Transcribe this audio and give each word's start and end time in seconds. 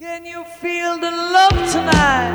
Can 0.00 0.24
you 0.24 0.44
feel 0.60 0.98
the 0.98 1.10
love 1.10 1.58
tonight? 1.70 2.32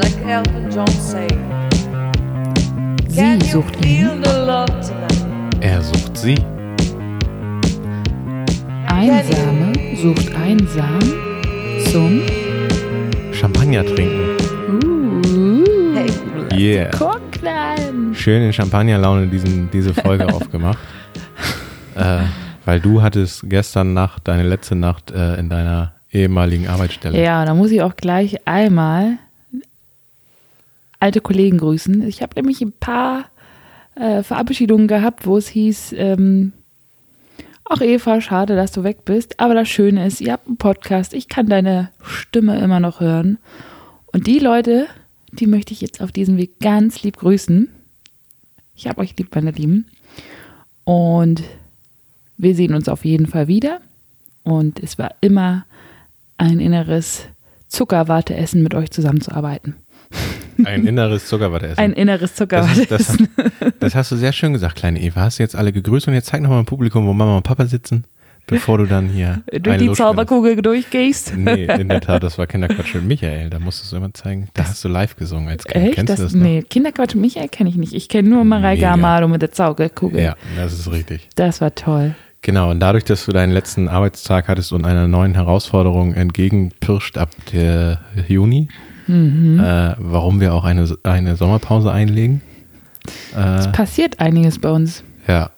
Like 0.00 0.16
Elton 0.26 0.70
John 0.70 0.88
said. 0.88 1.30
Can 3.14 3.40
Sie 3.40 3.46
you 3.48 3.52
sucht 3.52 3.76
feel 3.84 4.12
ihn. 4.14 4.22
the 4.22 4.32
love 4.46 4.70
tonight? 4.80 5.54
Er 5.60 5.82
sucht 5.82 6.16
sie. 6.16 6.36
Einsame 8.86 9.72
sucht 9.96 10.34
einsam 10.34 10.98
zum 11.90 12.22
Champagner 13.32 13.84
trinken. 13.84 14.36
uh, 14.82 15.94
Hey, 15.94 16.10
Yeah. 16.58 16.90
Schön 18.14 18.42
in 18.42 18.52
Champagnerlaune 18.52 19.26
diesen, 19.26 19.70
diese 19.70 19.92
Folge 19.92 20.26
aufgemacht. 20.32 20.78
Äh, 21.96 22.20
weil 22.64 22.80
du 22.80 23.02
hattest 23.02 23.48
gestern 23.48 23.92
Nacht, 23.92 24.28
deine 24.28 24.42
letzte 24.42 24.74
Nacht 24.74 25.10
äh, 25.10 25.36
in 25.36 25.48
deiner 25.48 25.94
ehemaligen 26.10 26.68
Arbeitsstelle. 26.68 27.20
Ja, 27.22 27.44
da 27.44 27.54
muss 27.54 27.70
ich 27.70 27.82
auch 27.82 27.96
gleich 27.96 28.46
einmal 28.46 29.18
alte 31.00 31.20
Kollegen 31.20 31.58
grüßen. 31.58 32.06
Ich 32.06 32.22
habe 32.22 32.34
nämlich 32.36 32.60
ein 32.60 32.72
paar 32.72 33.24
äh, 33.96 34.22
Verabschiedungen 34.22 34.86
gehabt, 34.86 35.26
wo 35.26 35.36
es 35.36 35.48
hieß, 35.48 35.94
ähm, 35.96 36.52
ach 37.64 37.80
Eva, 37.80 38.20
schade, 38.20 38.54
dass 38.54 38.72
du 38.72 38.84
weg 38.84 39.04
bist. 39.04 39.40
Aber 39.40 39.54
das 39.54 39.68
Schöne 39.68 40.06
ist, 40.06 40.20
ihr 40.20 40.32
habt 40.32 40.46
einen 40.46 40.58
Podcast, 40.58 41.12
ich 41.14 41.28
kann 41.28 41.48
deine 41.48 41.90
Stimme 42.02 42.58
immer 42.60 42.78
noch 42.78 43.00
hören. 43.00 43.38
Und 44.12 44.26
die 44.26 44.38
Leute, 44.38 44.86
die 45.32 45.46
möchte 45.46 45.72
ich 45.72 45.80
jetzt 45.80 46.00
auf 46.02 46.12
diesem 46.12 46.36
Weg 46.36 46.60
ganz 46.60 47.02
lieb 47.02 47.16
grüßen. 47.16 47.68
Ich 48.76 48.86
habe 48.86 49.00
euch 49.00 49.16
lieb, 49.16 49.34
meine 49.34 49.50
Lieben. 49.50 49.86
Und 50.84 51.42
wir 52.42 52.54
sehen 52.54 52.74
uns 52.74 52.88
auf 52.88 53.04
jeden 53.04 53.26
Fall 53.26 53.48
wieder. 53.48 53.80
Und 54.42 54.80
es 54.82 54.98
war 54.98 55.14
immer 55.20 55.64
ein 56.36 56.58
inneres 56.60 57.26
Zuckerwarte-Essen 57.68 58.62
mit 58.62 58.74
euch 58.74 58.90
zusammenzuarbeiten. 58.90 59.76
Ein 60.64 60.86
inneres 60.86 61.26
Zuckerwatteessen. 61.26 61.78
Ein 61.78 61.92
inneres 61.94 62.34
das, 62.34 62.40
ist, 62.76 62.90
das, 62.90 63.06
Zuckerwarte-Essen. 63.06 63.28
das 63.80 63.94
hast 63.94 64.12
du 64.12 64.16
sehr 64.16 64.32
schön 64.32 64.52
gesagt, 64.52 64.76
kleine 64.76 65.00
Eva. 65.00 65.22
Hast 65.22 65.38
du 65.38 65.42
jetzt 65.42 65.56
alle 65.56 65.72
gegrüßt 65.72 66.06
und 66.08 66.14
jetzt 66.14 66.26
zeig 66.26 66.42
nochmal 66.42 66.60
im 66.60 66.66
Publikum, 66.66 67.06
wo 67.06 67.14
Mama 67.14 67.36
und 67.38 67.42
Papa 67.42 67.64
sitzen, 67.66 68.04
bevor 68.46 68.76
du 68.78 68.84
dann 68.84 69.08
hier 69.08 69.42
Durch 69.60 69.78
die. 69.78 69.90
Zauberkugel 69.92 70.60
durchgehst. 70.60 71.34
Nee, 71.36 71.64
in 71.64 71.88
der 71.88 72.02
Tat, 72.02 72.22
das 72.22 72.36
war 72.36 72.46
Kinderquatsch 72.48 72.94
mit 72.96 73.04
Michael. 73.04 73.48
Da 73.48 73.58
musstest 73.58 73.92
du 73.92 73.96
immer 73.96 74.12
zeigen. 74.12 74.48
Da 74.52 74.64
hast 74.66 74.84
du 74.84 74.88
live 74.88 75.16
gesungen 75.16 75.48
als 75.48 75.64
Kind. 75.64 75.84
Echt? 75.86 75.94
Kennst 75.94 76.10
Das, 76.10 76.16
du 76.18 76.24
das 76.24 76.34
noch? 76.34 76.42
nee, 76.42 76.62
Kinderquatsch 76.62 77.14
Michael 77.14 77.48
kenne 77.48 77.70
ich 77.70 77.76
nicht. 77.76 77.94
Ich 77.94 78.08
kenne 78.10 78.28
nur 78.28 78.44
Mareike. 78.44 78.88
Amado 78.88 79.28
mit 79.28 79.40
der 79.40 79.52
Zauberkugel. 79.52 80.20
Ja, 80.20 80.36
das 80.56 80.74
ist 80.74 80.90
richtig. 80.92 81.28
Das 81.36 81.60
war 81.62 81.74
toll. 81.74 82.14
Genau, 82.44 82.70
und 82.70 82.80
dadurch, 82.80 83.04
dass 83.04 83.24
du 83.24 83.32
deinen 83.32 83.52
letzten 83.52 83.88
Arbeitstag 83.88 84.48
hattest 84.48 84.72
und 84.72 84.84
einer 84.84 85.06
neuen 85.06 85.34
Herausforderung 85.34 86.12
entgegenpirscht 86.14 87.16
ab 87.16 87.30
der 87.52 88.00
Juni, 88.28 88.68
Mhm. 89.06 89.60
äh, 89.60 89.94
warum 89.98 90.40
wir 90.40 90.52
auch 90.54 90.64
eine, 90.64 90.88
eine 91.04 91.36
Sommerpause 91.36 91.92
einlegen. 91.92 92.40
Es 93.36 93.66
Äh, 93.66 93.72
passiert 93.72 94.20
einiges 94.20 94.58
bei 94.58 94.70
uns. 94.70 95.02
ja, 95.28 95.50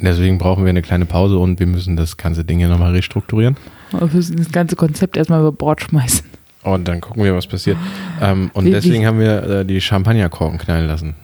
deswegen 0.00 0.38
brauchen 0.38 0.64
wir 0.64 0.70
eine 0.70 0.82
kleine 0.82 1.04
Pause 1.06 1.38
und 1.38 1.60
wir 1.60 1.66
müssen 1.66 1.96
das 1.96 2.16
ganze 2.16 2.44
Ding 2.44 2.58
hier 2.58 2.68
nochmal 2.68 2.92
restrukturieren. 2.92 3.56
Wir 3.90 4.06
müssen 4.12 4.36
das 4.36 4.50
ganze 4.50 4.76
Konzept 4.76 5.16
erstmal 5.16 5.40
über 5.40 5.52
Bord 5.52 5.82
schmeißen. 5.82 6.24
Und 6.62 6.88
dann 6.88 7.00
gucken 7.02 7.22
wir, 7.24 7.34
was 7.34 7.46
passiert. 7.46 7.76
Ähm, 8.22 8.50
und 8.54 8.64
Wie- 8.64 8.68
wie- 8.68 8.72
deswegen 8.72 9.06
haben 9.06 9.18
wir 9.18 9.42
äh, 9.42 9.64
die 9.66 9.80
Champagnerkorken 9.80 10.58
knallen 10.58 10.86
lassen. 10.86 11.14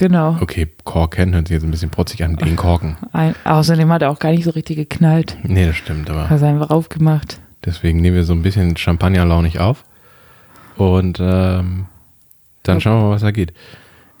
Genau. 0.00 0.38
Okay, 0.40 0.66
Korken 0.84 1.34
hört 1.34 1.48
sich 1.48 1.54
jetzt 1.56 1.62
ein 1.64 1.70
bisschen 1.70 1.90
protzig 1.90 2.24
an. 2.24 2.36
Den 2.36 2.56
Korken. 2.56 2.96
Ein, 3.12 3.34
außerdem 3.44 3.92
hat 3.92 4.00
er 4.00 4.10
auch 4.10 4.18
gar 4.18 4.30
nicht 4.30 4.44
so 4.44 4.50
richtig 4.50 4.76
geknallt. 4.76 5.36
Nee, 5.42 5.66
das 5.66 5.76
stimmt, 5.76 6.08
aber 6.08 6.30
Hat 6.30 6.40
er 6.40 6.48
einfach 6.48 6.70
aufgemacht. 6.70 7.38
deswegen 7.66 8.00
nehmen 8.00 8.16
wir 8.16 8.24
so 8.24 8.32
ein 8.32 8.40
bisschen 8.40 8.78
Champagnerlaunig 8.78 9.60
auf. 9.60 9.84
Und 10.78 11.18
ähm, 11.20 11.84
dann 12.62 12.80
schauen 12.80 12.98
wir 13.02 13.08
mal, 13.08 13.14
was 13.14 13.20
da 13.20 13.30
geht. 13.30 13.52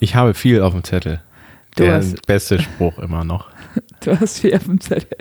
Ich 0.00 0.14
habe 0.14 0.34
viel 0.34 0.60
auf 0.60 0.74
dem 0.74 0.84
Zettel. 0.84 1.22
Du 1.76 1.84
Der 1.84 1.94
hast- 1.94 2.26
beste 2.26 2.60
Spruch 2.60 2.98
immer 2.98 3.24
noch. 3.24 3.48
Du 4.04 4.18
hast 4.20 4.40
viel 4.40 4.54
auf 4.54 4.64
dem 4.64 4.80
Zettel. 4.80 5.16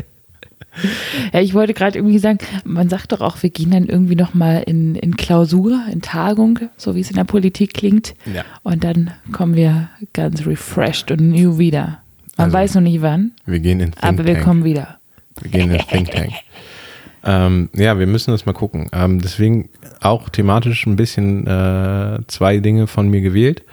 Ja, 1.33 1.41
ich 1.41 1.53
wollte 1.53 1.73
gerade 1.73 1.97
irgendwie 1.97 2.19
sagen, 2.19 2.39
man 2.63 2.89
sagt 2.89 3.11
doch 3.11 3.21
auch, 3.21 3.41
wir 3.43 3.49
gehen 3.49 3.71
dann 3.71 3.85
irgendwie 3.87 4.15
nochmal 4.15 4.63
in, 4.65 4.95
in 4.95 5.17
Klausur, 5.17 5.81
in 5.91 6.01
Tagung, 6.01 6.59
so 6.77 6.95
wie 6.95 7.01
es 7.01 7.09
in 7.09 7.15
der 7.17 7.23
Politik 7.25 7.73
klingt. 7.73 8.13
Ja. 8.33 8.43
Und 8.63 8.83
dann 8.83 9.11
kommen 9.31 9.55
wir 9.55 9.89
ganz 10.13 10.45
refreshed 10.45 11.11
und 11.11 11.29
new 11.31 11.57
wieder. 11.57 11.99
Man 12.37 12.45
Also, 12.45 12.53
weiß 12.53 12.75
noch 12.75 12.81
nicht 12.81 13.01
wann, 13.01 13.31
Wir 13.45 13.59
gehen 13.59 13.79
in 13.79 13.91
Think 13.91 14.03
aber 14.03 14.25
wir 14.25 14.35
Tank. 14.35 14.45
kommen 14.45 14.63
wieder. 14.63 14.97
Wir 15.41 15.51
gehen 15.51 15.61
in 15.71 15.77
den 15.77 15.87
Think 15.87 16.11
Tank. 16.11 16.31
ähm, 17.25 17.69
ja, 17.75 17.99
wir 17.99 18.07
müssen 18.07 18.31
das 18.31 18.45
mal 18.45 18.53
gucken. 18.53 18.87
Ähm, 18.93 19.19
deswegen 19.21 19.69
auch 20.01 20.29
thematisch 20.29 20.85
ein 20.85 20.95
bisschen 20.95 21.45
äh, 21.47 22.19
zwei 22.27 22.59
Dinge 22.59 22.87
von 22.87 23.09
mir 23.09 23.19
gewählt. 23.21 23.63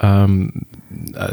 Ähm, 0.00 0.52
äh, 0.54 0.77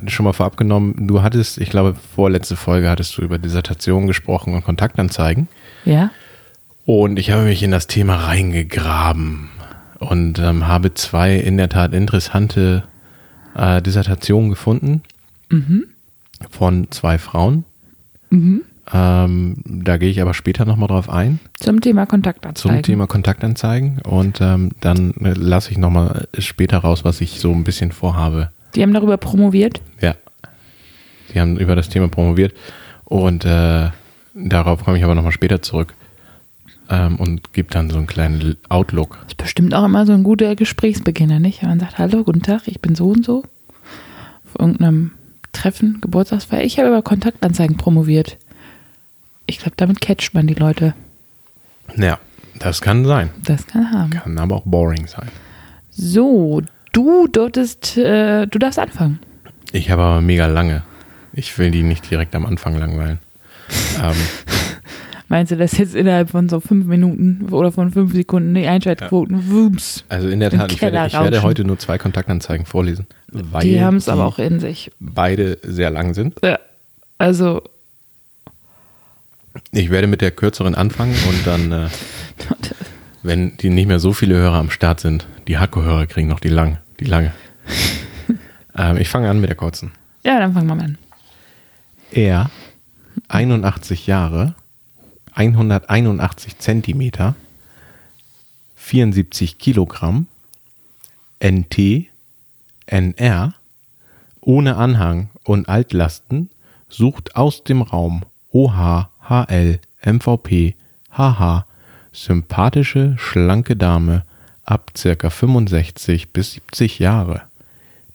schon 0.07 0.25
mal 0.25 0.33
vorab 0.33 0.57
genommen, 0.57 1.07
du 1.07 1.21
hattest, 1.21 1.57
ich 1.59 1.69
glaube, 1.69 1.95
vorletzte 2.15 2.55
Folge 2.55 2.89
hattest 2.89 3.17
du 3.17 3.21
über 3.21 3.37
Dissertation 3.37 4.07
gesprochen 4.07 4.53
und 4.53 4.63
Kontaktanzeigen. 4.63 5.47
Ja? 5.85 6.11
Und 6.85 7.17
ich 7.17 7.31
habe 7.31 7.43
mich 7.43 7.63
in 7.63 7.71
das 7.71 7.87
Thema 7.87 8.15
reingegraben 8.15 9.49
und 9.99 10.39
ähm, 10.39 10.67
habe 10.67 10.93
zwei 10.93 11.35
in 11.35 11.57
der 11.57 11.69
Tat 11.69 11.93
interessante 11.93 12.83
äh, 13.55 13.81
Dissertationen 13.81 14.49
gefunden 14.49 15.01
von 16.49 16.91
zwei 16.91 17.17
Frauen. 17.17 17.63
Ähm, 18.93 19.55
da 19.65 19.97
gehe 19.97 20.09
ich 20.09 20.21
aber 20.21 20.33
später 20.33 20.65
nochmal 20.65 20.87
drauf 20.89 21.09
ein, 21.09 21.39
Zum 21.59 21.81
Thema 21.81 22.05
Kontaktanzeigen. 22.05 22.77
zum 22.77 22.83
Thema 22.83 23.07
Kontaktanzeigen. 23.07 23.99
Und 24.01 24.41
ähm, 24.41 24.71
dann 24.79 25.13
äh, 25.21 25.33
lasse 25.33 25.71
ich 25.71 25.77
nochmal 25.77 26.27
später 26.37 26.79
raus, 26.79 27.03
was 27.03 27.21
ich 27.21 27.39
so 27.39 27.51
ein 27.51 27.63
bisschen 27.63 27.91
vorhabe. 27.91 28.51
Die 28.75 28.81
haben 28.81 28.93
darüber 28.93 29.17
promoviert. 29.17 29.81
Ja. 30.01 30.15
Die 31.33 31.39
haben 31.39 31.57
über 31.57 31.75
das 31.75 31.89
Thema 31.89 32.07
promoviert. 32.07 32.53
Und 33.05 33.45
äh, 33.45 33.89
darauf 34.33 34.83
komme 34.83 34.97
ich 34.97 35.03
aber 35.03 35.15
nochmal 35.15 35.31
später 35.31 35.61
zurück. 35.61 35.93
Ähm, 36.89 37.15
und 37.15 37.53
gebe 37.53 37.71
dann 37.71 37.89
so 37.89 37.97
einen 37.97 38.07
kleinen 38.07 38.57
Outlook. 38.69 39.19
Ist 39.27 39.37
bestimmt 39.37 39.73
auch 39.73 39.85
immer 39.85 40.05
so 40.05 40.13
ein 40.13 40.23
guter 40.23 40.55
Gesprächsbeginner, 40.55 41.39
nicht? 41.39 41.61
Wenn 41.61 41.69
man 41.69 41.79
sagt, 41.79 41.97
hallo, 41.97 42.23
guten 42.23 42.43
Tag, 42.43 42.67
ich 42.67 42.79
bin 42.79 42.95
so 42.95 43.09
und 43.09 43.25
so. 43.25 43.43
Auf 44.45 44.59
irgendeinem 44.59 45.11
Treffen, 45.51 45.99
Geburtstagsfeier. 46.01 46.63
Ich 46.63 46.77
habe 46.77 46.89
über 46.89 47.01
Kontaktanzeigen 47.01 47.77
promoviert. 47.77 48.37
Ich 49.47 49.59
glaube, 49.59 49.75
damit 49.77 50.01
catcht 50.01 50.33
man 50.33 50.47
die 50.47 50.53
Leute. 50.53 50.93
Ja, 51.95 52.19
das 52.59 52.81
kann 52.81 53.05
sein. 53.05 53.31
Das 53.43 53.65
kann 53.65 53.91
haben. 53.91 54.11
Kann 54.11 54.37
aber 54.37 54.57
auch 54.57 54.63
boring 54.65 55.07
sein. 55.07 55.29
So, 55.91 56.61
du 56.95 57.27
durftest, 57.27 57.97
äh, 57.97 58.45
du 58.47 58.59
darfst 58.59 58.79
anfangen. 58.79 59.19
Ich 59.71 59.89
habe 59.91 60.01
aber 60.01 60.21
mega 60.21 60.47
lange. 60.47 60.83
Ich 61.33 61.57
will 61.57 61.71
die 61.71 61.83
nicht 61.83 62.09
direkt 62.09 62.33
am 62.35 62.45
Anfang 62.45 62.77
langweilen. 62.77 63.19
ähm, 64.01 64.13
Meinst 65.27 65.51
du 65.51 65.57
das 65.57 65.75
jetzt 65.77 65.95
innerhalb 65.95 66.29
von 66.29 66.47
so 66.49 66.59
fünf 66.59 66.85
Minuten 66.85 67.47
oder 67.51 67.71
von 67.71 67.91
fünf 67.91 68.13
Sekunden 68.13 68.53
die 68.53 68.67
Einschaltquoten? 68.67 69.49
Wumms. 69.49 70.03
also 70.07 70.29
in 70.29 70.39
der 70.39 70.51
Tat, 70.51 70.71
ich 70.71 70.79
werde, 70.81 71.03
ich 71.07 71.13
werde 71.13 71.41
heute 71.41 71.63
nur 71.65 71.79
zwei 71.79 71.97
Kontaktanzeigen 71.97 72.67
vorlesen, 72.67 73.07
weil 73.31 73.63
Die 73.63 73.81
haben 73.81 73.97
es 73.97 74.07
aber 74.07 74.25
auch 74.25 74.37
in 74.37 74.59
sich. 74.59 74.91
beide 74.99 75.57
sehr 75.63 75.89
lang 75.89 76.13
sind. 76.13 76.35
Ja, 76.43 76.59
also, 77.17 77.63
Ich 79.71 79.89
werde 79.89 80.05
mit 80.07 80.21
der 80.21 80.29
kürzeren 80.31 80.75
anfangen 80.75 81.15
und 81.27 81.47
dann, 81.47 81.71
äh, 81.71 81.87
wenn 83.23 83.57
die 83.57 83.69
nicht 83.71 83.87
mehr 83.87 83.99
so 83.99 84.13
viele 84.13 84.35
Hörer 84.35 84.57
am 84.57 84.69
Start 84.69 84.99
sind, 84.99 85.25
die 85.47 85.57
Hardcore-Hörer 85.57 86.05
kriegen 86.05 86.27
noch 86.27 86.39
die 86.39 86.49
lang, 86.49 86.77
die 86.99 87.05
lange. 87.05 87.33
ähm, 88.77 88.97
ich 88.97 89.09
fange 89.09 89.29
an 89.29 89.39
mit 89.39 89.49
der 89.49 89.57
kurzen. 89.57 89.91
ja, 90.23 90.39
dann 90.39 90.53
fangen 90.53 90.67
wir 90.67 90.75
mal 90.75 90.85
an. 90.85 90.97
Er, 92.11 92.49
81 93.27 94.07
Jahre, 94.07 94.55
181 95.33 96.59
Zentimeter, 96.59 97.35
74 98.75 99.57
Kilogramm, 99.57 100.27
NT, 101.43 102.07
NR, 102.85 103.53
ohne 104.41 104.75
Anhang 104.77 105.29
und 105.43 105.67
Altlasten, 105.67 106.49
sucht 106.87 107.35
aus 107.35 107.63
dem 107.63 107.81
Raum 107.81 108.23
OH, 108.51 109.09
HL, 109.27 109.79
MVP, 110.05 110.75
HH, 111.11 111.65
sympathische, 112.13 113.15
schlanke 113.17 113.75
Dame 113.75 114.23
ab 114.65 114.91
circa 114.97 115.29
65 115.29 116.33
bis 116.33 116.53
70 116.53 116.99
Jahre, 116.99 117.43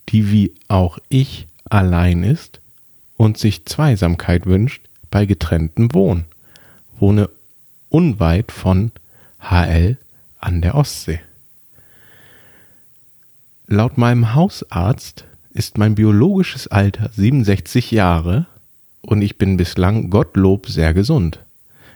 die 0.09 0.31
wie 0.31 0.55
auch 0.69 0.99
ich 1.09 1.47
allein 1.65 2.25
ist 2.25 2.61
und 3.17 3.39
sich 3.39 3.65
Zweisamkeit 3.65 4.47
wünscht 4.47 4.83
bei 5.11 5.27
getrenntem 5.27 5.95
Wohnen. 5.95 6.25
Wohne 6.99 7.31
unweit 7.89 8.53
von 8.53 8.93
HL 9.41 9.97
an 10.39 10.61
der 10.61 10.75
Ostsee. 10.75 11.21
Laut 13.67 13.99
meinem 13.99 14.35
Hausarzt 14.35 15.25
ist 15.51 15.79
mein 15.79 15.95
biologisches 15.95 16.67
Alter 16.67 17.11
67 17.13 17.91
Jahre 17.93 18.47
und 19.01 19.23
ich 19.23 19.39
bin 19.39 19.57
bislang 19.57 20.11
Gottlob 20.11 20.69
sehr 20.69 20.93
gesund. 20.95 21.41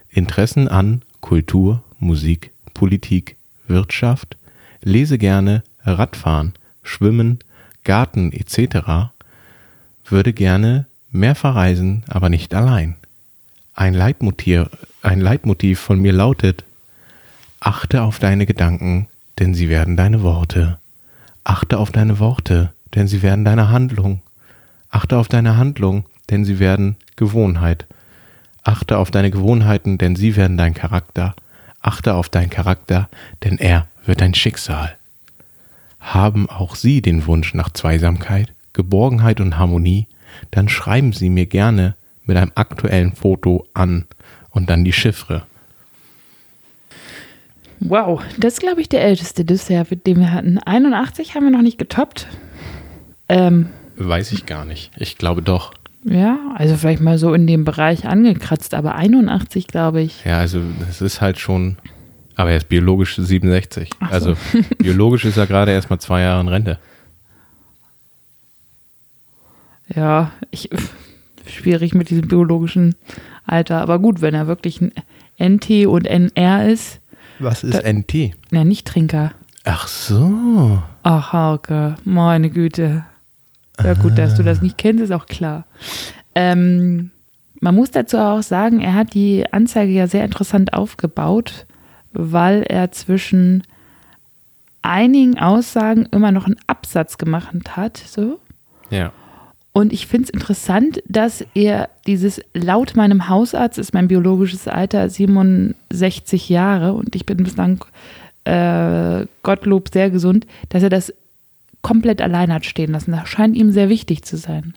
Interessen 0.08 0.68
an 0.68 1.02
Kultur, 1.20 1.82
Musik, 1.98 2.52
Politik, 2.74 3.36
Wirtschaft, 3.66 4.36
lese 4.84 5.18
gerne 5.18 5.62
Radfahren, 5.82 6.52
Schwimmen, 6.82 7.40
Garten 7.82 8.32
etc., 8.32 9.10
würde 10.06 10.32
gerne 10.32 10.86
mehr 11.10 11.34
verreisen, 11.34 12.04
aber 12.08 12.28
nicht 12.28 12.54
allein. 12.54 12.96
Ein 13.74 13.94
Leitmotiv, 13.94 14.68
ein 15.02 15.20
Leitmotiv 15.20 15.80
von 15.80 15.98
mir 15.98 16.12
lautet, 16.12 16.64
achte 17.60 18.02
auf 18.02 18.18
deine 18.18 18.46
Gedanken, 18.46 19.08
denn 19.38 19.54
sie 19.54 19.68
werden 19.68 19.96
deine 19.96 20.22
Worte. 20.22 20.78
Achte 21.42 21.78
auf 21.78 21.90
deine 21.90 22.18
Worte, 22.18 22.72
denn 22.94 23.08
sie 23.08 23.22
werden 23.22 23.44
deine 23.44 23.70
Handlung. 23.70 24.22
Achte 24.90 25.16
auf 25.16 25.28
deine 25.28 25.56
Handlung, 25.56 26.04
denn 26.30 26.44
sie 26.44 26.58
werden 26.58 26.96
Gewohnheit. 27.16 27.86
Achte 28.62 28.98
auf 28.98 29.10
deine 29.10 29.30
Gewohnheiten, 29.30 29.98
denn 29.98 30.16
sie 30.16 30.36
werden 30.36 30.56
dein 30.56 30.74
Charakter. 30.74 31.34
Achte 31.80 32.14
auf 32.14 32.28
deinen 32.28 32.50
Charakter, 32.50 33.08
denn 33.42 33.58
er 33.58 33.88
wird 34.06 34.20
dein 34.20 34.34
Schicksal. 34.34 34.96
Haben 36.00 36.48
auch 36.50 36.74
Sie 36.74 37.00
den 37.02 37.26
Wunsch 37.26 37.54
nach 37.54 37.70
Zweisamkeit, 37.70 38.52
Geborgenheit 38.72 39.40
und 39.40 39.56
Harmonie, 39.58 40.06
dann 40.50 40.68
schreiben 40.68 41.12
Sie 41.12 41.30
mir 41.30 41.46
gerne 41.46 41.94
mit 42.24 42.36
einem 42.36 42.52
aktuellen 42.54 43.12
Foto 43.14 43.66
an 43.74 44.06
und 44.50 44.68
dann 44.70 44.84
die 44.84 44.92
Chiffre. 44.92 45.44
Wow, 47.80 48.22
das 48.38 48.54
ist, 48.54 48.60
glaube 48.60 48.80
ich, 48.80 48.88
der 48.88 49.02
älteste 49.02 49.44
Dessert, 49.44 49.88
den 50.06 50.18
wir 50.18 50.32
hatten. 50.32 50.58
81 50.58 51.34
haben 51.34 51.44
wir 51.44 51.50
noch 51.50 51.62
nicht 51.62 51.78
getoppt. 51.78 52.28
Ähm, 53.28 53.66
Weiß 53.96 54.32
ich 54.32 54.46
gar 54.46 54.64
nicht. 54.64 54.90
Ich 54.96 55.18
glaube 55.18 55.42
doch. 55.42 55.72
ja, 56.04 56.38
also 56.54 56.76
vielleicht 56.76 57.00
mal 57.02 57.18
so 57.18 57.34
in 57.34 57.46
dem 57.46 57.64
Bereich 57.64 58.06
angekratzt, 58.06 58.74
aber 58.74 58.94
81, 58.94 59.66
glaube 59.66 60.00
ich. 60.02 60.24
Ja, 60.24 60.38
also 60.38 60.60
es 60.88 61.00
ist 61.00 61.20
halt 61.20 61.38
schon. 61.38 61.76
Aber 62.36 62.50
er 62.50 62.56
ist 62.56 62.68
biologisch 62.68 63.16
67. 63.16 63.90
Ach 64.00 64.08
so. 64.08 64.14
Also 64.14 64.36
biologisch 64.78 65.24
ist 65.24 65.36
er 65.36 65.46
gerade 65.46 65.72
erst 65.72 65.90
mal 65.90 65.98
zwei 65.98 66.22
Jahre 66.22 66.40
in 66.40 66.48
Rente. 66.48 66.78
Ja, 69.94 70.32
ich, 70.50 70.70
schwierig 71.46 71.94
mit 71.94 72.10
diesem 72.10 72.28
biologischen 72.28 72.94
Alter. 73.46 73.80
Aber 73.80 73.98
gut, 73.98 74.20
wenn 74.20 74.34
er 74.34 74.46
wirklich 74.46 74.80
ein 74.80 74.92
NT 75.38 75.86
und 75.86 76.06
NR 76.06 76.68
ist, 76.68 77.00
Was 77.38 77.64
ist 77.64 77.82
NT? 77.84 78.34
na, 78.50 78.64
nicht 78.64 78.86
Trinker. 78.86 79.32
Ach 79.64 79.86
so. 79.88 80.82
Ach, 81.02 81.32
Hauke, 81.32 81.96
meine 82.04 82.50
Güte. 82.50 83.04
Ja, 83.82 83.94
gut, 83.94 84.18
dass 84.18 84.36
du 84.36 84.42
das 84.42 84.62
nicht 84.62 84.78
kennst, 84.78 85.02
ist 85.02 85.10
auch 85.10 85.26
klar. 85.26 85.66
Ähm, 86.34 87.10
man 87.60 87.74
muss 87.74 87.90
dazu 87.90 88.18
auch 88.18 88.42
sagen, 88.42 88.80
er 88.80 88.94
hat 88.94 89.14
die 89.14 89.44
Anzeige 89.52 89.92
ja 89.92 90.06
sehr 90.06 90.24
interessant 90.24 90.72
aufgebaut, 90.74 91.66
weil 92.14 92.62
er 92.62 92.92
zwischen 92.92 93.62
einigen 94.82 95.38
Aussagen 95.38 96.06
immer 96.10 96.32
noch 96.32 96.46
einen 96.46 96.58
Absatz 96.66 97.18
gemacht 97.18 97.76
hat. 97.76 97.96
So. 97.96 98.38
Ja. 98.90 99.12
Und 99.72 99.92
ich 99.92 100.06
finde 100.06 100.24
es 100.24 100.30
interessant, 100.30 101.02
dass 101.08 101.44
er 101.54 101.88
dieses, 102.06 102.40
laut 102.52 102.94
meinem 102.94 103.28
Hausarzt 103.28 103.78
ist 103.78 103.92
mein 103.92 104.06
biologisches 104.06 104.68
Alter 104.68 105.10
67 105.10 106.48
Jahre 106.48 106.92
und 106.92 107.16
ich 107.16 107.26
bin 107.26 107.38
bislang 107.38 107.84
äh, 108.44 109.26
Gottlob 109.42 109.88
sehr 109.92 110.10
gesund, 110.10 110.46
dass 110.68 110.84
er 110.84 110.90
das 110.90 111.12
komplett 111.82 112.22
allein 112.22 112.52
hat 112.52 112.64
stehen 112.64 112.92
lassen. 112.92 113.10
Das 113.12 113.28
scheint 113.28 113.56
ihm 113.56 113.72
sehr 113.72 113.88
wichtig 113.88 114.24
zu 114.24 114.36
sein. 114.36 114.74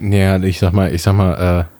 Ja, 0.00 0.40
ich 0.40 0.58
sag 0.58 0.72
mal, 0.72 0.94
ich 0.94 1.02
sag 1.02 1.14
mal, 1.14 1.66
äh, 1.68 1.73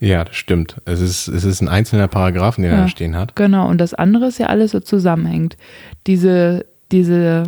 ja, 0.00 0.24
das 0.24 0.36
stimmt. 0.36 0.76
Es 0.84 1.00
ist, 1.00 1.28
es 1.28 1.44
ist 1.44 1.60
ein 1.62 1.68
einzelner 1.68 2.08
Paragraphen, 2.08 2.62
den 2.62 2.72
er 2.72 2.78
Ja. 2.78 2.82
da 2.84 2.88
stehen 2.88 3.16
hat. 3.16 3.34
Genau, 3.36 3.68
und 3.68 3.78
das 3.78 3.94
andere 3.94 4.26
ist 4.26 4.38
ja 4.38 4.46
alles 4.46 4.72
so 4.72 4.80
zusammenhängt. 4.80 5.56
Diese, 6.06 6.66
diese, 6.92 7.44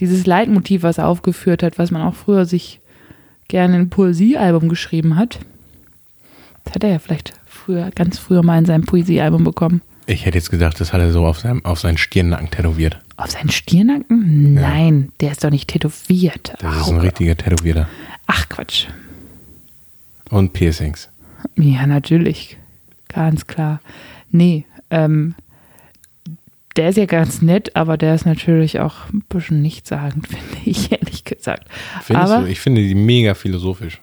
dieses 0.00 0.26
Leitmotiv, 0.26 0.82
was 0.82 0.98
er 0.98 1.06
aufgeführt 1.08 1.62
hat, 1.62 1.78
was 1.78 1.90
man 1.90 2.02
auch 2.02 2.14
früher 2.14 2.44
sich 2.44 2.80
gerne 3.48 3.76
ein 3.76 3.90
Poesiealbum 3.90 4.68
geschrieben 4.68 5.16
hat. 5.16 5.38
Das 6.64 6.74
hat 6.74 6.84
er 6.84 6.90
ja 6.90 6.98
vielleicht 6.98 7.34
früher, 7.44 7.90
ganz 7.94 8.18
früher 8.18 8.42
mal 8.42 8.58
in 8.58 8.64
seinem 8.64 8.84
Poesiealbum 8.84 9.44
bekommen. 9.44 9.82
Ich 10.06 10.26
hätte 10.26 10.38
jetzt 10.38 10.50
gedacht, 10.50 10.80
das 10.80 10.92
hat 10.92 11.00
er 11.00 11.12
so 11.12 11.24
auf, 11.26 11.38
seinem, 11.38 11.64
auf 11.64 11.78
seinen 11.78 11.98
Stirnnacken 11.98 12.50
tätowiert. 12.50 12.98
Auf 13.16 13.30
seinen 13.30 13.50
Stirnacken? 13.50 14.54
Nein, 14.54 15.12
der 15.20 15.30
ist 15.32 15.44
doch 15.44 15.50
nicht 15.50 15.68
tätowiert. 15.68 16.54
Das 16.58 16.76
ist 16.80 16.88
ein 16.88 16.98
richtiger 16.98 17.36
Tätowierter. 17.36 17.88
Ach 18.26 18.48
Quatsch. 18.48 18.86
Und 20.30 20.52
Piercings. 20.54 21.08
Ja, 21.56 21.86
natürlich. 21.86 22.58
Ganz 23.08 23.46
klar. 23.46 23.80
Nee, 24.30 24.64
ähm, 24.90 25.34
der 26.76 26.88
ist 26.88 26.96
ja 26.96 27.06
ganz 27.06 27.42
nett, 27.42 27.76
aber 27.76 27.96
der 27.96 28.14
ist 28.14 28.24
natürlich 28.24 28.80
auch 28.80 29.10
ein 29.12 29.22
bisschen 29.28 29.60
nichtssagend, 29.60 30.26
finde 30.28 30.56
ich, 30.64 30.92
ehrlich 30.92 31.24
gesagt. 31.24 31.68
Findest 32.02 32.32
aber, 32.32 32.44
du? 32.44 32.50
Ich 32.50 32.60
finde 32.60 32.80
die 32.80 32.94
mega 32.94 33.34
philosophisch. 33.34 34.00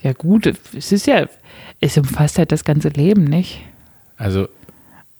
ja 0.00 0.12
gut, 0.12 0.46
es 0.46 0.92
ist 0.92 1.06
ja, 1.06 1.26
es 1.80 1.98
umfasst 1.98 2.38
halt 2.38 2.52
das 2.52 2.64
ganze 2.64 2.88
Leben, 2.88 3.24
nicht? 3.24 3.60
Also 4.16 4.48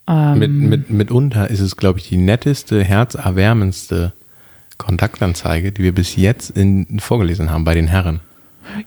Ähm, 0.06 0.38
mit, 0.38 0.52
mit, 0.52 0.90
mitunter 0.90 1.50
ist 1.50 1.60
es, 1.60 1.76
glaube 1.76 1.98
ich, 1.98 2.08
die 2.08 2.18
netteste, 2.18 2.84
herzerwärmendste 2.84 4.12
Kontaktanzeige, 4.76 5.72
die 5.72 5.82
wir 5.82 5.92
bis 5.92 6.16
jetzt 6.16 6.50
in, 6.50 7.00
vorgelesen 7.00 7.50
haben 7.50 7.64
bei 7.64 7.74
den 7.74 7.86
Herren. 7.86 8.20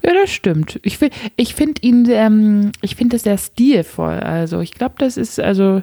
Ja, 0.03 0.13
das 0.13 0.31
stimmt. 0.31 0.79
Ich, 0.83 0.99
ich 1.35 1.55
finde 1.55 1.81
ihn, 1.81 2.07
ähm, 2.09 2.71
ich 2.81 2.95
finde 2.95 3.15
das 3.15 3.23
sehr 3.23 3.37
stilvoll. 3.37 4.19
Also 4.19 4.59
ich 4.61 4.71
glaube, 4.71 4.95
das 4.97 5.17
ist, 5.17 5.39
also 5.39 5.81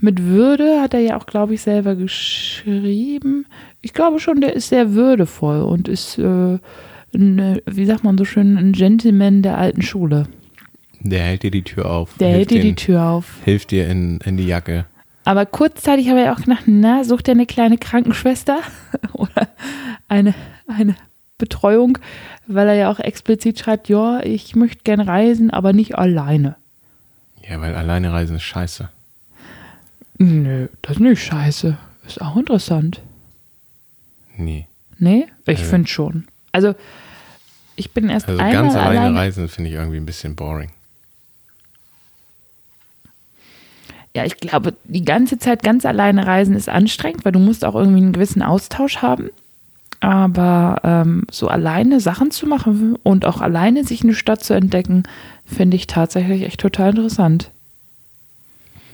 mit 0.00 0.22
Würde 0.24 0.80
hat 0.80 0.94
er 0.94 1.00
ja 1.00 1.16
auch, 1.16 1.26
glaube 1.26 1.54
ich, 1.54 1.62
selber 1.62 1.94
geschrieben. 1.94 3.46
Ich 3.80 3.92
glaube 3.92 4.18
schon, 4.18 4.40
der 4.40 4.54
ist 4.54 4.68
sehr 4.68 4.94
würdevoll 4.94 5.62
und 5.62 5.88
ist, 5.88 6.18
äh, 6.18 6.58
ein, 7.14 7.38
äh, 7.38 7.60
wie 7.66 7.86
sagt 7.86 8.04
man 8.04 8.18
so 8.18 8.24
schön, 8.24 8.56
ein 8.56 8.72
Gentleman 8.72 9.42
der 9.42 9.58
alten 9.58 9.82
Schule. 9.82 10.26
Der 11.00 11.20
hält 11.20 11.42
dir 11.42 11.50
die 11.50 11.62
Tür 11.62 11.90
auf. 11.90 12.16
Der 12.18 12.30
hält 12.30 12.50
dir 12.50 12.62
die 12.62 12.74
Tür 12.74 13.04
auf. 13.04 13.40
Hilft 13.44 13.70
dir 13.70 13.88
in, 13.88 14.18
in 14.24 14.36
die 14.36 14.46
Jacke. 14.46 14.86
Aber 15.24 15.46
kurzzeitig 15.46 16.08
habe 16.08 16.22
ich 16.22 16.28
auch 16.28 16.42
gedacht, 16.42 16.64
na, 16.66 17.04
sucht 17.04 17.28
er 17.28 17.32
eine 17.32 17.46
kleine 17.46 17.78
Krankenschwester 17.78 18.58
oder 19.12 19.48
eine, 20.08 20.34
eine 20.66 20.96
Betreuung, 21.44 21.98
weil 22.46 22.68
er 22.68 22.74
ja 22.74 22.90
auch 22.90 22.98
explizit 23.00 23.58
schreibt, 23.58 23.88
ja, 23.88 24.20
ich 24.22 24.56
möchte 24.56 24.82
gern 24.84 25.00
reisen, 25.00 25.50
aber 25.50 25.72
nicht 25.72 25.96
alleine. 25.96 26.56
Ja, 27.48 27.60
weil 27.60 27.74
alleine 27.74 28.12
reisen 28.12 28.36
ist 28.36 28.42
scheiße. 28.44 28.88
Nö, 30.18 30.68
das 30.82 30.92
ist 30.96 31.00
nicht 31.00 31.22
scheiße. 31.22 31.76
Ist 32.06 32.20
auch 32.22 32.36
interessant. 32.36 33.00
Nee. 34.36 34.66
Nee? 34.98 35.26
Ich 35.46 35.58
Also- 35.58 35.70
finde 35.70 35.88
schon. 35.88 36.26
Also, 36.52 36.74
ich 37.76 37.90
bin 37.92 38.08
erst 38.08 38.28
Also 38.28 38.38
ganz 38.38 38.74
alleine 38.74 39.00
alleine. 39.00 39.18
reisen 39.18 39.48
finde 39.48 39.70
ich 39.70 39.76
irgendwie 39.76 39.96
ein 39.98 40.06
bisschen 40.06 40.36
boring. 40.36 40.70
Ja, 44.16 44.24
ich 44.24 44.36
glaube, 44.36 44.74
die 44.84 45.04
ganze 45.04 45.38
Zeit 45.38 45.62
ganz 45.64 45.84
alleine 45.84 46.24
reisen 46.26 46.54
ist 46.54 46.68
anstrengend, 46.68 47.24
weil 47.24 47.32
du 47.32 47.40
musst 47.40 47.64
auch 47.64 47.74
irgendwie 47.74 48.00
einen 48.00 48.12
gewissen 48.12 48.42
Austausch 48.42 48.98
haben. 48.98 49.30
Aber 50.04 50.82
ähm, 50.84 51.22
so 51.30 51.48
alleine 51.48 51.98
Sachen 51.98 52.30
zu 52.30 52.46
machen 52.46 52.94
und 53.02 53.24
auch 53.24 53.40
alleine 53.40 53.84
sich 53.84 54.02
eine 54.02 54.12
Stadt 54.12 54.44
zu 54.44 54.52
entdecken, 54.52 55.04
finde 55.46 55.78
ich 55.78 55.86
tatsächlich 55.86 56.42
echt 56.42 56.60
total 56.60 56.90
interessant. 56.90 57.50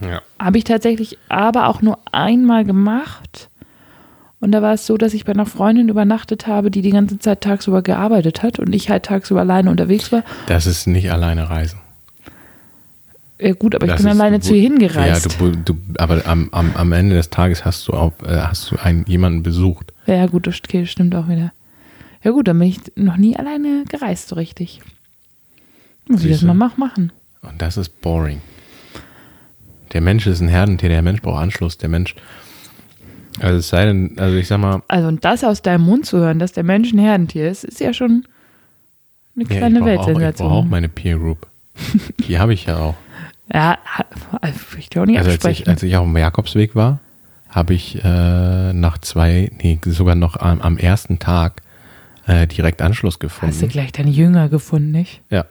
Ja. 0.01 0.23
Habe 0.39 0.59
ich 0.59 0.63
tatsächlich 0.63 1.19
aber 1.29 1.67
auch 1.67 1.83
nur 1.83 1.99
einmal 2.13 2.65
gemacht. 2.65 3.49
Und 4.39 4.53
da 4.53 4.63
war 4.63 4.75
es 4.75 4.87
so, 4.87 4.97
dass 4.97 5.13
ich 5.13 5.25
bei 5.25 5.33
einer 5.33 5.47
Freundin 5.47 5.89
übernachtet 5.89 6.47
habe, 6.47 6.71
die 6.71 6.81
die 6.81 6.93
ganze 6.93 7.19
Zeit 7.19 7.41
tagsüber 7.41 7.83
gearbeitet 7.83 8.45
hat 8.45 8.61
und 8.61 8.73
ich 8.73 8.89
halt 8.89 9.03
tagsüber 9.03 9.41
alleine 9.41 9.69
unterwegs 9.69 10.13
war. 10.13 10.23
Das 10.47 10.67
ist 10.67 10.87
nicht 10.87 11.11
alleine 11.11 11.51
reisen. 11.51 11.81
Ja 13.41 13.55
gut, 13.55 13.75
aber 13.75 13.87
ich 13.87 13.93
Das 13.93 14.03
bin 14.03 14.11
alleine 14.11 14.39
du- 14.39 14.47
zu 14.47 14.55
ihr 14.55 14.63
hingereist. 14.63 15.33
Ja, 15.33 15.39
du, 15.39 15.57
du, 15.57 15.77
aber 15.99 16.27
am, 16.27 16.49
am, 16.53 16.73
am 16.75 16.93
Ende 16.93 17.15
des 17.17 17.31
Tages 17.31 17.65
hast 17.65 17.89
du 17.89 17.93
auch 17.95 18.13
äh, 18.23 18.37
hast 18.41 18.71
du 18.71 18.77
einen, 18.77 19.05
jemanden 19.07 19.43
besucht. 19.43 19.93
Ja, 20.07 20.27
gut, 20.27 20.47
das 20.47 20.59
okay, 20.63 20.85
stimmt 20.87 21.15
auch 21.15 21.29
wieder. 21.29 21.53
Ja 22.23 22.33
gut, 22.33 22.49
dann 22.49 22.59
bin 22.59 22.69
ich 22.69 22.81
noch 22.97 23.17
nie 23.17 23.37
alleine 23.37 23.85
gereist, 23.89 24.29
so 24.29 24.35
richtig. 24.37 24.81
Muss 26.07 26.25
ich 26.25 26.33
das 26.33 26.43
mal 26.43 26.55
mach, 26.55 26.77
machen. 26.77 27.13
Und 27.43 27.63
das 27.63 27.77
ist 27.79 28.01
boring. 28.03 28.43
Der 29.93 30.01
Mensch 30.01 30.27
ist 30.27 30.41
ein 30.41 30.49
Herdentier, 30.49 30.89
der 30.91 31.03
Mensch 31.03 31.23
braucht 31.23 31.41
Anschluss, 31.41 31.79
der 31.79 31.89
Mensch. 31.89 32.15
Also 33.41 33.59
es 33.59 33.69
sei 33.69 33.87
denn, 33.87 34.19
also 34.19 34.37
ich 34.37 34.49
sag 34.49 34.59
mal, 34.59 34.83
Also 34.89 35.09
und 35.09 35.25
das 35.25 35.45
aus 35.45 35.63
deinem 35.63 35.85
Mund 35.85 36.05
zu 36.05 36.19
hören, 36.19 36.39
dass 36.39 36.53
der 36.53 36.65
Mensch 36.65 36.93
ein 36.93 36.99
Herdentier 36.99 37.49
ist, 37.51 37.65
ist 37.65 37.81
ja 37.81 37.95
schon 37.95 38.25
eine 39.35 39.45
ja, 39.49 39.57
kleine 39.57 39.79
ich 39.79 39.85
brauche 39.85 39.91
auch, 39.93 39.97
ich 39.99 40.05
brauch 40.05 40.15
auch 40.15 40.21
Weltsensation. 40.21 40.69
meine 40.69 40.89
Peer 40.89 41.17
Group. 41.19 41.47
Die 42.29 42.39
habe 42.39 42.53
ich 42.53 42.67
ja 42.67 42.77
auch. 42.79 42.95
Ja, 43.53 43.79
also 44.41 44.61
will 44.73 44.81
ich 44.81 44.99
auch 44.99 45.07
nicht 45.07 45.19
Also 45.19 45.31
als 45.31 45.39
ich, 45.39 45.45
absprechen. 45.47 45.69
als 45.69 45.83
ich 45.83 45.97
auf 45.97 46.05
dem 46.05 46.17
Jakobsweg 46.17 46.75
war, 46.75 46.99
habe 47.49 47.75
ich 47.75 48.03
äh, 48.05 48.73
nach 48.73 48.99
zwei, 48.99 49.51
nee, 49.63 49.79
sogar 49.85 50.15
noch 50.15 50.37
am, 50.37 50.61
am 50.61 50.77
ersten 50.79 51.19
Tag 51.19 51.63
äh, 52.27 52.47
direkt 52.47 52.81
Anschluss 52.83 53.15
Hast 53.15 53.23
du 53.23 53.27
gefunden. 53.27 53.69
gleich 53.69 53.93
deine 53.93 54.11
Jünger 54.11 54.49
gefunden, 54.49 54.93
nicht? 54.93 55.21
Ja, 55.31 55.45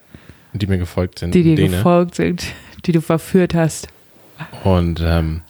die 0.53 0.67
mir 0.67 0.77
gefolgt 0.77 1.19
sind. 1.19 1.33
Die 1.35 1.43
dir 1.43 1.55
Däne. 1.55 1.69
gefolgt 1.77 2.15
sind, 2.15 2.45
die 2.85 2.91
du 2.93 3.01
verführt 3.01 3.53
hast. 3.53 3.89
Und 4.63 5.01
ähm, 5.03 5.41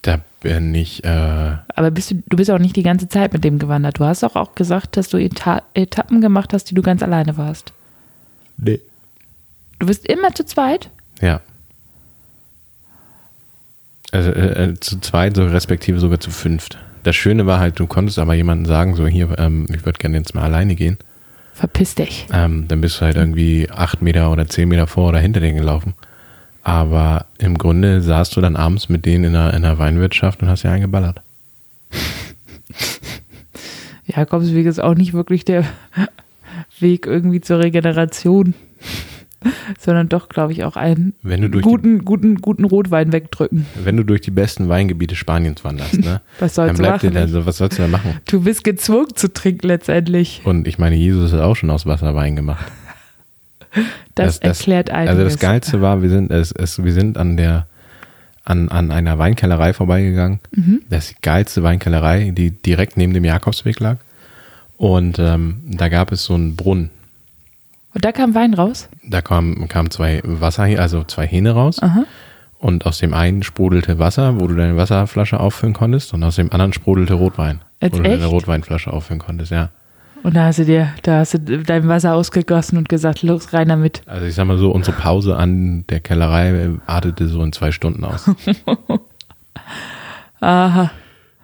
da 0.00 0.20
bin 0.40 0.74
ich, 0.74 1.04
äh, 1.04 1.08
Aber 1.74 1.90
bist 1.90 2.10
du, 2.10 2.22
du 2.26 2.36
bist 2.38 2.50
auch 2.50 2.58
nicht 2.58 2.76
die 2.76 2.82
ganze 2.82 3.08
Zeit 3.08 3.32
mit 3.34 3.44
dem 3.44 3.58
gewandert. 3.58 3.98
Du 3.98 4.04
hast 4.04 4.22
doch 4.22 4.36
auch 4.36 4.54
gesagt, 4.54 4.96
dass 4.96 5.08
du 5.10 5.18
Eta 5.18 5.62
Etappen 5.74 6.20
gemacht 6.22 6.52
hast, 6.54 6.70
die 6.70 6.74
du 6.74 6.80
ganz 6.82 7.02
alleine 7.02 7.36
warst. 7.36 7.72
nee. 8.56 8.80
Du 9.80 9.86
bist 9.88 10.06
immer 10.06 10.32
zu 10.34 10.46
zweit? 10.46 10.88
Ja. 11.20 11.40
Also 14.14 14.30
äh, 14.30 14.74
zu 14.78 15.00
zweit, 15.00 15.34
so 15.34 15.44
respektive 15.44 15.98
sogar 15.98 16.20
zu 16.20 16.30
fünft. 16.30 16.78
Das 17.02 17.16
Schöne 17.16 17.46
war 17.46 17.58
halt, 17.58 17.80
du 17.80 17.88
konntest 17.88 18.20
aber 18.20 18.34
jemandem 18.34 18.66
sagen, 18.66 18.94
so 18.94 19.08
hier, 19.08 19.36
ähm, 19.38 19.66
ich 19.70 19.84
würde 19.84 19.98
gerne 19.98 20.16
jetzt 20.16 20.36
mal 20.36 20.44
alleine 20.44 20.76
gehen. 20.76 20.98
Verpiss 21.52 21.96
dich. 21.96 22.28
Ähm, 22.32 22.66
dann 22.68 22.80
bist 22.80 23.00
du 23.00 23.06
halt 23.06 23.16
irgendwie 23.16 23.68
acht 23.70 24.02
Meter 24.02 24.30
oder 24.30 24.46
zehn 24.46 24.68
Meter 24.68 24.86
vor 24.86 25.08
oder 25.08 25.18
hinter 25.18 25.40
denen 25.40 25.56
gelaufen. 25.56 25.94
Aber 26.62 27.26
im 27.38 27.58
Grunde 27.58 28.02
saßt 28.02 28.36
du 28.36 28.40
dann 28.40 28.54
abends 28.54 28.88
mit 28.88 29.04
denen 29.04 29.24
in 29.24 29.36
einer, 29.36 29.52
in 29.52 29.64
einer 29.64 29.78
Weinwirtschaft 29.78 30.42
und 30.42 30.48
hast 30.48 30.62
ja 30.62 30.70
eingeballert. 30.70 31.20
Jakobsweg 34.06 34.66
ist 34.66 34.80
auch 34.80 34.94
nicht 34.94 35.12
wirklich 35.12 35.44
der 35.44 35.64
Weg 36.78 37.06
irgendwie 37.06 37.40
zur 37.40 37.58
Regeneration, 37.58 38.54
sondern 39.78 40.08
doch, 40.08 40.28
glaube 40.28 40.52
ich, 40.52 40.64
auch 40.64 40.76
einen 40.76 41.14
Wenn 41.22 41.42
du 41.42 41.48
durch 41.50 41.64
die- 41.64 41.70
guten, 41.70 42.04
guten, 42.04 42.36
guten 42.36 42.64
Rotwein 42.64 43.12
wegdrücken. 43.12 43.66
Wenn 43.82 43.96
du 43.96 44.04
durch 44.04 44.20
die 44.20 44.30
besten 44.30 44.68
Weingebiete 44.68 45.16
Spaniens 45.16 45.64
wanderst, 45.64 46.00
ne? 46.00 46.20
Was 46.38 46.54
dann 46.54 46.66
sollst 46.68 46.78
du 46.78 46.82
bleibt 46.82 47.02
dir 47.02 47.06
machen? 47.10 47.14
dann, 47.14 47.28
so, 47.28 47.46
was 47.46 47.56
sollst 47.58 47.78
du 47.78 47.82
da 47.82 47.88
machen? 47.88 48.20
Du 48.26 48.42
bist 48.42 48.64
gezwungen 48.64 49.14
zu 49.14 49.32
trinken 49.32 49.66
letztendlich. 49.66 50.42
Und 50.44 50.66
ich 50.68 50.78
meine, 50.78 50.96
Jesus 50.96 51.32
hat 51.32 51.40
auch 51.40 51.56
schon 51.56 51.70
aus 51.70 51.86
Wasser 51.86 52.14
Wein 52.14 52.36
gemacht. 52.36 52.64
Das, 54.14 54.38
erklärt 54.38 54.90
einiges. 54.90 55.10
Also 55.10 55.24
das 55.24 55.38
Geilste 55.40 55.80
war, 55.80 56.00
wir 56.00 56.08
sind, 56.08 56.30
es, 56.30 56.52
es, 56.52 56.84
wir 56.84 56.92
sind 56.92 57.18
an 57.18 57.36
der 57.36 57.66
an, 58.44 58.68
an 58.68 58.90
einer 58.90 59.18
Weinkellerei 59.18 59.72
vorbeigegangen. 59.72 60.40
Mhm. 60.54 60.82
Das 60.90 61.06
ist 61.06 61.16
die 61.16 61.22
geilste 61.22 61.62
Weinkellerei, 61.62 62.30
die 62.30 62.50
direkt 62.50 62.96
neben 62.96 63.14
dem 63.14 63.24
Jakobsweg 63.24 63.80
lag. 63.80 63.96
Und 64.76 65.18
ähm, 65.18 65.62
da 65.64 65.88
gab 65.88 66.12
es 66.12 66.24
so 66.24 66.34
einen 66.34 66.56
Brunnen. 66.56 66.90
Und 67.94 68.04
da 68.04 68.12
kam 68.12 68.34
Wein 68.34 68.54
raus? 68.54 68.88
Da 69.04 69.22
kamen 69.22 69.68
kam 69.68 69.90
zwei 69.90 70.20
Wasser, 70.24 70.64
also 70.64 71.04
zwei 71.04 71.26
Hähne 71.26 71.52
raus. 71.52 71.80
Aha. 71.80 72.04
Und 72.58 72.86
aus 72.86 72.98
dem 72.98 73.14
einen 73.14 73.42
sprudelte 73.42 73.98
Wasser, 73.98 74.40
wo 74.40 74.46
du 74.46 74.54
deine 74.54 74.76
Wasserflasche 74.76 75.38
auffüllen 75.38 75.74
konntest. 75.74 76.14
Und 76.14 76.22
aus 76.24 76.36
dem 76.36 76.50
anderen 76.52 76.72
sprudelte 76.72 77.14
Rotwein. 77.14 77.60
Jetzt 77.80 77.94
wo 77.94 77.98
du 77.98 78.04
deine 78.04 78.22
echt? 78.22 78.32
Rotweinflasche 78.32 78.92
auffüllen 78.92 79.20
konntest, 79.20 79.52
ja. 79.52 79.70
Und 80.22 80.34
da 80.34 80.46
hast 80.46 80.58
du 80.58 80.64
dir, 80.64 80.88
da 81.02 81.18
hast 81.18 81.34
du 81.34 81.38
dein 81.38 81.86
Wasser 81.86 82.14
ausgegossen 82.14 82.78
und 82.78 82.88
gesagt, 82.88 83.22
los, 83.22 83.52
rein 83.52 83.68
damit. 83.68 84.00
Also 84.06 84.24
ich 84.24 84.34
sag 84.34 84.46
mal 84.46 84.56
so, 84.56 84.70
unsere 84.70 84.96
Pause 84.96 85.36
an 85.36 85.84
der 85.90 86.00
Kellerei 86.00 86.70
artete 86.86 87.28
so 87.28 87.42
in 87.42 87.52
zwei 87.52 87.72
Stunden 87.72 88.04
aus. 88.04 88.30
Aha. 90.40 90.90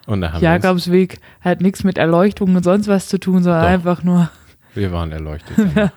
Und 0.07 0.23
da 0.23 0.33
haben 0.33 0.43
Jakobsweg 0.43 1.19
hat 1.43 1.61
nichts 1.61 1.85
mit 1.85 1.99
Erleuchtung 1.99 2.57
und 2.57 2.65
sonst 2.65 2.89
was 2.89 3.09
zu 3.09 3.21
tun, 3.21 3.43
sondern 3.43 3.63
Doch. 3.63 3.69
einfach 3.69 4.03
nur 4.03 4.31
wir 4.75 4.93
waren 4.93 5.13
erleuchtet. 5.13 5.57
ja. 5.77 5.93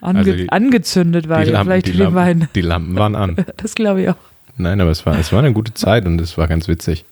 Ange 0.00 0.18
Also 0.20 0.32
die- 0.32 0.48
angezündet 0.50 1.28
war 1.28 1.40
die, 1.40 1.46
die 1.46 1.50
Lampen, 1.52 1.66
vielleicht 1.70 1.86
die, 1.86 1.92
Lampen, 1.92 2.14
Wein. 2.16 2.48
die 2.54 2.60
Lampen 2.60 2.94
waren 2.96 3.14
an. 3.14 3.36
Das 3.56 3.74
glaube 3.74 4.02
ich 4.02 4.08
auch. 4.10 4.16
Nein, 4.56 4.80
aber 4.80 4.90
es 4.90 5.04
war, 5.06 5.18
es 5.18 5.32
war 5.32 5.38
eine 5.38 5.52
gute 5.52 5.74
Zeit 5.74 6.04
und 6.06 6.20
es 6.20 6.36
war 6.36 6.46
ganz 6.48 6.68
witzig. 6.68 7.04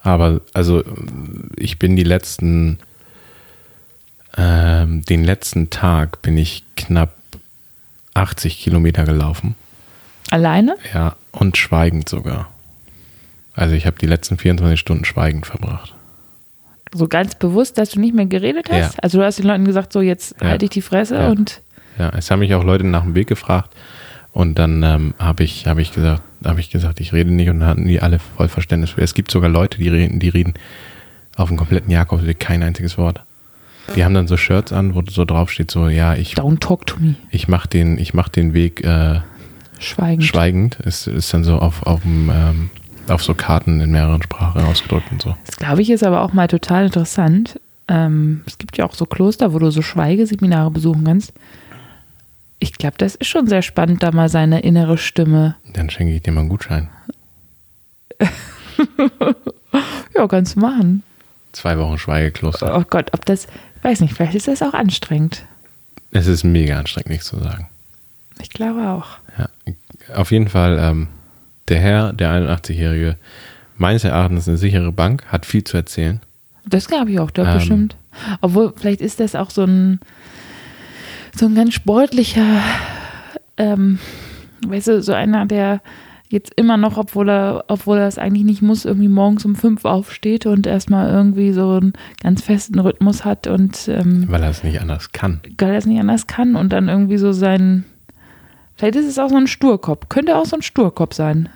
Aber 0.00 0.40
also 0.52 0.82
ich 1.56 1.78
bin 1.78 1.94
die 1.96 2.02
letzten, 2.02 2.78
ähm, 4.36 5.04
den 5.04 5.24
letzten 5.24 5.70
Tag 5.70 6.22
bin 6.22 6.36
ich 6.38 6.64
knapp 6.76 7.14
80 8.14 8.58
Kilometer 8.58 9.04
gelaufen. 9.04 9.54
Alleine? 10.30 10.76
Ja, 10.94 11.16
und 11.30 11.56
schweigend 11.56 12.08
sogar. 12.08 12.50
Also 13.54 13.74
ich 13.74 13.86
habe 13.86 13.98
die 13.98 14.06
letzten 14.06 14.38
24 14.38 14.80
Stunden 14.80 15.04
schweigend 15.04 15.46
verbracht. 15.46 15.94
So 16.94 17.06
ganz 17.08 17.34
bewusst, 17.34 17.78
dass 17.78 17.90
du 17.90 18.00
nicht 18.00 18.14
mehr 18.14 18.26
geredet 18.26 18.68
hast? 18.70 18.94
Ja. 18.94 18.98
Also 19.02 19.18
du 19.18 19.24
hast 19.24 19.38
den 19.38 19.46
Leuten 19.46 19.64
gesagt, 19.64 19.92
so 19.92 20.00
jetzt 20.00 20.34
Ja. 20.40 20.48
halte 20.48 20.64
ich 20.66 20.70
die 20.70 20.82
Fresse 20.82 21.16
Ja. 21.16 21.28
und 21.28 21.60
Ja, 21.98 22.10
es 22.10 22.30
haben 22.30 22.40
mich 22.40 22.54
auch 22.54 22.64
Leute 22.64 22.84
nach 22.86 23.02
dem 23.02 23.14
Weg 23.14 23.28
gefragt 23.28 23.74
und 24.32 24.58
dann 24.58 24.82
ähm, 24.82 25.14
habe 25.18 25.44
ich, 25.44 25.66
hab 25.66 25.78
ich 25.78 25.92
gesagt, 25.92 26.22
habe 26.44 26.60
ich 26.60 26.70
gesagt, 26.70 27.00
ich 27.00 27.12
rede 27.12 27.30
nicht 27.30 27.50
und 27.50 27.60
dann 27.60 27.68
hatten 27.68 27.86
die 27.86 28.00
alle 28.00 28.18
voll 28.18 28.48
Verständnis 28.48 28.90
für. 28.90 29.02
Es 29.02 29.14
gibt 29.14 29.30
sogar 29.30 29.50
Leute, 29.50 29.78
die 29.78 29.88
reden, 29.88 30.18
die 30.18 30.28
reden 30.28 30.54
auf 31.36 31.48
dem 31.48 31.56
kompletten 31.56 31.90
Jakobsweg 31.90 32.40
kein 32.40 32.62
einziges 32.62 32.98
Wort. 32.98 33.22
Die 33.96 34.04
haben 34.04 34.14
dann 34.14 34.28
so 34.28 34.36
Shirts 34.36 34.72
an, 34.72 34.94
wo 34.94 35.02
so 35.08 35.24
drauf 35.24 35.50
steht, 35.50 35.70
so 35.70 35.88
ja, 35.88 36.14
ich, 36.14 36.34
don't 36.34 36.60
talk 36.60 36.86
to 36.86 36.96
me. 37.00 37.16
ich 37.30 37.48
mach 37.48 37.66
den, 37.66 37.98
ich 37.98 38.14
mach 38.14 38.28
den 38.28 38.54
Weg 38.54 38.84
äh, 38.84 39.20
Schweigen. 39.80 40.22
schweigend. 40.22 40.76
Ist, 40.80 41.08
ist 41.08 41.34
dann 41.34 41.44
so 41.44 41.58
auf, 41.58 41.82
auf, 41.84 42.02
dem, 42.02 42.30
ähm, 42.30 42.70
auf 43.08 43.22
so 43.22 43.34
Karten 43.34 43.80
in 43.80 43.90
mehreren 43.90 44.22
Sprachen 44.22 44.62
ausgedrückt 44.62 45.10
und 45.10 45.20
so. 45.20 45.36
Das 45.46 45.56
glaube 45.56 45.82
ich 45.82 45.90
ist 45.90 46.04
aber 46.04 46.22
auch 46.22 46.32
mal 46.32 46.48
total 46.48 46.86
interessant. 46.86 47.60
Ähm, 47.88 48.42
es 48.46 48.58
gibt 48.58 48.78
ja 48.78 48.86
auch 48.86 48.94
so 48.94 49.04
Kloster, 49.04 49.52
wo 49.52 49.58
du 49.58 49.70
so 49.70 49.82
Schweigeseminare 49.82 50.70
besuchen 50.70 51.04
kannst. 51.04 51.32
Ich 52.62 52.74
glaube, 52.74 52.94
das 52.96 53.16
ist 53.16 53.26
schon 53.26 53.48
sehr 53.48 53.62
spannend, 53.62 54.04
da 54.04 54.12
mal 54.12 54.28
seine 54.28 54.60
innere 54.60 54.96
Stimme. 54.96 55.56
Dann 55.72 55.90
schenke 55.90 56.14
ich 56.14 56.22
dir 56.22 56.30
mal 56.30 56.42
einen 56.42 56.48
Gutschein. 56.48 56.88
Ja, 60.14 60.28
kannst 60.28 60.56
du 60.56 60.60
machen. 60.60 61.02
Zwei 61.52 61.78
Wochen 61.78 61.96
Schweigekloster. 61.98 62.76
Oh 62.78 62.84
Gott, 62.88 63.10
ob 63.14 63.24
das, 63.24 63.46
ich 63.76 63.84
weiß 63.84 64.00
nicht, 64.00 64.12
vielleicht 64.14 64.34
ist 64.34 64.46
das 64.46 64.60
auch 64.62 64.74
anstrengend. 64.74 65.44
Es 66.10 66.26
ist 66.26 66.44
mega 66.44 66.78
anstrengend, 66.78 67.08
nichts 67.08 67.26
zu 67.26 67.38
sagen. 67.38 67.68
Ich 68.40 68.50
glaube 68.50 68.86
auch. 68.90 69.06
Ja, 69.38 69.48
auf 70.14 70.30
jeden 70.30 70.48
Fall, 70.48 70.78
ähm, 70.78 71.08
der 71.68 71.80
Herr, 71.80 72.12
der 72.12 72.30
81-Jährige, 72.30 73.16
meines 73.78 74.04
Erachtens 74.04 74.46
eine 74.46 74.58
sichere 74.58 74.92
Bank, 74.92 75.24
hat 75.28 75.46
viel 75.46 75.64
zu 75.64 75.78
erzählen. 75.78 76.20
Das 76.66 76.86
glaube 76.86 77.10
ich 77.10 77.18
auch, 77.18 77.30
doch 77.30 77.46
Ähm. 77.46 77.54
bestimmt. 77.54 77.96
Obwohl, 78.42 78.74
vielleicht 78.76 79.00
ist 79.00 79.18
das 79.20 79.34
auch 79.34 79.48
so 79.50 79.64
ein, 79.64 80.00
so 81.34 81.46
ein 81.46 81.54
ganz 81.54 81.74
sportlicher, 81.74 82.60
ähm, 83.56 83.98
weißt 84.66 84.88
du, 84.88 85.02
so 85.02 85.12
einer, 85.12 85.46
der 85.46 85.80
jetzt 86.28 86.54
immer 86.56 86.78
noch, 86.78 86.96
obwohl 86.96 87.28
er, 87.28 87.64
obwohl 87.68 87.98
er 87.98 88.06
es 88.06 88.18
eigentlich 88.18 88.44
nicht 88.44 88.62
muss, 88.62 88.86
irgendwie 88.86 89.08
morgens 89.08 89.44
um 89.44 89.54
fünf 89.54 89.84
aufsteht 89.84 90.46
und 90.46 90.66
erstmal 90.66 91.10
irgendwie 91.10 91.52
so 91.52 91.72
einen 91.72 91.92
ganz 92.22 92.42
festen 92.42 92.78
Rhythmus 92.78 93.24
hat 93.24 93.46
und 93.46 93.86
ähm, 93.88 94.24
Weil 94.28 94.42
er 94.42 94.50
es 94.50 94.64
nicht 94.64 94.80
anders 94.80 95.12
kann. 95.12 95.40
weil 95.58 95.70
er 95.72 95.78
es 95.78 95.86
nicht 95.86 96.00
anders 96.00 96.26
kann 96.26 96.56
und 96.56 96.72
dann 96.72 96.88
irgendwie 96.88 97.18
so 97.18 97.32
sein, 97.32 97.84
vielleicht 98.76 98.96
ist 98.96 99.06
es 99.06 99.18
auch 99.18 99.28
so 99.28 99.36
ein 99.36 99.46
Sturkopf, 99.46 100.08
könnte 100.08 100.36
auch 100.36 100.46
so 100.46 100.56
ein 100.56 100.62
Sturkopf 100.62 101.14
sein. 101.14 101.50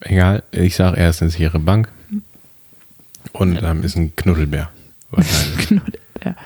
Egal, 0.00 0.42
ich 0.50 0.76
sage, 0.76 0.98
er 0.98 1.10
ist 1.10 1.22
eine 1.22 1.30
sichere 1.30 1.58
Bank 1.58 1.88
und 3.32 3.62
ähm, 3.62 3.82
ist 3.82 3.96
ein 3.96 4.14
Knuddelbär. 4.16 4.68
Knuddelbär. 5.58 6.36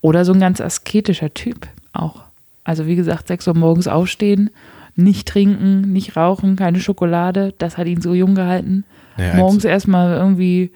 Oder 0.00 0.24
so 0.24 0.32
ein 0.32 0.40
ganz 0.40 0.60
asketischer 0.60 1.34
Typ 1.34 1.66
auch. 1.92 2.24
Also 2.64 2.86
wie 2.86 2.96
gesagt, 2.96 3.28
6 3.28 3.48
Uhr 3.48 3.56
morgens 3.56 3.88
aufstehen, 3.88 4.50
nicht 4.94 5.28
trinken, 5.28 5.92
nicht 5.92 6.16
rauchen, 6.16 6.56
keine 6.56 6.80
Schokolade. 6.80 7.54
Das 7.58 7.78
hat 7.78 7.86
ihn 7.86 8.02
so 8.02 8.14
jung 8.14 8.34
gehalten. 8.34 8.84
Naja, 9.16 9.36
morgens 9.36 9.64
erstmal 9.64 10.16
irgendwie 10.16 10.70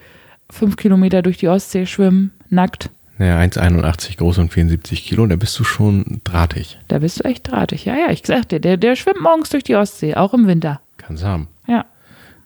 fünf 0.49 0.77
Kilometer 0.77 1.23
durch 1.23 1.39
die 1.39 1.49
Ostsee 1.49 1.87
schwimmen, 1.87 2.31
nackt. 2.49 2.91
Naja, 3.19 3.39
1,81 3.39 4.17
groß 4.17 4.39
und 4.39 4.53
74 4.53 5.05
Kilo, 5.05 5.27
da 5.27 5.37
bist 5.37 5.59
du 5.59 5.65
schon 5.65 6.21
drahtig. 6.25 6.79
Da 6.89 6.99
bist 6.99 7.21
du 7.21 7.25
echt 7.25 7.51
drahtig. 7.51 7.85
Ja, 7.85 7.97
ja, 7.97 8.11
ich 8.11 8.23
sag 8.25 8.49
dir, 8.49 8.61
der, 8.61 8.77
der 8.77 8.97
schwimmt 8.97 9.21
morgens 9.21 9.51
durch 9.51 9.65
die 9.65 9.77
Ostsee, 9.77 10.15
auch 10.15 10.35
im 10.35 10.47
Winter. 10.47 10.81
Kannst 10.97 11.25
haben. 11.25 11.49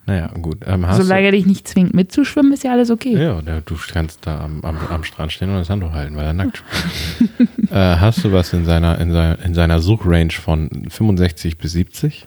Ja. 0.07 0.13
Naja, 0.13 0.31
gut. 0.41 0.59
Ähm, 0.67 0.87
Solange 0.93 1.27
er 1.27 1.33
dich 1.33 1.47
nicht 1.47 1.67
zwingt 1.67 1.93
mitzuschwimmen, 1.95 2.53
ist 2.53 2.63
ja 2.63 2.73
alles 2.73 2.91
okay. 2.91 3.21
ja, 3.21 3.41
du 3.41 3.77
kannst 3.93 4.27
da 4.27 4.41
am, 4.41 4.61
am, 4.63 4.79
am 4.89 5.03
Strand 5.05 5.33
stehen 5.33 5.51
und 5.51 5.57
das 5.57 5.69
Handtuch 5.69 5.93
halten, 5.93 6.17
weil 6.17 6.27
er 6.27 6.33
nackt 6.33 6.59
spielt. 6.59 7.51
äh, 7.71 7.75
hast 7.75 8.25
du 8.25 8.33
was 8.33 8.53
in 8.53 8.65
seiner, 8.65 8.99
in, 9.01 9.11
seiner, 9.11 9.45
in 9.45 9.55
seiner 9.55 9.81
Suchrange 9.81 10.31
von 10.31 10.71
65 10.89 11.59
bis 11.59 11.73
70, 11.73 12.27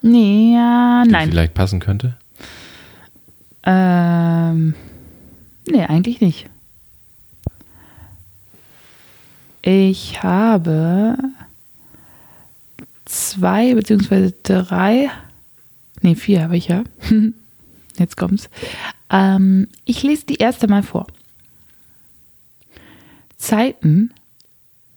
Nee, 0.00 0.54
ja, 0.54 1.02
die 1.04 1.10
nein. 1.10 1.30
vielleicht 1.30 1.54
passen 1.54 1.80
könnte? 1.80 2.16
Ähm, 3.64 4.74
nee, 5.68 5.84
eigentlich 5.84 6.20
nicht. 6.20 6.48
Ich 9.62 10.22
habe 10.22 11.16
zwei 13.04 13.74
beziehungsweise 13.74 14.32
drei, 14.42 15.10
nee, 16.02 16.14
vier 16.14 16.42
habe 16.42 16.56
ich 16.56 16.68
ja. 16.68 16.84
Jetzt 17.98 18.16
kommt's. 18.16 18.48
Ähm, 19.10 19.68
ich 19.84 20.02
lese 20.02 20.26
die 20.26 20.36
erste 20.36 20.68
mal 20.68 20.82
vor. 20.82 21.06
Zeiten 23.36 24.12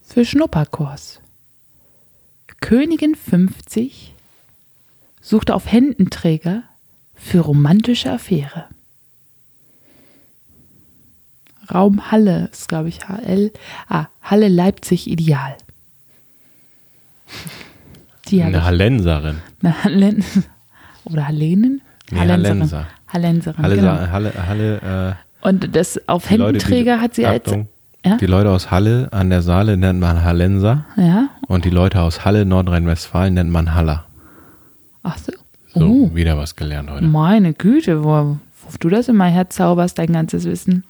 für 0.02 0.26
Schnupperkurs. 0.26 1.20
Königin 2.60 3.16
50 3.16 4.14
suchte 5.22 5.56
auf 5.56 5.72
Händenträger 5.72 6.64
für 7.16 7.40
romantische 7.40 8.12
Affäre. 8.12 8.66
Raum 11.74 12.12
Halle 12.12 12.50
ist, 12.52 12.68
glaube 12.68 12.90
ich, 12.90 13.08
HL. 13.08 13.52
Ah, 13.88 14.08
Halle 14.22 14.48
Leipzig 14.48 15.08
Ideal. 15.08 15.56
Die 18.28 18.42
Eine. 18.42 18.64
Hallenserin. 18.64 19.42
Eine 19.62 19.84
Halle. 19.84 20.16
Oder 21.06 21.28
Hallenen? 21.28 21.82
Nee, 22.12 22.20
Hallenserin. 22.20 22.58
Hallenser. 22.60 22.86
Hallenserin, 23.08 23.64
Halle, 23.64 23.76
genau. 23.76 23.92
Halle, 24.12 24.34
Halle, 24.48 25.18
Und 25.42 25.76
das 25.76 26.00
auf 26.08 26.26
äh, 26.26 26.30
die 26.30 26.36
Leute, 26.38 26.46
Händenträger 26.60 26.96
die, 26.98 27.02
hat 27.02 27.16
sie 27.16 27.26
als. 27.26 27.46
Achtung, 27.48 27.68
Ja? 28.06 28.18
Die 28.18 28.26
Leute 28.26 28.50
aus 28.50 28.72
Halle 28.72 29.10
an 29.12 29.30
der 29.30 29.42
Saale 29.42 29.78
nennt 29.78 30.00
man 30.00 30.24
Hallenser 30.24 30.86
Ja? 30.98 31.30
und 31.48 31.66
die 31.66 31.70
Leute 31.70 32.02
aus 32.02 32.24
Halle, 32.26 32.46
Nordrhein-Westfalen 32.46 33.34
nennt 33.34 33.50
man 33.52 33.74
Haller. 33.76 34.06
Ach 35.04 35.18
so. 35.18 35.32
So, 35.74 35.86
Oh, 35.86 36.16
wieder 36.16 36.38
was 36.38 36.56
gelernt 36.58 36.90
heute. 36.92 37.06
meine 37.06 37.54
Güte, 37.54 38.04
wo, 38.04 38.10
wo 38.10 38.78
du 38.80 38.90
das 38.90 39.08
in 39.08 39.16
mein 39.16 39.32
Herz 39.32 39.56
zauberst, 39.56 39.98
dein 39.98 40.12
ganzes 40.12 40.44
Wissen. 40.46 40.84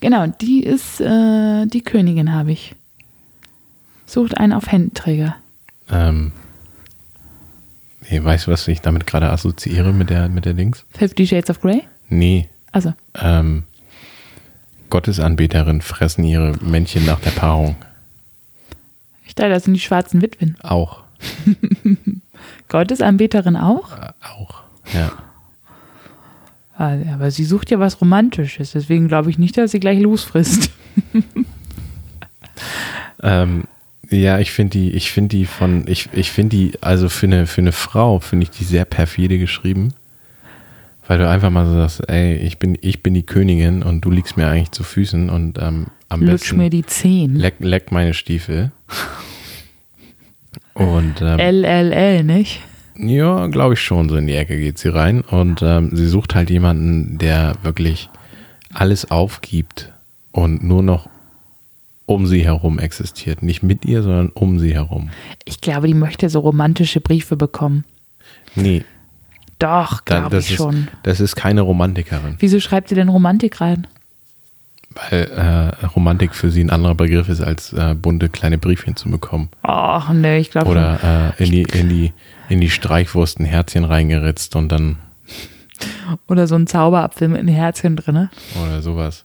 Genau, 0.00 0.26
die 0.26 0.62
ist 0.64 1.00
äh, 1.00 1.66
die 1.66 1.82
Königin, 1.82 2.32
habe 2.32 2.52
ich. 2.52 2.74
Sucht 4.06 4.36
einen 4.38 4.52
auf 4.54 4.70
Händenträger. 4.70 5.36
Ähm, 5.90 6.32
nee, 8.10 8.22
weißt 8.22 8.46
du, 8.46 8.50
was 8.52 8.66
ich 8.68 8.80
damit 8.80 9.06
gerade 9.06 9.30
assoziiere 9.30 9.92
mit 9.92 10.10
der, 10.10 10.28
mit 10.28 10.44
der 10.44 10.54
Dings? 10.54 10.84
Fifty 10.90 11.26
Shades 11.26 11.50
of 11.50 11.60
Grey? 11.60 11.82
Nee, 12.08 12.48
Also, 12.72 12.92
ähm, 13.20 13.64
Gottesanbeterinnen 14.90 15.80
fressen 15.82 16.24
ihre 16.24 16.52
Männchen 16.60 17.04
nach 17.06 17.20
der 17.20 17.30
Paarung. 17.30 17.76
ich 19.26 19.34
dachte, 19.34 19.50
das 19.50 19.64
sind 19.64 19.74
die 19.74 19.80
schwarzen 19.80 20.22
Witwen. 20.22 20.56
Auch. 20.62 21.02
Gottesanbeterin 22.68 23.56
auch? 23.56 23.92
Äh, 23.98 24.12
auch. 24.22 24.62
Ja. 24.92 25.12
Ah, 26.76 26.96
Aber 27.14 27.30
sie 27.30 27.44
sucht 27.44 27.70
ja 27.70 27.78
was 27.78 28.00
Romantisches, 28.00 28.72
deswegen 28.72 29.08
glaube 29.08 29.30
ich 29.30 29.38
nicht, 29.38 29.56
dass 29.56 29.70
sie 29.70 29.80
gleich 29.80 30.00
losfrisst. 30.00 30.70
Ähm, 33.22 33.64
ja, 34.10 34.38
ich 34.38 34.52
finde 34.52 34.78
die, 34.78 34.90
ich 34.90 35.10
finde 35.10 35.36
die 35.36 35.46
von, 35.46 35.84
ich, 35.86 36.08
ich 36.12 36.30
finde 36.30 36.56
die, 36.56 36.72
also 36.80 37.08
für 37.08 37.26
eine, 37.26 37.46
für 37.46 37.60
eine 37.60 37.72
Frau 37.72 38.18
finde 38.20 38.44
ich 38.44 38.50
die 38.50 38.64
sehr 38.64 38.84
perfide 38.84 39.38
geschrieben. 39.38 39.94
Weil 41.06 41.18
du 41.18 41.28
einfach 41.28 41.50
mal 41.50 41.66
so 41.66 41.74
sagst, 41.74 42.08
ey, 42.08 42.36
ich 42.36 42.58
bin, 42.58 42.78
ich 42.80 43.02
bin 43.02 43.12
die 43.12 43.24
Königin 43.24 43.82
und 43.82 44.00
du 44.00 44.10
liegst 44.10 44.38
mir 44.38 44.46
eigentlich 44.46 44.70
zu 44.70 44.84
Füßen 44.84 45.28
und 45.28 45.58
ähm, 45.60 45.88
am 46.08 46.20
Lutsch 46.22 46.40
besten 46.40 46.56
mir 46.56 46.70
die 46.70 46.86
Zehen. 46.86 47.36
leck, 47.36 47.56
leck 47.58 47.92
meine 47.92 48.14
Stiefel. 48.14 48.72
Und 50.72 51.20
ähm, 51.20 51.38
LLL, 51.38 52.24
nicht? 52.24 52.62
ja, 52.96 53.46
glaube 53.48 53.74
ich 53.74 53.80
schon, 53.80 54.08
so 54.08 54.16
in 54.16 54.26
die 54.26 54.34
Ecke 54.34 54.56
geht 54.56 54.78
sie 54.78 54.88
rein. 54.88 55.20
Und 55.20 55.62
ähm, 55.62 55.90
sie 55.92 56.06
sucht 56.06 56.34
halt 56.34 56.50
jemanden, 56.50 57.18
der 57.18 57.54
wirklich 57.62 58.08
alles 58.72 59.10
aufgibt 59.10 59.92
und 60.32 60.64
nur 60.64 60.82
noch 60.82 61.08
um 62.06 62.26
sie 62.26 62.44
herum 62.44 62.78
existiert. 62.78 63.42
Nicht 63.42 63.62
mit 63.62 63.84
ihr, 63.84 64.02
sondern 64.02 64.28
um 64.30 64.58
sie 64.58 64.74
herum. 64.74 65.10
Ich 65.44 65.60
glaube, 65.60 65.86
die 65.86 65.94
möchte 65.94 66.28
so 66.28 66.40
romantische 66.40 67.00
Briefe 67.00 67.36
bekommen. 67.36 67.84
Nee, 68.54 68.84
Doch, 69.58 70.04
glaube 70.04 70.38
ich 70.38 70.50
ist, 70.50 70.56
schon. 70.56 70.88
das 71.02 71.20
ist 71.20 71.36
keine 71.36 71.62
Romantikerin. 71.62 72.36
Wieso 72.38 72.60
schreibt 72.60 72.88
sie 72.88 72.94
denn 72.94 73.08
Romantik 73.08 73.60
rein? 73.60 73.86
Weil 75.10 75.22
äh, 75.82 75.86
Romantik 75.86 76.34
für 76.36 76.50
sie 76.52 76.62
ein 76.62 76.70
anderer 76.70 76.94
Begriff 76.94 77.28
ist, 77.28 77.40
als 77.40 77.72
äh, 77.72 77.94
bunte 77.94 78.28
kleine 78.28 78.58
Briefchen 78.58 78.94
zu 78.94 79.10
bekommen. 79.10 79.48
Ach, 79.62 80.12
nee, 80.12 80.38
ich 80.38 80.50
glaube 80.50 80.66
schon. 80.66 80.76
Oder 80.76 81.32
äh, 81.38 81.44
in, 81.44 81.50
die, 81.50 81.62
in, 81.62 81.88
die, 81.88 82.12
in 82.48 82.60
die 82.60 82.70
Streichwurst 82.70 83.40
ein 83.40 83.44
Herzchen 83.44 83.84
reingeritzt 83.84 84.54
und 84.54 84.70
dann 84.70 84.98
Oder 86.28 86.46
so 86.46 86.54
ein 86.54 86.68
Zauberapfel 86.68 87.28
mit 87.28 87.40
einem 87.40 87.48
Herzchen 87.54 87.96
drin. 87.96 88.28
oder 88.62 88.82
sowas. 88.82 89.24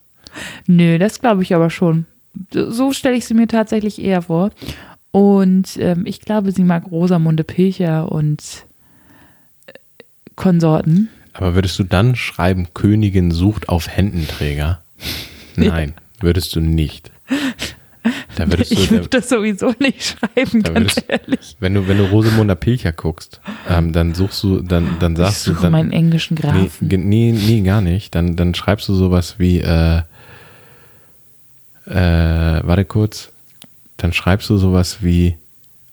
Nö, 0.65 0.98
das 0.98 1.19
glaube 1.19 1.43
ich 1.43 1.53
aber 1.53 1.69
schon. 1.69 2.05
So 2.53 2.93
stelle 2.93 3.15
ich 3.15 3.25
sie 3.25 3.33
mir 3.33 3.48
tatsächlich 3.48 4.01
eher 4.01 4.21
vor. 4.21 4.51
Und 5.12 5.77
ähm, 5.77 6.03
ich 6.05 6.21
glaube, 6.21 6.51
sie 6.51 6.63
mag 6.63 6.89
Rosamunde 6.91 7.43
Pilcher 7.43 8.12
und 8.12 8.39
äh, 9.67 9.74
Konsorten. 10.36 11.09
Aber 11.33 11.55
würdest 11.55 11.79
du 11.79 11.83
dann 11.83 12.15
schreiben, 12.15 12.67
Königin 12.74 13.31
sucht 13.31 13.69
auf 13.69 13.88
Händenträger? 13.88 14.82
Nein, 15.56 15.93
würdest 16.19 16.56
du 16.56 16.60
nicht. 16.60 17.12
Da 18.36 18.47
würdest 18.49 18.71
du, 18.75 18.75
Ich 18.75 18.91
würde 18.91 19.08
das 19.10 19.30
sowieso 19.30 19.73
nicht 19.80 20.03
schreiben, 20.03 20.63
Da 20.63 20.71
ganz 20.73 20.95
würdest- 20.95 21.06
ehrlich. 21.10 21.56
wenn 21.60 21.73
du, 21.73 21.88
wenn 21.88 21.97
du 21.97 22.06
Rosamunde 22.06 22.56
Pilcher 22.56 22.91
guckst, 22.93 23.41
ähm, 23.69 23.91
dann 23.91 24.13
suchst 24.13 24.43
du, 24.43 24.62
dann, 24.62 24.97
dann 24.99 25.13
Ich 25.13 25.17
sagst 25.19 25.47
du, 25.47 25.51
suche 25.53 25.63
dann, 25.63 25.71
meinen 25.71 25.91
englischen 25.91 26.36
nee, 26.36 26.41
Grafen. 26.41 26.88
ge- 26.89 26.97
nee, 26.99 27.32
nee, 27.32 27.62
gar 27.62 27.82
nicht. 27.82 28.13
Dann, 28.15 28.36
dann 28.36 28.53
schreibst 28.56 28.88
du 28.89 28.93
sowas 28.93 29.36
wie, 29.39 29.60
äh, 29.60 30.01
äh, 31.89 31.95
warte 31.95 32.86
kurz, 32.86 33.30
dann 33.97 34.13
schreibst 34.13 34.49
du 34.49 34.58
sowas 34.58 35.02
wie, 35.02 35.36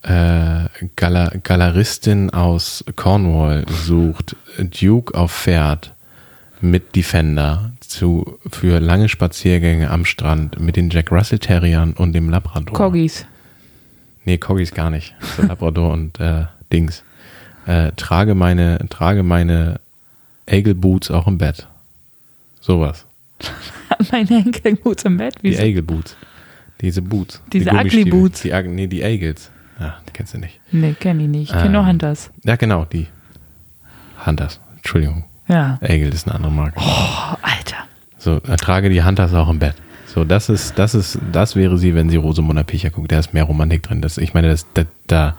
äh, 0.02 0.68
Gala, 0.94 1.32
Galeristin 1.42 2.30
aus 2.30 2.84
Cornwall 2.94 3.64
sucht 3.68 4.36
Duke 4.58 5.18
auf 5.18 5.32
Pferd 5.32 5.92
mit 6.60 6.94
Defender 6.94 7.72
zu, 7.80 8.38
für 8.50 8.80
lange 8.80 9.08
Spaziergänge 9.08 9.90
am 9.90 10.04
Strand 10.04 10.60
mit 10.60 10.76
den 10.76 10.90
Jack 10.90 11.10
Russell 11.10 11.38
Terriern 11.38 11.92
und 11.92 12.12
dem 12.12 12.30
Labrador. 12.30 12.76
Corgis. 12.76 13.26
Nee, 14.24 14.38
Corgis 14.38 14.72
gar 14.72 14.90
nicht. 14.90 15.14
So 15.36 15.42
Labrador 15.42 15.92
und 15.92 16.20
äh, 16.20 16.46
Dings. 16.72 17.02
Äh, 17.66 17.92
trage 17.96 18.34
meine, 18.34 18.78
trage 18.88 19.22
meine 19.22 19.80
Eagle 20.46 20.74
Boots 20.74 21.10
auch 21.10 21.26
im 21.26 21.38
Bett. 21.38 21.66
Sowas. 22.60 23.06
Mein 24.12 24.26
Henkel 24.26 24.76
gut 24.76 25.04
im 25.04 25.16
Bett. 25.16 25.34
Die 25.42 25.50
Wieso? 25.50 25.62
Eagle 25.62 25.82
Boots. 25.82 26.16
Diese 26.80 27.02
Boots. 27.02 27.42
Diese 27.52 27.70
die 27.70 27.76
Ugly. 27.76 28.04
Boots. 28.04 28.42
Die, 28.42 28.52
nee, 28.68 28.86
die 28.86 29.02
Eagles. 29.02 29.50
Ja, 29.80 29.96
die 30.08 30.12
kennst 30.12 30.34
du 30.34 30.38
nicht. 30.38 30.60
Nee, 30.72 30.94
kenne 30.98 31.22
ich 31.22 31.28
nicht. 31.28 31.50
Ich 31.50 31.56
kenne 31.56 31.70
nur 31.70 31.82
Ähm, 31.82 31.88
Hunters. 31.88 32.30
Ja, 32.44 32.56
genau, 32.56 32.84
die. 32.84 33.06
Hunters. 34.24 34.60
Entschuldigung. 34.76 35.24
Ja. 35.48 35.78
Eagle 35.82 36.08
ist 36.08 36.26
eine 36.26 36.34
andere 36.36 36.52
Marke. 36.52 36.78
Oh, 36.78 37.36
Alter. 37.42 37.84
So, 38.18 38.40
trage 38.40 38.88
die 38.88 39.04
Hunters 39.04 39.32
auch 39.34 39.48
im 39.48 39.58
Bett. 39.58 39.74
So, 40.06 40.24
das 40.24 40.48
ist, 40.48 40.78
das 40.78 40.94
ist, 40.94 41.18
das 41.30 41.56
wäre 41.56 41.76
sie, 41.78 41.94
wenn 41.94 42.08
sie 42.08 42.16
Rosamunde 42.16 42.64
Pilcher 42.64 42.90
guckt. 42.90 43.12
Da 43.12 43.18
ist 43.18 43.34
mehr 43.34 43.44
Romantik 43.44 43.82
drin. 43.82 44.00
Das, 44.00 44.16
ich 44.18 44.32
meine, 44.34 44.48
das, 44.48 44.66
da, 44.72 44.84
da, 45.06 45.36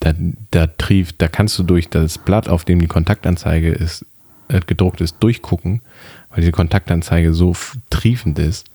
da, 0.00 0.14
da 0.50 0.66
trieft, 0.66 1.22
da 1.22 1.28
kannst 1.28 1.58
du 1.58 1.62
durch 1.62 1.88
das 1.88 2.18
Blatt, 2.18 2.48
auf 2.48 2.64
dem 2.64 2.80
die 2.80 2.88
Kontaktanzeige 2.88 3.70
ist, 3.70 4.04
äh, 4.48 4.60
gedruckt 4.60 5.00
ist, 5.00 5.16
durchgucken, 5.20 5.80
weil 6.30 6.40
diese 6.40 6.52
Kontaktanzeige 6.52 7.34
so 7.34 7.54
triefend 7.90 8.38
ist. 8.38 8.66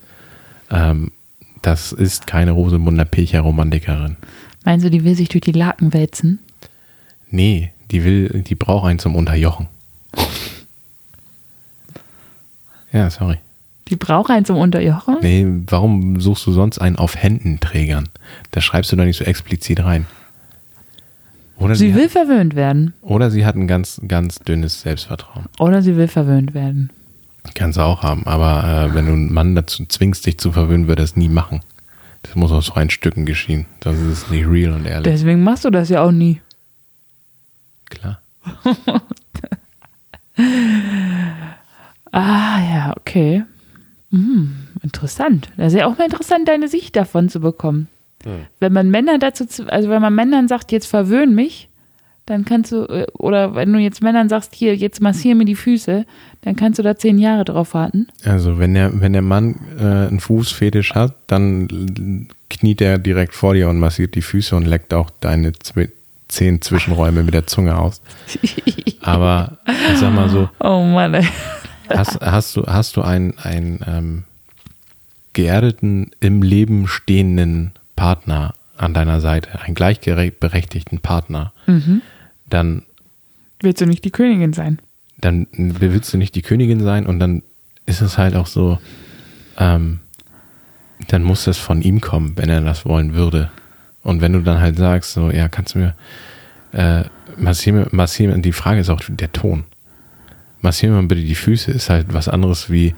Ähm, 0.70 1.12
das 1.62 1.92
ist 1.92 2.26
keine 2.26 2.52
Rosamunde 2.52 3.04
Pilcher 3.04 3.40
Romantikerin. 3.40 4.16
Meinst 4.64 4.84
du, 4.84 4.90
die 4.90 5.04
will 5.04 5.14
sich 5.14 5.28
durch 5.28 5.42
die 5.42 5.52
Laken 5.52 5.92
wälzen? 5.92 6.40
Nee, 7.30 7.72
die 7.90 8.04
will, 8.04 8.42
die 8.46 8.54
braucht 8.54 8.86
einen 8.86 8.98
zum 8.98 9.14
Unterjochen. 9.14 9.68
Ja, 12.92 13.08
sorry. 13.10 13.38
Die 13.88 13.96
braucht 13.96 14.30
einen 14.30 14.44
zum 14.44 14.56
Unterjochen? 14.56 15.18
Nee, 15.22 15.46
warum 15.66 16.20
suchst 16.20 16.46
du 16.46 16.52
sonst 16.52 16.78
einen 16.78 16.96
auf 16.96 17.16
Händenträgern? 17.16 18.08
Da 18.50 18.60
schreibst 18.60 18.92
du 18.92 18.96
doch 18.96 19.04
nicht 19.04 19.18
so 19.18 19.24
explizit 19.24 19.82
rein. 19.82 20.06
Oder 21.62 21.74
Sie 21.76 21.90
sie, 21.90 21.94
will 21.94 22.08
verwöhnt 22.08 22.54
werden. 22.56 22.94
hat, 23.02 23.10
oder 23.10 23.30
sie 23.30 23.46
hat 23.46 23.54
ein 23.54 23.68
ganz, 23.68 24.00
ganz 24.08 24.38
dünnes 24.40 24.80
Selbstvertrauen. 24.82 25.46
Oder 25.60 25.80
sie 25.82 25.96
will 25.96 26.08
verwöhnt 26.08 26.54
werden. 26.54 26.90
Kannst 27.54 27.78
du 27.78 27.82
auch 27.82 28.02
haben. 28.02 28.26
Aber 28.26 28.88
äh, 28.90 28.94
wenn 28.94 29.06
du 29.06 29.12
einen 29.12 29.32
Mann 29.32 29.54
dazu 29.54 29.84
zwingst, 29.86 30.26
dich 30.26 30.38
zu 30.38 30.52
verwöhnen, 30.52 30.88
wird 30.88 30.98
er 30.98 31.04
es 31.04 31.16
nie 31.16 31.28
machen. 31.28 31.60
Das 32.22 32.34
muss 32.36 32.52
aus 32.52 32.68
freien 32.68 32.90
Stücken 32.90 33.26
geschehen. 33.26 33.66
Das 33.80 33.98
ist 33.98 34.30
nicht 34.30 34.46
real 34.46 34.72
und 34.72 34.86
ehrlich. 34.86 35.04
Deswegen 35.12 35.42
machst 35.42 35.64
du 35.64 35.70
das 35.70 35.88
ja 35.88 36.02
auch 36.02 36.12
nie. 36.12 36.40
Klar. 37.86 38.20
Ah, 42.14 42.60
ja, 42.60 42.94
okay. 42.98 43.44
Hm, 44.10 44.68
interessant. 44.82 45.50
Das 45.56 45.72
ist 45.72 45.78
ja 45.78 45.86
auch 45.86 45.96
mal 45.96 46.04
interessant, 46.04 46.46
deine 46.46 46.68
Sicht 46.68 46.94
davon 46.94 47.30
zu 47.30 47.40
bekommen. 47.40 47.88
Wenn 48.60 48.72
man 48.72 48.90
Männer 48.90 49.18
dazu, 49.18 49.46
zu- 49.46 49.70
also 49.72 49.88
wenn 49.88 50.02
man 50.02 50.14
Männern 50.14 50.48
sagt, 50.48 50.72
jetzt 50.72 50.86
verwöhn 50.86 51.34
mich, 51.34 51.68
dann 52.26 52.44
kannst 52.44 52.70
du, 52.70 52.84
äh, 52.84 53.06
oder 53.18 53.54
wenn 53.56 53.72
du 53.72 53.78
jetzt 53.80 54.02
Männern 54.02 54.28
sagst, 54.28 54.54
hier, 54.54 54.76
jetzt 54.76 55.00
massier 55.00 55.34
mir 55.34 55.44
die 55.44 55.56
Füße, 55.56 56.06
dann 56.42 56.54
kannst 56.56 56.78
du 56.78 56.82
da 56.84 56.96
zehn 56.96 57.18
Jahre 57.18 57.44
drauf 57.44 57.74
warten. 57.74 58.06
Also 58.24 58.58
wenn 58.58 58.74
der, 58.74 59.00
wenn 59.00 59.12
der 59.12 59.22
Mann 59.22 59.56
äh, 59.76 59.82
einen 59.82 60.20
Fußfetisch 60.20 60.94
hat, 60.94 61.14
dann 61.26 62.28
kniet 62.48 62.80
er 62.80 62.98
direkt 62.98 63.34
vor 63.34 63.54
dir 63.54 63.68
und 63.68 63.78
massiert 63.80 64.14
die 64.14 64.22
Füße 64.22 64.54
und 64.54 64.66
leckt 64.66 64.94
auch 64.94 65.10
deine 65.20 65.52
zwi 65.54 65.88
zehn 66.28 66.62
Zwischenräume 66.62 67.24
mit 67.24 67.34
der 67.34 67.46
Zunge 67.46 67.76
aus. 67.76 68.00
Aber 69.02 69.58
ich 69.92 69.98
sag 69.98 70.14
mal 70.14 70.30
so, 70.30 70.48
Oh 70.60 70.82
Mann, 70.84 71.12
ey. 71.14 71.26
hast, 71.90 72.20
hast 72.22 72.56
du, 72.56 72.64
hast 72.66 72.96
du 72.96 73.02
einen, 73.02 73.36
einen 73.38 73.80
ähm, 73.86 74.24
geerdeten, 75.32 76.10
im 76.20 76.42
Leben 76.42 76.86
stehenden 76.88 77.72
Partner 78.02 78.52
an 78.76 78.94
deiner 78.94 79.20
Seite, 79.20 79.60
einen 79.60 79.76
gleichberechtigten 79.76 80.98
Partner, 80.98 81.52
dann 82.50 82.82
Willst 83.60 83.80
du 83.80 83.86
nicht 83.86 84.04
die 84.04 84.10
Königin 84.10 84.52
sein? 84.52 84.80
dann 85.18 85.46
willst 85.52 86.12
du 86.12 86.18
nicht 86.18 86.34
die 86.34 86.42
Königin 86.42 86.80
sein 86.80 87.06
und 87.06 87.20
dann 87.20 87.44
ist 87.86 88.00
es 88.00 88.18
halt 88.18 88.34
auch 88.34 88.48
so, 88.48 88.78
ähm, 89.56 90.00
dann 91.06 91.22
muss 91.22 91.44
das 91.44 91.58
von 91.58 91.80
ihm 91.80 92.00
kommen, 92.00 92.32
wenn 92.34 92.48
er 92.48 92.60
das 92.62 92.84
wollen 92.84 93.14
würde. 93.14 93.52
Und 94.02 94.20
wenn 94.20 94.32
du 94.32 94.40
dann 94.40 94.60
halt 94.60 94.78
sagst, 94.78 95.12
so, 95.12 95.30
ja, 95.30 95.48
kannst 95.48 95.76
du 95.76 95.78
mir, 95.78 95.94
Äh, 96.72 97.04
massier, 97.36 97.86
massier, 97.92 98.36
die 98.38 98.52
Frage 98.52 98.80
ist 98.80 98.90
auch 98.90 99.02
der 99.06 99.30
Ton. 99.30 99.62
Massier 100.60 100.90
mir 100.90 101.06
bitte 101.06 101.20
die 101.20 101.36
Füße, 101.36 101.70
ist 101.70 101.88
halt 101.88 102.06
was 102.12 102.28
anderes 102.28 102.68
wie, 102.68 102.96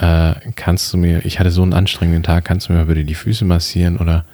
äh, 0.00 0.34
kannst 0.56 0.92
du 0.92 0.96
mir, 0.96 1.24
ich 1.26 1.38
hatte 1.38 1.50
so 1.50 1.62
einen 1.62 1.74
anstrengenden 1.74 2.22
Tag, 2.22 2.44
kannst 2.46 2.68
du 2.68 2.72
mir 2.72 2.80
mal 2.80 2.86
bitte 2.86 3.04
die 3.04 3.14
Füße 3.14 3.44
massieren 3.44 3.98
oder 3.98 4.24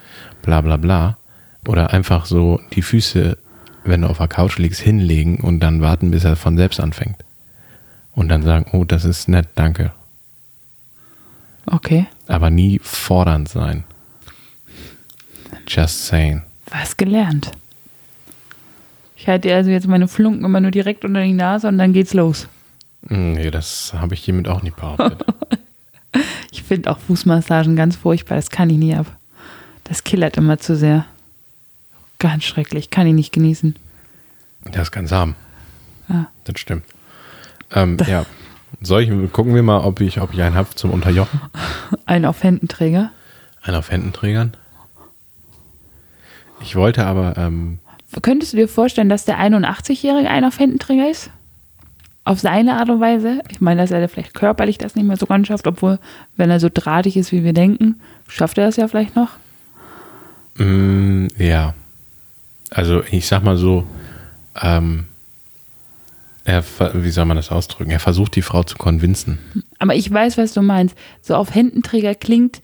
bla 0.42 0.61
bla 0.61 0.76
bla. 0.76 1.18
Oder 1.66 1.92
einfach 1.92 2.26
so 2.26 2.61
die 2.72 2.83
Füße, 2.83 3.37
wenn 3.85 4.02
du 4.02 4.09
auf 4.09 4.18
der 4.18 4.29
Couch 4.29 4.59
liegst, 4.59 4.81
hinlegen 4.81 5.40
und 5.40 5.59
dann 5.59 5.81
warten, 5.81 6.12
bis 6.12 6.22
er 6.22 6.37
von 6.37 6.57
selbst 6.57 6.79
anfängt. 6.79 7.16
Und 8.12 8.29
dann 8.29 8.42
sagen, 8.42 8.66
oh, 8.72 8.85
das 8.85 9.05
ist 9.05 9.29
nett, 9.29 9.48
danke. 9.57 9.92
Okay. 11.66 12.07
Aber 12.29 12.50
nie 12.50 12.79
fordernd 12.81 13.48
sein. 13.48 13.83
Just 15.66 16.07
saying. 16.07 16.42
Was 16.70 16.96
gelernt. 16.96 17.50
Ich 19.16 19.26
halte 19.26 19.52
also 19.52 19.70
jetzt 19.70 19.88
meine 19.88 20.07
Flunken 20.07 20.44
immer 20.44 20.61
nur 20.61 20.70
direkt 20.70 21.05
unter 21.05 21.22
die 21.22 21.33
Nase 21.33 21.66
und 21.66 21.79
dann 21.79 21.92
geht's 21.92 22.14
los. 22.14 22.48
Hm, 23.09 23.33
Nee, 23.33 23.51
das 23.51 23.92
habe 23.95 24.14
ich 24.14 24.23
hiermit 24.23 24.49
auch 24.49 24.62
nicht 24.62 24.77
behauptet. 24.77 25.25
Ich 26.51 26.62
finde 26.62 26.90
auch 26.90 26.99
Fußmassagen 26.99 27.77
ganz 27.77 27.97
furchtbar, 27.97 28.37
das 28.37 28.49
kann 28.49 28.71
ich 28.71 28.79
nie 28.79 28.95
ab. 28.95 29.07
Das 29.85 30.03
killert 30.05 30.38
immer 30.38 30.59
zu 30.59 30.75
sehr. 30.75 31.05
Ganz 32.19 32.45
schrecklich, 32.45 32.88
kann 32.90 33.07
ich 33.07 33.12
nicht 33.12 33.33
genießen. 33.33 33.77
Das 34.64 34.90
kann's 34.90 35.12
haben. 35.12 35.37
Ja. 36.09 36.29
Das 36.45 36.59
stimmt. 36.59 36.85
Ähm, 37.73 37.99
ja. 38.07 38.25
Soll 38.81 39.03
ich, 39.03 39.33
gucken 39.33 39.55
wir 39.55 39.62
mal, 39.62 39.81
ob 39.81 40.01
ich, 40.01 40.21
ob 40.21 40.33
ich 40.33 40.40
einen 40.42 40.55
habe 40.55 40.71
zum 40.75 40.90
Unterjochen? 40.90 41.40
Ein 42.07 42.25
auf 42.25 42.42
Händenträger. 42.42 43.11
Einen 43.62 43.77
auf 43.77 43.90
Händenträgern? 43.90 44.57
Ich 46.61 46.75
wollte 46.75 47.05
aber, 47.05 47.37
ähm, 47.37 47.79
Könntest 48.23 48.55
du 48.55 48.57
dir 48.57 48.69
vorstellen, 48.69 49.11
dass 49.11 49.27
der 49.27 49.38
81-Jährige 49.38 50.31
ein 50.31 50.45
auf 50.45 50.59
Händenträger 50.59 51.11
ist? 51.11 51.31
Auf 52.27 52.41
seine 52.41 52.77
Art 52.77 52.91
und 52.91 53.01
Weise? 53.01 53.41
Ich 53.51 53.61
meine, 53.61 53.81
dass 53.81 53.93
er 53.93 54.09
vielleicht 54.09 54.35
körperlich 54.35 54.79
das 54.79 54.97
nicht 54.97 55.07
mehr 55.07 55.17
so 55.17 55.27
ganz 55.27 55.47
schafft, 55.47 55.69
obwohl, 55.69 56.01
wenn 56.37 56.51
er 56.51 56.59
so 56.59 56.69
drahtig 56.73 57.17
ist, 57.17 57.31
wie 57.31 57.45
wir 57.45 57.53
denken, 57.53 58.01
schafft 58.27 58.59
er 58.59 58.67
das 58.67 58.75
ja 58.75 58.89
vielleicht 58.89 59.15
noch. 59.15 59.31
mh, 60.57 61.29
ja. 61.39 61.75
Also 62.71 63.05
ich 63.12 63.29
sag 63.29 63.45
mal 63.45 63.57
so, 63.57 63.87
ähm, 64.61 65.05
er, 66.43 66.65
wie 66.95 67.11
soll 67.11 67.27
man 67.27 67.37
das 67.37 67.53
ausdrücken? 67.53 67.93
Er 67.93 68.01
versucht 68.01 68.35
die 68.35 68.43
Frau 68.43 68.65
zu 68.65 68.77
konvinzen. 68.77 69.39
Aber 69.79 69.95
ich 69.95 70.11
weiß, 70.12 70.37
was 70.37 70.53
du 70.53 70.62
meinst. 70.62 70.97
So 71.23 71.37
auf 71.37 71.55
Händenträger 71.55 72.17
klingt, 72.17 72.61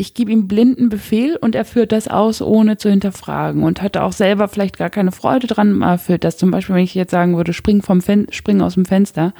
ich 0.00 0.14
gebe 0.14 0.32
ihm 0.32 0.48
blinden 0.48 0.88
Befehl 0.88 1.36
und 1.36 1.54
er 1.54 1.66
führt 1.66 1.92
das 1.92 2.08
aus, 2.08 2.40
ohne 2.40 2.78
zu 2.78 2.88
hinterfragen 2.88 3.62
und 3.62 3.82
hatte 3.82 4.02
auch 4.02 4.12
selber 4.12 4.48
vielleicht 4.48 4.78
gar 4.78 4.88
keine 4.88 5.12
Freude 5.12 5.46
dran. 5.46 5.82
Er 5.82 5.98
führt 5.98 6.24
das 6.24 6.38
zum 6.38 6.50
Beispiel, 6.50 6.74
wenn 6.74 6.84
ich 6.84 6.94
jetzt 6.94 7.10
sagen 7.10 7.36
würde, 7.36 7.52
spring, 7.52 7.82
vom 7.82 8.00
Fen 8.00 8.26
spring 8.30 8.62
aus 8.62 8.74
dem 8.74 8.86
Fenster, 8.86 9.34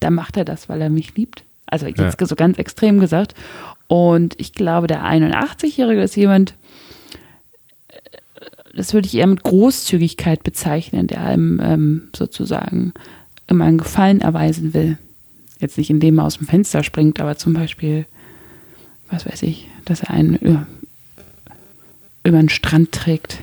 dann 0.00 0.14
macht 0.14 0.38
er 0.38 0.46
das, 0.46 0.70
weil 0.70 0.80
er 0.80 0.88
mich 0.88 1.14
liebt. 1.14 1.44
Also 1.66 1.86
jetzt 1.86 2.20
Ja. 2.20 2.26
so 2.26 2.34
ganz 2.36 2.56
extrem 2.58 3.00
gesagt. 3.00 3.34
Und 3.86 4.34
ich 4.40 4.54
glaube, 4.54 4.86
der 4.86 5.04
81-Jährige 5.04 6.00
ist 6.02 6.16
jemand, 6.16 6.54
äh, 7.88 7.96
das 8.74 8.94
würde 8.94 9.06
ich 9.06 9.14
eher 9.14 9.26
mit 9.26 9.42
Großzügigkeit 9.42 10.42
bezeichnen, 10.42 11.06
der 11.06 11.22
einem 11.22 11.60
ähm, 11.62 12.08
sozusagen 12.16 12.94
immer 13.46 13.66
einen 13.66 13.78
Gefallen 13.78 14.22
erweisen 14.22 14.72
will. 14.72 14.96
Jetzt 15.60 15.76
nicht, 15.76 15.90
indem 15.90 16.18
er 16.18 16.24
aus 16.24 16.38
dem 16.38 16.46
Fenster 16.46 16.82
springt, 16.82 17.20
aber 17.20 17.36
zum 17.36 17.52
Beispiel, 17.52 18.06
was 19.12 19.26
weiß 19.26 19.42
ich, 19.44 19.68
dass 19.84 20.00
er 20.02 20.10
einen 20.10 20.34
über, 20.36 20.66
über 22.24 22.38
den 22.38 22.48
Strand 22.48 22.92
trägt, 22.92 23.38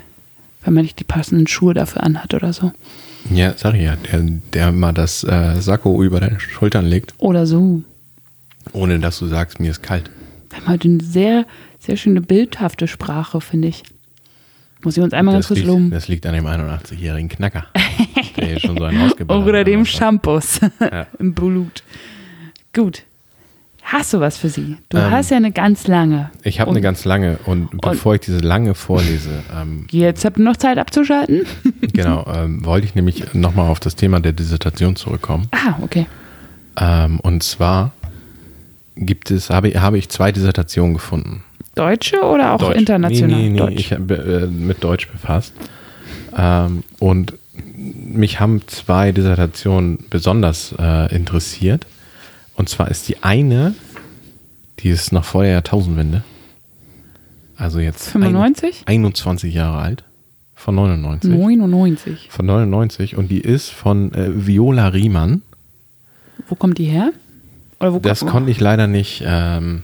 wenn 0.64 0.74
man 0.74 0.84
nicht 0.84 1.00
die 1.00 1.04
passenden 1.06 1.48
Schuhe 1.48 1.74
dafür 1.74 2.04
anhat 2.04 2.34
oder 2.34 2.52
so. 2.54 2.72
Ja, 3.34 3.54
sag 3.56 3.76
ich 3.76 3.84
ja, 3.84 3.96
der, 4.12 4.22
der 4.54 4.72
mal 4.72 4.94
das 4.94 5.24
äh, 5.24 5.60
Sakko 5.62 6.02
über 6.04 6.20
deine 6.20 6.40
Schultern 6.40 6.86
legt, 6.86 7.14
Oder 7.18 7.46
so. 7.46 7.82
ohne 8.74 9.00
dass 9.00 9.20
du 9.20 9.28
sagst, 9.28 9.60
mir 9.60 9.72
ist 9.72 9.84
kalt. 9.84 10.10
Wir 10.50 10.60
haben 10.62 10.68
heute 10.68 10.88
eine 10.88 11.04
sehr, 11.04 11.46
sehr 11.80 11.98
schöne 11.98 12.22
bildhafte 12.22 12.88
Sprache, 12.88 13.42
finde 13.42 13.68
ich. 13.68 13.84
Muss 14.82 14.96
ich 14.96 15.04
uns 15.04 15.14
einmal 15.14 15.34
ganz 15.36 15.44
Das 15.44 15.48
kurz 15.50 15.58
liegt, 15.60 15.68
loben. 15.68 15.92
das 15.92 16.08
liegt 16.08 16.26
an 16.26 16.34
dem 16.34 16.46
81-jährigen 16.48 17.28
Knacker, 17.30 17.66
der 18.38 18.48
hier 18.48 18.60
schon 18.62 18.78
so 18.78 18.86
einen 18.86 19.12
Oder 19.28 19.66
dem 19.66 19.86
Shampoos 19.86 20.62
Ja. 20.80 21.06
im 21.20 21.34
Blut. 21.34 21.84
Gut. 22.74 23.04
Hast 23.92 24.14
du 24.14 24.20
was 24.20 24.38
für 24.38 24.50
sie? 24.50 24.78
Du 24.90 24.98
Ähm, 24.98 25.10
hast 25.10 25.32
ja 25.32 25.38
eine 25.38 25.52
ganz 25.52 25.88
lange. 25.88 26.30
Ich 26.44 26.60
habe 26.60 26.70
Und 26.70 26.76
eine 26.78 26.84
ganz 26.84 27.06
lange 27.06 27.40
und 27.46 27.82
bevor 27.82 28.14
ich 28.16 28.22
diese 28.22 28.38
lange 28.38 28.76
vorlese, 28.76 29.42
ähm, 29.60 29.88
Jetzt 29.90 30.26
habt 30.26 30.38
ihr 30.38 30.44
noch 30.44 30.58
Zeit 30.58 30.78
abzuschalten? 30.78 31.42
genau, 31.94 32.24
ähm, 32.32 32.64
wollte 32.64 32.86
ich 32.86 32.94
nämlich 32.94 33.34
nochmal 33.34 33.68
auf 33.68 33.80
das 33.80 33.96
Thema 33.96 34.20
der 34.20 34.34
Dissertation 34.34 34.96
zurückkommen. 34.96 35.48
Ah, 35.52 35.74
okay. 35.82 36.06
Ähm, 36.80 37.20
und 37.22 37.42
zwar 37.42 37.92
gibt 38.96 39.32
es, 39.32 39.50
habe, 39.50 39.70
habe 39.82 39.98
ich 39.98 40.08
zwei 40.10 40.32
Dissertationen 40.32 40.94
gefunden. 40.94 41.44
Deutsche 41.74 42.22
oder 42.22 42.54
auch 42.54 42.60
Deutsch. 42.60 42.78
international? 42.78 43.28
Nee, 43.38 43.44
nee, 43.44 43.50
nee, 43.50 43.58
Deutsch. 43.58 43.76
ich 43.80 43.92
habe 43.94 44.14
äh, 44.16 44.46
mit 44.48 44.84
Deutsch 44.84 45.08
befasst. 45.08 45.54
Ähm, 46.38 46.84
und 47.00 47.34
mich 47.76 48.40
haben 48.40 48.62
zwei 48.68 49.12
Dissertationen 49.12 50.06
besonders 50.12 50.76
äh, 50.78 51.16
interessiert. 51.16 51.88
Und 52.60 52.68
zwar 52.68 52.92
ist 52.92 53.08
die 53.08 53.24
eine, 53.24 53.74
die 54.80 54.90
ist 54.90 55.14
noch 55.14 55.24
vor 55.24 55.44
der 55.44 55.54
Jahrtausendwende. 55.54 56.24
Also 57.56 57.80
jetzt 57.80 58.10
95? 58.10 58.84
Ein, 58.86 58.96
21 59.06 59.54
Jahre 59.54 59.78
alt. 59.78 60.04
Von 60.56 60.76
99. 60.76 61.32
99. 61.32 62.28
Von 62.30 62.46
99. 62.48 63.16
Und 63.16 63.32
die 63.32 63.40
ist 63.40 63.70
von 63.70 64.14
äh, 64.14 64.46
Viola 64.46 64.90
Riemann. 64.90 65.42
Wo 66.50 66.56
kommt 66.56 66.80
die 66.80 66.84
her? 66.84 67.14
Oder 67.80 67.94
wo 67.94 68.00
Das 68.00 68.20
kommt 68.20 68.32
konnte 68.34 68.52
ich 68.52 68.60
leider 68.60 68.88
nicht 68.88 69.24
ähm, 69.26 69.84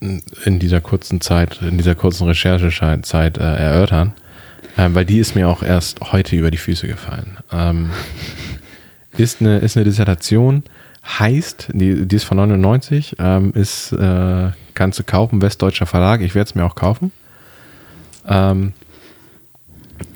in 0.00 0.58
dieser 0.58 0.80
kurzen 0.80 1.20
Zeit, 1.20 1.62
in 1.62 1.78
dieser 1.78 1.94
kurzen 1.94 2.26
Recherchezeit 2.26 3.38
äh, 3.38 3.42
erörtern, 3.42 4.14
äh, 4.76 4.88
weil 4.94 5.04
die 5.04 5.20
ist 5.20 5.36
mir 5.36 5.48
auch 5.48 5.62
erst 5.62 6.00
heute 6.10 6.34
über 6.34 6.50
die 6.50 6.58
Füße 6.58 6.88
gefallen. 6.88 7.36
Ähm, 7.52 7.90
ist, 9.16 9.40
eine, 9.40 9.58
ist 9.58 9.76
eine 9.76 9.84
Dissertation, 9.84 10.64
heißt, 11.06 11.68
die, 11.72 12.06
die 12.06 12.16
ist 12.16 12.24
von 12.24 12.36
99, 12.36 13.16
ähm, 13.18 13.52
ist, 13.54 13.92
äh, 13.92 14.50
kannst 14.74 14.98
du 14.98 15.04
kaufen, 15.04 15.42
Westdeutscher 15.42 15.86
Verlag, 15.86 16.20
ich 16.20 16.34
werde 16.34 16.48
es 16.48 16.54
mir 16.54 16.64
auch 16.64 16.74
kaufen. 16.74 17.12
Ähm, 18.28 18.72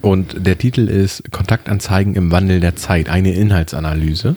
und 0.01 0.47
der 0.47 0.59
Titel 0.59 0.89
ist 0.89 1.31
Kontaktanzeigen 1.31 2.15
im 2.15 2.31
Wandel 2.31 2.61
der 2.61 2.77
Zeit, 2.77 3.09
eine 3.09 3.33
Inhaltsanalyse. 3.33 4.37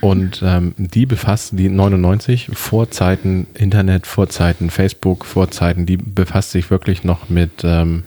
Und 0.00 0.42
ähm, 0.44 0.74
die 0.78 1.06
befasst 1.06 1.52
die 1.54 1.68
99 1.68 2.50
Vorzeiten 2.52 3.46
Internet, 3.54 4.06
Vorzeiten 4.06 4.70
Facebook, 4.70 5.24
Vorzeiten, 5.24 5.86
die 5.86 5.96
befasst 5.96 6.52
sich 6.52 6.70
wirklich 6.70 7.04
noch 7.04 7.28
mit 7.28 7.62
ähm, 7.64 8.04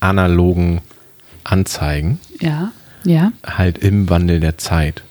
analogen 0.00 0.80
Anzeigen, 1.44 2.18
Ja, 2.40 2.72
ja. 3.04 3.32
halt 3.46 3.78
im 3.78 4.10
Wandel 4.10 4.40
der 4.40 4.58
Zeit. 4.58 5.02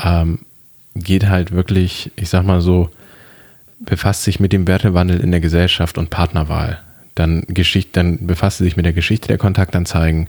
Ähm, 0.00 0.40
geht 0.94 1.28
halt 1.28 1.52
wirklich, 1.52 2.12
ich 2.16 2.28
sag 2.28 2.44
mal 2.44 2.60
so, 2.60 2.90
befasst 3.80 4.24
sich 4.24 4.40
mit 4.40 4.52
dem 4.52 4.66
Wertewandel 4.66 5.20
in 5.20 5.30
der 5.30 5.40
Gesellschaft 5.40 5.98
und 5.98 6.10
Partnerwahl. 6.10 6.80
Dann, 7.14 7.42
Geschichte, 7.48 7.90
dann 7.94 8.26
befasst 8.26 8.58
sie 8.58 8.64
sich 8.64 8.76
mit 8.76 8.86
der 8.86 8.92
Geschichte 8.92 9.28
der 9.28 9.38
Kontaktanzeigen, 9.38 10.28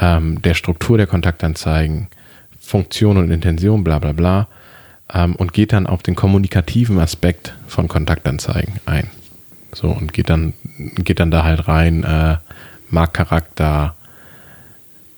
ähm, 0.00 0.40
der 0.42 0.54
Struktur 0.54 0.96
der 0.96 1.06
Kontaktanzeigen, 1.06 2.08
Funktion 2.60 3.16
und 3.16 3.30
Intention, 3.30 3.84
bla 3.84 3.98
bla 3.98 4.12
bla, 4.12 4.48
ähm, 5.12 5.36
und 5.36 5.52
geht 5.52 5.72
dann 5.72 5.86
auf 5.86 6.02
den 6.02 6.14
kommunikativen 6.14 6.98
Aspekt 6.98 7.54
von 7.66 7.88
Kontaktanzeigen 7.88 8.74
ein. 8.86 9.10
So, 9.74 9.88
und 9.90 10.12
geht 10.12 10.30
dann, 10.30 10.54
geht 10.96 11.20
dann 11.20 11.30
da 11.30 11.44
halt 11.44 11.68
rein, 11.68 12.04
äh, 12.04 12.36
Marktcharakter, 12.90 13.94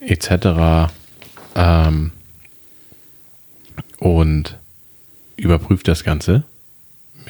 etc. 0.00 0.90
Ähm, 1.54 2.12
und 3.98 4.58
überprüft 5.36 5.88
das 5.88 6.04
Ganze 6.04 6.44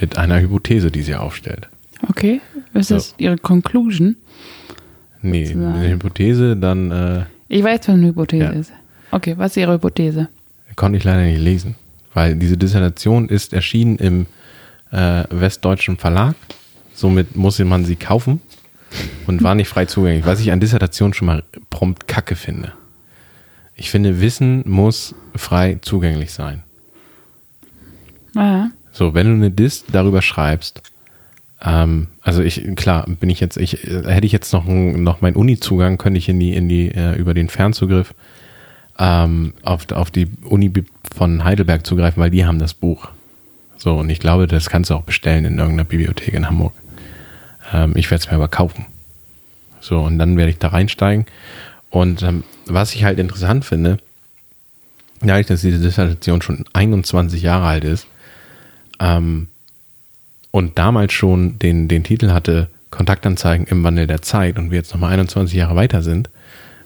mit 0.01 0.19
einer 0.19 0.41
Hypothese, 0.41 0.91
die 0.91 1.03
sie 1.03 1.15
aufstellt. 1.15 1.69
Okay. 2.09 2.41
Ist 2.75 2.89
So. 2.89 2.95
das 2.97 3.15
Ihre 3.19 3.39
Conclusion? 3.39 4.17
Nee, 5.23 5.51
eine 5.51 5.89
Hypothese, 5.91 6.57
dann 6.57 6.91
äh, 6.91 7.25
Ich 7.49 7.65
weiß, 7.65 7.81
was 7.81 7.89
eine 7.89 8.09
Hypothese 8.09 8.45
Ja. 8.45 8.51
ist. 8.51 8.73
Okay, 9.11 9.35
was 9.39 9.53
ist 9.53 9.57
Ihre 9.57 9.73
Hypothese? 9.75 10.29
konnte 10.77 10.99
ich 10.99 11.05
leider 11.05 11.23
nicht 11.23 11.41
lesen, 11.41 11.75
weil 12.13 12.37
diese 12.37 12.59
Dissertation 12.59 13.31
ist 13.31 13.55
erschienen 13.55 13.97
im 13.97 14.27
äh, 14.93 15.25
Westdeutschen 15.31 15.97
Verlag. 15.97 16.35
Somit 16.93 17.35
musste 17.35 17.65
man 17.65 17.87
sie 17.87 17.97
kaufen 17.97 18.41
und 19.27 19.43
war 19.43 19.55
nicht 19.55 19.69
frei 19.69 19.87
zugänglich, 19.87 20.27
was 20.27 20.41
ich 20.41 20.53
an 20.53 20.61
Dissertation 20.61 21.15
schon 21.15 21.27
mal 21.27 21.45
prompt 21.71 22.07
kacke 22.09 22.37
finde. 22.37 22.73
Ich 23.77 23.91
finde, 23.91 24.21
Wissen 24.21 24.63
muss 24.67 25.15
frei 25.35 25.79
zugänglich 25.83 26.33
sein. 26.33 26.63
Ah, 28.35 28.69
So, 28.93 29.13
wenn 29.15 29.27
du 29.27 29.33
eine 29.35 29.51
Dis 29.51 29.85
darüber 29.91 30.23
schreibst, 30.23 30.83
Ähm, 31.65 32.09
also 32.21 32.43
ich, 32.43 32.63
klar, 32.77 33.07
bin 33.09 33.31
ich 33.31 33.41
jetzt, 33.41 33.57
ich, 33.57 33.73
hätte 33.85 34.27
ich 34.27 34.33
jetzt 34.33 34.53
noch, 34.53 34.67
ein- 34.69 35.03
noch 35.03 35.23
meinen 35.23 35.37
Uni-Zugang, 35.37 35.97
könnte 35.97 36.19
ich 36.19 36.29
in 36.29 36.39
die, 36.39 36.53
in 36.55 36.69
die, 36.69 36.89
äh, 36.91 37.17
über 37.17 37.33
den 37.33 37.49
Fernzugriff 37.49 38.13
ähm, 38.99 39.55
auf, 39.63 39.91
auf 39.93 40.11
die 40.11 40.29
Uni 40.45 40.71
von 41.15 41.45
Heidelberg 41.45 41.87
zugreifen, 41.87 42.23
weil 42.23 42.29
die 42.31 42.45
haben 42.45 42.59
das 42.59 42.75
Buch. 42.75 43.09
So, 43.79 43.95
und 43.97 44.11
ich 44.11 44.21
glaube, 44.21 44.47
das 44.47 44.69
kannst 44.69 44.91
du 44.91 44.95
auch 44.97 45.03
bestellen 45.03 45.47
in 45.47 45.59
irgendeiner 45.59 45.85
Bibliothek 45.89 46.35
in 46.35 46.47
Hamburg. 46.47 46.75
Ähm, 47.73 47.95
ich 47.97 48.11
werde 48.11 48.23
es 48.23 48.31
mir 48.31 48.37
aber 48.37 48.49
kaufen. 48.49 48.85
So, 49.81 50.01
und 50.01 50.19
dann 50.19 50.37
werde 50.37 50.51
ich 50.51 50.59
da 50.59 50.69
reinsteigen. 50.69 51.25
Und 51.89 52.23
ähm, 52.23 52.45
was 52.67 52.95
ich 52.95 53.05
halt 53.05 53.19
interessant 53.19 53.65
finde, 53.65 53.99
dadurch, 55.21 55.47
dass 55.47 55.63
diese 55.63 55.79
Dissertation 55.79 56.43
schon 56.43 56.65
21 56.73 57.43
Jahre 57.43 57.67
alt 57.67 57.85
ist, 57.85 58.07
ähm, 58.99 59.49
und 60.51 60.79
damals 60.79 61.13
schon 61.13 61.59
den, 61.59 61.87
den 61.87 62.03
Titel 62.03 62.31
hatte, 62.31 62.69
Kontaktanzeigen 62.91 63.67
im 63.67 63.85
Wandel 63.85 64.07
der 64.07 64.23
Zeit 64.23 64.59
und 64.59 64.71
wir 64.71 64.79
jetzt 64.79 64.93
nochmal 64.93 65.13
21 65.13 65.55
Jahre 65.55 65.77
weiter 65.77 66.03
sind, 66.03 66.31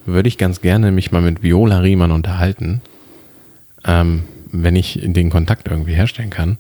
würde 0.07 0.29
ich 0.29 0.39
ganz 0.39 0.61
gerne 0.61 0.91
mich 0.91 1.13
mal 1.13 1.23
mit 1.23 1.43
Viola 1.43 1.79
Riemann 1.79 2.11
unterhalten, 2.11 2.81
ähm, 3.85 4.25
wenn 4.51 4.75
ich 4.75 4.99
den 5.03 5.31
Kontakt 5.31 5.69
irgendwie 5.69 5.95
herstellen 5.95 6.31
kann, 6.31 6.59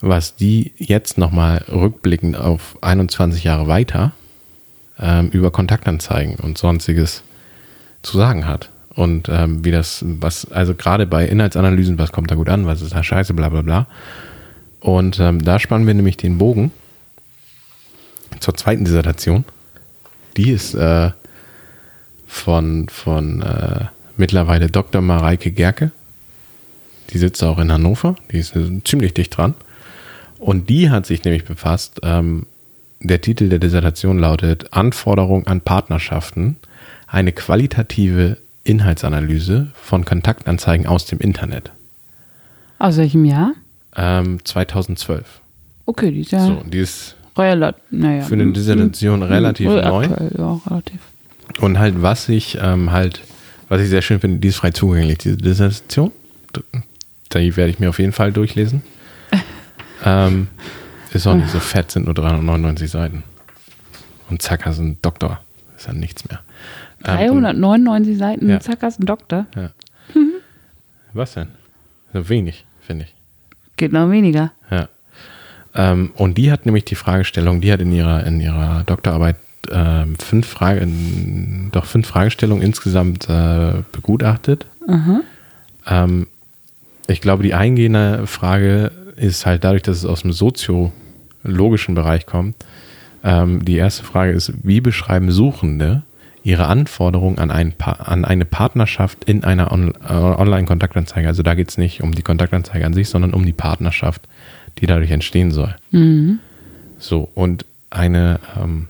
was 0.00 0.36
die 0.36 0.72
jetzt 0.76 1.16
nochmal 1.16 1.64
rückblickend 1.72 2.36
auf 2.36 2.76
21 2.82 3.44
Jahre 3.44 3.66
weiter 3.66 4.12
ähm, 5.00 5.30
über 5.30 5.50
Kontaktanzeigen 5.50 6.34
und 6.36 6.58
sonstiges 6.58 7.22
zu 8.02 8.16
sagen 8.16 8.46
hat. 8.46 8.70
Und 8.94 9.28
ähm, 9.28 9.64
wie 9.64 9.70
das, 9.70 10.04
was, 10.06 10.50
also 10.50 10.74
gerade 10.74 11.06
bei 11.06 11.26
Inhaltsanalysen, 11.26 11.98
was 11.98 12.10
kommt 12.10 12.30
da 12.30 12.34
gut 12.34 12.48
an, 12.48 12.66
was 12.66 12.82
ist 12.82 12.94
da 12.94 13.02
scheiße, 13.02 13.32
bla 13.34 13.48
bla 13.48 13.62
bla. 13.62 13.86
Und 14.80 15.20
ähm, 15.20 15.42
da 15.44 15.58
spannen 15.58 15.86
wir 15.86 15.94
nämlich 15.94 16.16
den 16.16 16.38
Bogen 16.38 16.72
zur 18.40 18.54
zweiten 18.54 18.84
Dissertation. 18.84 19.44
Die 20.36 20.50
ist 20.50 20.74
äh, 20.74 21.10
von, 22.26 22.88
von 22.88 23.42
äh, 23.42 23.86
mittlerweile 24.16 24.68
Dr. 24.68 25.00
Mareike 25.00 25.50
Gerke. 25.50 25.90
Die 27.10 27.18
sitzt 27.18 27.42
auch 27.42 27.58
in 27.58 27.72
Hannover. 27.72 28.16
Die 28.30 28.38
ist 28.38 28.54
äh, 28.54 28.80
ziemlich 28.84 29.14
dicht 29.14 29.36
dran. 29.36 29.54
Und 30.38 30.68
die 30.68 30.90
hat 30.90 31.06
sich 31.06 31.24
nämlich 31.24 31.44
befasst, 31.44 32.00
ähm, 32.02 32.46
der 33.00 33.20
Titel 33.20 33.48
der 33.48 33.58
Dissertation 33.58 34.18
lautet 34.18 34.72
Anforderung 34.72 35.46
an 35.46 35.60
Partnerschaften, 35.60 36.56
eine 37.08 37.32
qualitative 37.32 38.38
Inhaltsanalyse 38.64 39.68
von 39.74 40.04
Kontaktanzeigen 40.04 40.86
aus 40.86 41.06
dem 41.06 41.18
Internet. 41.18 41.70
Aus 42.78 42.96
welchem 42.98 43.24
Jahr? 43.24 43.54
Ähm, 43.96 44.44
2012. 44.44 45.40
Okay, 45.86 46.10
die 46.10 46.20
ist 46.20 46.32
ja 46.32 46.46
So, 46.46 46.62
die 46.66 46.78
ist 46.78 47.16
relativ, 47.36 47.82
naja. 47.90 48.22
für 48.24 48.34
eine 48.34 48.52
Dissertation 48.52 49.22
relativ 49.22 49.68
äh, 49.68 49.82
neu. 49.82 50.04
aktuell, 50.04 50.32
Ja, 50.36 50.60
relativ. 50.66 51.00
Und 51.60 51.78
halt, 51.78 52.02
was 52.02 52.28
ich 52.28 52.58
ähm, 52.60 52.92
halt, 52.92 53.22
was 53.68 53.80
ich 53.80 53.88
sehr 53.88 54.02
schön 54.02 54.20
finde, 54.20 54.38
die 54.38 54.48
ist 54.48 54.56
frei 54.56 54.70
zugänglich, 54.70 55.18
diese 55.18 55.38
Dissertation. 55.38 56.12
Die 57.32 57.56
werde 57.56 57.70
ich 57.70 57.78
mir 57.78 57.88
auf 57.88 57.98
jeden 57.98 58.12
Fall 58.12 58.32
durchlesen. 58.32 58.82
ähm, 60.04 60.48
ist 61.12 61.26
auch 61.26 61.34
nicht 61.34 61.50
so 61.50 61.58
fett, 61.58 61.90
sind 61.90 62.04
nur 62.04 62.14
399 62.14 62.90
Seiten. 62.90 63.22
Und 64.28 64.42
zack, 64.42 64.66
hast 64.66 64.78
du 64.78 64.82
einen 64.82 65.02
Doktor. 65.02 65.40
Ist 65.76 65.86
ja 65.86 65.94
nichts 65.94 66.28
mehr. 66.28 66.40
Ähm, 67.04 67.16
399 67.42 68.18
Seiten, 68.18 68.48
Ja. 68.48 68.60
zack, 68.60 68.82
hast 68.82 68.98
du 68.98 69.02
einen 69.02 69.06
Doktor. 69.06 69.46
ja. 69.56 69.70
Was 71.12 71.34
denn? 71.34 71.48
So 72.12 72.28
wenig, 72.28 72.64
finde 72.80 73.04
ich. 73.04 73.14
Geht 73.76 73.92
noch 73.92 74.10
weniger. 74.10 74.52
Ja. 74.70 74.88
Ähm, 75.74 76.10
und 76.16 76.38
die 76.38 76.50
hat 76.50 76.66
nämlich 76.66 76.84
die 76.84 76.94
Fragestellung, 76.96 77.60
die 77.60 77.72
hat 77.72 77.80
in 77.80 77.92
ihrer, 77.92 78.24
in 78.26 78.40
ihrer 78.40 78.82
Doktorarbeit 78.84 79.36
ähm, 79.70 80.16
fünf 80.18 80.46
Frage, 80.46 80.80
in, 80.80 81.68
doch 81.72 81.84
fünf 81.84 82.06
Fragestellungen 82.08 82.62
insgesamt 82.64 83.28
äh, 83.28 83.82
begutachtet. 83.92 84.66
Ähm, 85.86 86.26
ich 87.06 87.20
glaube, 87.20 87.42
die 87.42 87.54
eingehende 87.54 88.26
Frage 88.26 88.90
ist 89.16 89.44
halt 89.46 89.64
dadurch, 89.64 89.82
dass 89.82 89.98
es 89.98 90.04
aus 90.06 90.22
dem 90.22 90.32
soziologischen 90.32 91.94
Bereich 91.94 92.24
kommt. 92.26 92.56
Ähm, 93.24 93.64
die 93.64 93.76
erste 93.76 94.04
Frage 94.04 94.32
ist, 94.32 94.52
wie 94.62 94.80
beschreiben 94.80 95.30
Suchende 95.30 96.02
ihre 96.48 96.66
Anforderungen 96.66 97.38
an, 97.38 97.50
ein 97.50 97.72
pa 97.72 97.92
an 97.92 98.24
eine 98.24 98.46
Partnerschaft 98.46 99.24
in 99.24 99.44
einer 99.44 99.70
On 99.70 99.92
äh, 100.08 100.12
Online-Kontaktanzeige? 100.12 101.28
Also 101.28 101.42
da 101.42 101.54
geht 101.54 101.68
es 101.68 101.76
nicht 101.76 102.02
um 102.02 102.14
die 102.14 102.22
Kontaktanzeige 102.22 102.86
an 102.86 102.94
sich, 102.94 103.10
sondern 103.10 103.34
um 103.34 103.44
die 103.44 103.52
Partnerschaft, 103.52 104.22
die 104.78 104.86
dadurch 104.86 105.10
entstehen 105.10 105.50
soll. 105.50 105.76
So, 106.98 107.28
und 107.34 107.66
eine 107.90 108.40
ähm, 108.58 108.88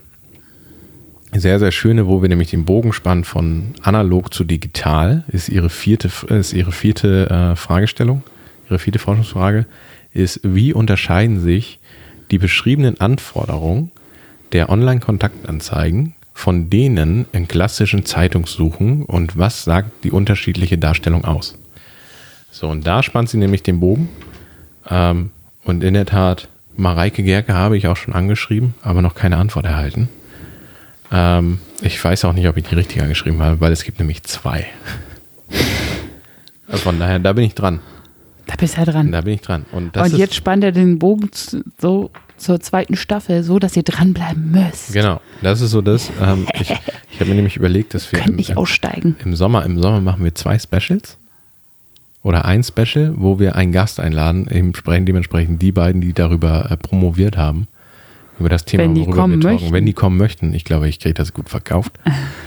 sehr, 1.33 1.59
sehr 1.59 1.71
schöne, 1.71 2.07
wo 2.07 2.21
wir 2.21 2.29
nämlich 2.29 2.49
den 2.49 2.63
Bogen 2.63 2.93
spannen 2.93 3.25
von 3.25 3.73
analog 3.81 4.33
zu 4.33 4.45
digital, 4.45 5.25
ist 5.27 5.49
ihre 5.49 5.69
vierte, 5.69 6.09
ist 6.29 6.53
ihre 6.53 6.71
vierte 6.71 7.29
äh, 7.29 7.55
Fragestellung, 7.57 8.23
ihre 8.69 8.79
vierte 8.79 8.99
Forschungsfrage, 8.99 9.65
ist, 10.13 10.39
wie 10.43 10.71
unterscheiden 10.71 11.41
sich 11.41 11.79
die 12.31 12.37
beschriebenen 12.37 13.01
Anforderungen 13.01 13.91
der 14.53 14.69
Online-Kontaktanzeigen 14.69 16.15
von 16.39 16.69
denen 16.69 17.25
in 17.33 17.49
klassischen 17.49 18.05
Zeitungssuchen 18.05 19.03
und 19.03 19.37
was 19.37 19.65
sagt 19.65 20.05
die 20.05 20.11
unterschiedliche 20.11 20.77
Darstellung 20.77 21.25
aus? 21.25 21.57
So, 22.49 22.69
und 22.69 22.87
da 22.87 23.03
spannt 23.03 23.27
sie 23.27 23.35
nämlich 23.35 23.61
den 23.61 23.81
Bogen. 23.81 24.07
Ähm, 24.89 25.31
und 25.65 25.83
in 25.83 25.95
der 25.95 26.05
Tat, 26.05 26.47
Mareike 26.77 27.23
Gerke 27.23 27.55
habe 27.55 27.75
ich 27.75 27.87
auch 27.87 27.97
schon 27.97 28.13
angeschrieben, 28.13 28.73
aber 28.81 29.01
noch 29.01 29.15
keine 29.15 29.35
Antwort 29.35 29.65
erhalten. 29.65 30.07
Ähm, 31.11 31.59
ich 31.81 32.01
weiß 32.01 32.23
auch 32.23 32.33
nicht, 32.33 32.47
ob 32.47 32.55
ich 32.55 32.63
die 32.63 32.75
richtige 32.75 33.03
angeschrieben 33.03 33.41
habe, 33.41 33.59
weil 33.59 33.73
es 33.73 33.83
gibt 33.83 33.99
nämlich 33.99 34.23
zwei. 34.23 34.65
Von 36.69 36.99
daher, 36.99 37.19
da 37.19 37.33
bin 37.33 37.43
ich 37.43 37.53
dran. 37.53 37.81
Da 38.49 38.55
bist 38.55 38.75
du 38.75 38.79
ja 38.79 38.85
dran. 38.85 39.11
Da 39.11 39.21
bin 39.21 39.35
ich 39.35 39.41
dran. 39.41 39.65
Und, 39.71 39.95
Und 39.95 40.17
jetzt 40.17 40.33
spannt 40.33 40.63
er 40.63 40.71
den 40.71 40.97
Bogen 40.97 41.31
zu, 41.31 41.63
so 41.77 42.09
zur 42.37 42.59
zweiten 42.59 42.95
Staffel, 42.95 43.43
so 43.43 43.59
dass 43.59 43.77
ihr 43.77 43.83
dranbleiben 43.83 44.49
müsst. 44.51 44.91
Genau, 44.91 45.21
das 45.43 45.61
ist 45.61 45.69
so 45.71 45.81
das. 45.81 46.09
Ähm, 46.19 46.47
ich 46.59 46.71
ich 47.11 47.19
habe 47.19 47.29
mir 47.29 47.35
nämlich 47.35 47.57
überlegt, 47.57 47.93
dass 47.93 48.11
wir 48.11 48.19
Könnt 48.19 48.31
im, 48.31 48.35
nicht 48.37 48.57
aussteigen. 48.57 49.15
im 49.23 49.35
Sommer, 49.35 49.65
im 49.65 49.79
Sommer 49.79 50.01
machen 50.01 50.23
wir 50.23 50.33
zwei 50.33 50.57
Specials. 50.57 51.17
Oder 52.23 52.45
ein 52.45 52.63
Special, 52.63 53.13
wo 53.17 53.39
wir 53.39 53.55
einen 53.55 53.71
Gast 53.71 53.99
einladen, 53.99 54.49
eben 54.51 54.73
sprechen 54.73 55.05
dementsprechend 55.05 55.61
die 55.61 55.71
beiden, 55.71 56.01
die 56.01 56.13
darüber 56.13 56.71
äh, 56.71 56.75
promoviert 56.75 57.37
haben, 57.37 57.67
über 58.39 58.49
das 58.49 58.65
Thema, 58.65 58.83
Wenn 58.83 58.95
die 58.95 59.01
worüber 59.01 59.15
kommen 59.15 59.33
wir 59.35 59.41
talken. 59.41 59.61
möchten. 59.61 59.73
Wenn 59.73 59.85
die 59.85 59.93
kommen 59.93 60.17
möchten. 60.17 60.53
Ich 60.53 60.65
glaube, 60.65 60.89
ich 60.89 60.99
kriege 60.99 61.13
das 61.13 61.33
gut 61.33 61.49
verkauft. 61.49 61.93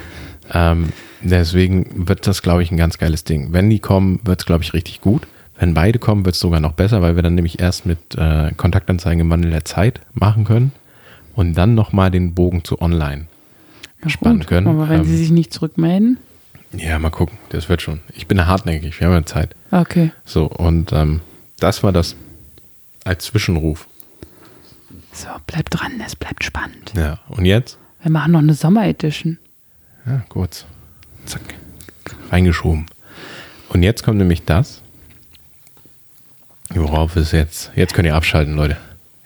ähm, 0.52 0.88
deswegen 1.22 2.08
wird 2.08 2.26
das, 2.26 2.42
glaube 2.42 2.62
ich, 2.62 2.70
ein 2.70 2.76
ganz 2.76 2.98
geiles 2.98 3.24
Ding. 3.24 3.52
Wenn 3.52 3.70
die 3.70 3.78
kommen, 3.78 4.20
wird 4.24 4.40
es, 4.40 4.46
glaube 4.46 4.64
ich, 4.64 4.74
richtig 4.74 5.00
gut. 5.00 5.26
Wenn 5.62 5.74
beide 5.74 6.00
kommen, 6.00 6.24
wird 6.24 6.34
es 6.34 6.40
sogar 6.40 6.58
noch 6.58 6.72
besser, 6.72 7.02
weil 7.02 7.14
wir 7.14 7.22
dann 7.22 7.36
nämlich 7.36 7.60
erst 7.60 7.86
mit 7.86 8.16
äh, 8.16 8.50
Kontaktanzeigen 8.56 9.20
im 9.20 9.30
Wandel 9.30 9.52
der 9.52 9.64
Zeit 9.64 10.00
machen 10.12 10.44
können 10.44 10.72
und 11.36 11.54
dann 11.54 11.76
nochmal 11.76 12.10
den 12.10 12.34
Bogen 12.34 12.64
zu 12.64 12.82
online 12.82 13.26
Ja, 14.02 14.08
spannen 14.10 14.40
gut, 14.40 14.48
können. 14.48 14.66
Aber 14.66 14.88
wenn 14.88 15.02
Ähm, 15.02 15.04
sie 15.06 15.16
sich 15.16 15.30
nicht 15.30 15.52
zurückmelden. 15.52 16.18
ja, 16.76 16.98
mal 16.98 17.10
gucken. 17.10 17.38
Das 17.50 17.68
wird 17.68 17.80
schon. 17.80 18.00
Ich 18.16 18.26
bin 18.26 18.44
hartnäckig. 18.44 18.98
Wir 18.98 19.06
haben 19.06 19.14
ja 19.14 19.24
Zeit. 19.24 19.54
Okay. 19.70 20.10
So, 20.24 20.46
und 20.46 20.90
ähm, 20.92 21.20
das 21.60 21.84
war 21.84 21.92
das 21.92 22.16
als 23.04 23.26
Zwischenruf. 23.26 23.86
So, 25.12 25.28
bleibt 25.46 25.78
dran, 25.78 25.92
es 26.04 26.16
bleibt 26.16 26.42
spannend. 26.42 26.92
Ja, 26.96 27.20
und 27.28 27.44
jetzt? 27.44 27.78
Wir 28.02 28.10
machen 28.10 28.32
noch 28.32 28.40
eine 28.40 28.54
Sommeredition. 28.54 29.38
Ja, 30.06 30.24
kurz. 30.28 30.64
Zack. 31.24 31.42
Reingeschoben. 32.32 32.86
Und 33.68 33.84
jetzt 33.84 34.02
kommt 34.02 34.18
nämlich 34.18 34.44
das. 34.44 34.81
Worauf 36.74 37.16
ist 37.16 37.32
jetzt? 37.32 37.70
Jetzt 37.74 37.94
könnt 37.94 38.06
ihr 38.06 38.14
abschalten, 38.14 38.56
Leute. 38.56 38.76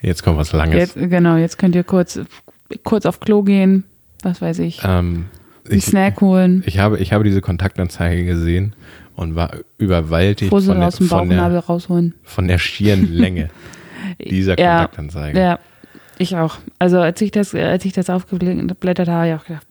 Jetzt 0.01 0.23
kommt 0.23 0.39
was 0.39 0.53
Langes. 0.53 0.95
Jetzt, 0.95 1.11
genau, 1.11 1.37
jetzt 1.37 1.59
könnt 1.59 1.75
ihr 1.75 1.85
kurz, 1.85 2.21
kurz 2.85 3.07
auf 3.07 3.21
Klo 3.21 3.43
gehen, 3.43 3.85
was 4.23 4.41
weiß 4.41 4.59
ich, 4.61 4.83
Ähm, 4.85 5.27
einen 5.69 5.79
ich, 5.79 5.85
Snack 5.85 6.21
holen, 6.21 6.63
ich, 6.67 6.79
habe, 6.79 6.99
ich 6.99 7.13
habe 7.13 7.25
diese 7.25 7.41
Kontaktanzeige 7.41 8.25
gesehen 8.25 8.75
und 9.15 9.35
war 9.35 9.51
überwältigt 9.79 10.51
Fussel 10.51 10.69
von 10.69 10.79
der, 10.79 10.89
aus 10.89 10.97
dem 10.97 11.09
von, 11.09 11.29
der, 11.29 11.59
rausholen. 11.59 12.15
von 12.23 12.49
der 12.49 12.59
schieren 12.59 13.13
Länge 13.13 13.51
dieser 14.21 14.59
Ja, 14.59 14.79
Kontaktanzeige. 14.79 15.39
Ja, 15.39 15.59
ich 16.19 16.37
auch. 16.37 16.59
Also 16.79 17.01
als 17.01 17.21
ich 17.21 17.31
das, 17.31 17.55
als 17.55 17.85
ich 17.85 17.93
das 17.93 18.11
aufgeblättert 18.11 19.09
habe, 19.09 19.19
habe 19.19 19.29
ich 19.29 19.35
auch 19.35 19.45
gedacht, 19.47 19.66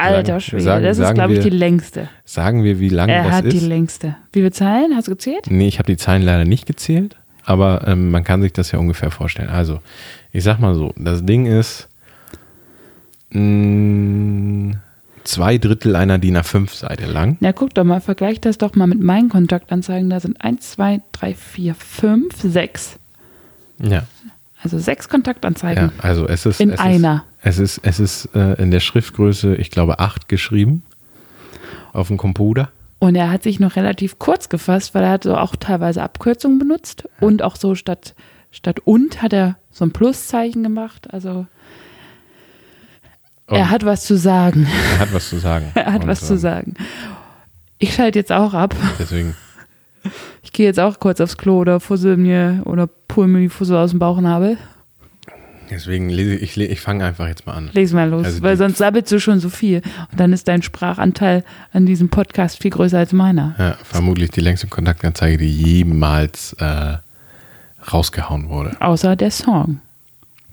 alter 0.00 0.40
Schwede, 0.40 0.62
sagen- 0.64 0.84
das 0.84 0.98
ist, 0.98 1.14
glaube 1.14 1.32
ich, 1.34 1.44
wir- 1.44 1.50
die 1.50 1.56
längste. 1.56 2.08
Sagen 2.24 2.64
wir, 2.64 2.78
wie 2.80 2.88
lang 2.88 3.08
Er 3.08 3.24
das 3.24 3.32
hat 3.32 3.44
die 3.44 3.56
ist? 3.56 3.66
längste. 3.66 4.16
Wie 4.32 4.42
wir 4.42 4.52
zahlen? 4.52 4.92
Hast 4.96 5.08
du 5.08 5.12
gezählt? 5.12 5.46
Nee, 5.48 5.68
ich 5.68 5.78
habe 5.78 5.86
die 5.86 5.96
Zahlen 5.96 6.22
leider 6.22 6.44
nicht 6.44 6.66
gezählt, 6.66 7.16
aber 7.44 7.86
ähm, 7.86 8.10
man 8.10 8.24
kann 8.24 8.42
sich 8.42 8.52
das 8.52 8.70
ja 8.72 8.78
ungefähr 8.78 9.10
vorstellen. 9.10 9.48
Also, 9.50 9.80
ich 10.32 10.42
sag 10.44 10.58
mal 10.58 10.74
so, 10.74 10.92
das 10.96 11.24
Ding 11.24 11.46
ist 11.46 11.88
mh, 13.32 14.76
zwei 15.24 15.58
Drittel 15.58 15.96
einer 15.96 16.18
DIN 16.18 16.36
A5-Seite 16.36 17.06
lang. 17.06 17.36
Na, 17.40 17.52
guck 17.52 17.74
doch 17.74 17.84
mal, 17.84 18.00
vergleich 18.00 18.40
das 18.40 18.58
doch 18.58 18.74
mal 18.74 18.86
mit 18.86 19.00
meinen 19.00 19.28
Kontaktanzeigen. 19.28 20.10
Da 20.10 20.20
sind 20.20 20.40
1, 20.42 20.72
2, 20.72 21.00
3, 21.12 21.34
4, 21.34 21.74
5, 21.74 22.34
6. 22.40 22.98
Ja. 23.82 24.02
Also 24.62 24.78
sechs 24.78 25.08
Kontaktanzeigen. 25.08 25.92
Ja, 25.96 26.04
also 26.04 26.26
es 26.26 26.44
ist 26.46 26.60
In 26.60 26.70
es 26.70 26.78
einer. 26.80 27.24
Ist, 27.42 27.58
es 27.58 27.58
ist, 27.58 27.80
es 27.84 28.00
ist 28.00 28.34
äh, 28.34 28.60
in 28.62 28.70
der 28.70 28.80
Schriftgröße, 28.80 29.56
ich 29.56 29.70
glaube, 29.70 29.98
acht 30.00 30.28
geschrieben 30.28 30.82
auf 31.92 32.08
dem 32.08 32.18
Computer. 32.18 32.70
Und 32.98 33.14
er 33.14 33.30
hat 33.30 33.42
sich 33.42 33.58
noch 33.60 33.76
relativ 33.76 34.18
kurz 34.18 34.50
gefasst, 34.50 34.94
weil 34.94 35.02
er 35.02 35.10
hat 35.12 35.24
so 35.24 35.36
auch 35.36 35.56
teilweise 35.56 36.02
Abkürzungen 36.02 36.58
benutzt 36.58 37.08
und 37.20 37.42
auch 37.42 37.56
so 37.56 37.74
statt, 37.74 38.14
statt 38.50 38.80
und 38.84 39.22
hat 39.22 39.32
er 39.32 39.56
so 39.72 39.86
ein 39.86 39.92
Pluszeichen 39.92 40.62
gemacht. 40.62 41.08
Also 41.10 41.46
Und 43.46 43.56
er 43.56 43.70
hat 43.70 43.86
was 43.86 44.04
zu 44.04 44.16
sagen. 44.16 44.66
er 44.92 44.98
hat 44.98 45.14
was 45.14 45.30
zu 45.30 45.38
sagen. 45.38 45.72
Er 45.74 45.92
hat 45.94 46.02
Und, 46.02 46.08
was 46.08 46.20
zu 46.26 46.34
ähm, 46.34 46.38
sagen. 46.38 46.74
Ich 47.78 47.94
schalte 47.94 48.18
jetzt 48.18 48.32
auch 48.32 48.52
ab. 48.52 48.76
Deswegen, 48.98 49.34
Ich 50.50 50.54
gehe 50.54 50.66
jetzt 50.66 50.80
auch 50.80 50.98
kurz 50.98 51.20
aufs 51.20 51.36
Klo 51.38 51.60
oder 51.60 51.78
fussel 51.78 52.16
mir 52.16 52.62
oder 52.64 52.88
pull 52.88 53.28
mir 53.28 53.38
die 53.38 53.48
Fussel 53.48 53.76
aus 53.76 53.90
dem 53.90 54.00
Bauchnabel. 54.00 54.58
deswegen 55.70 56.10
lese 56.10 56.34
ich, 56.34 56.56
ich, 56.56 56.70
ich 56.70 56.80
fange 56.80 57.04
einfach 57.04 57.28
jetzt 57.28 57.46
mal 57.46 57.52
an. 57.52 57.70
Leg 57.72 57.92
mal 57.92 58.08
los, 58.08 58.24
Also 58.26 58.42
weil 58.42 58.56
sonst 58.56 58.78
sabbelst 58.78 59.12
du 59.12 59.20
schon 59.20 59.38
so 59.38 59.48
viel. 59.48 59.80
Und 60.10 60.18
dann 60.18 60.32
ist 60.32 60.48
dein 60.48 60.62
Sprachanteil 60.62 61.44
an 61.72 61.86
diesem 61.86 62.08
Podcast 62.08 62.60
viel 62.60 62.72
größer 62.72 62.98
als 62.98 63.12
meiner. 63.12 63.54
Ja, 63.60 63.76
vermutlich 63.84 64.32
die 64.32 64.40
längste 64.40 64.66
Kontaktanzeige, 64.66 65.38
die 65.38 65.48
jemals 65.48 66.54
äh, 66.54 66.96
rausgehauen 67.92 68.48
wurde. 68.48 68.76
Außer 68.80 69.14
der 69.14 69.30
Song. 69.30 69.80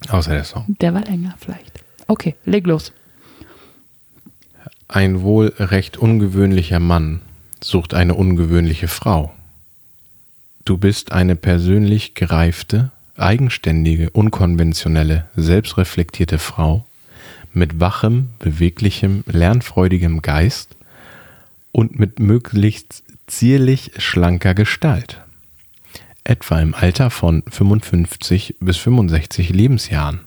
Außer 0.10 0.32
der 0.34 0.44
Song. 0.44 0.76
Der 0.80 0.94
war 0.94 1.02
länger 1.06 1.34
vielleicht. 1.40 1.82
Okay, 2.06 2.36
leg 2.46 2.68
los. 2.68 2.94
Ein 4.88 5.24
wohl 5.24 5.54
recht 5.58 5.98
ungewöhnlicher 5.98 6.80
Mann 6.80 7.22
sucht 7.64 7.96
eine 7.96 8.14
ungewöhnliche 8.14 8.88
Frau. 8.88 9.34
Du 10.68 10.76
bist 10.76 11.14
eine 11.14 11.38
persönlich 11.38 12.14
gereifte, 12.14 12.92
eigenständige, 13.16 14.10
unkonventionelle, 14.10 15.26
selbstreflektierte 15.38 16.40
Frau 16.40 16.86
mit 17.54 17.80
wachem, 17.80 18.32
beweglichem, 18.40 19.24
lernfreudigem 19.28 20.22
Geist 20.22 20.76
und 21.72 21.98
mit 21.98 22.20
möglichst 22.20 23.04
zierlich 23.28 23.94
schlanker 23.98 24.54
Gestalt. 24.54 25.22
Etwa 26.26 26.60
im 26.60 26.76
Alter 26.76 27.12
von 27.12 27.44
55 27.50 28.58
bis 28.60 28.76
65 28.76 29.48
Lebensjahren. 29.48 30.20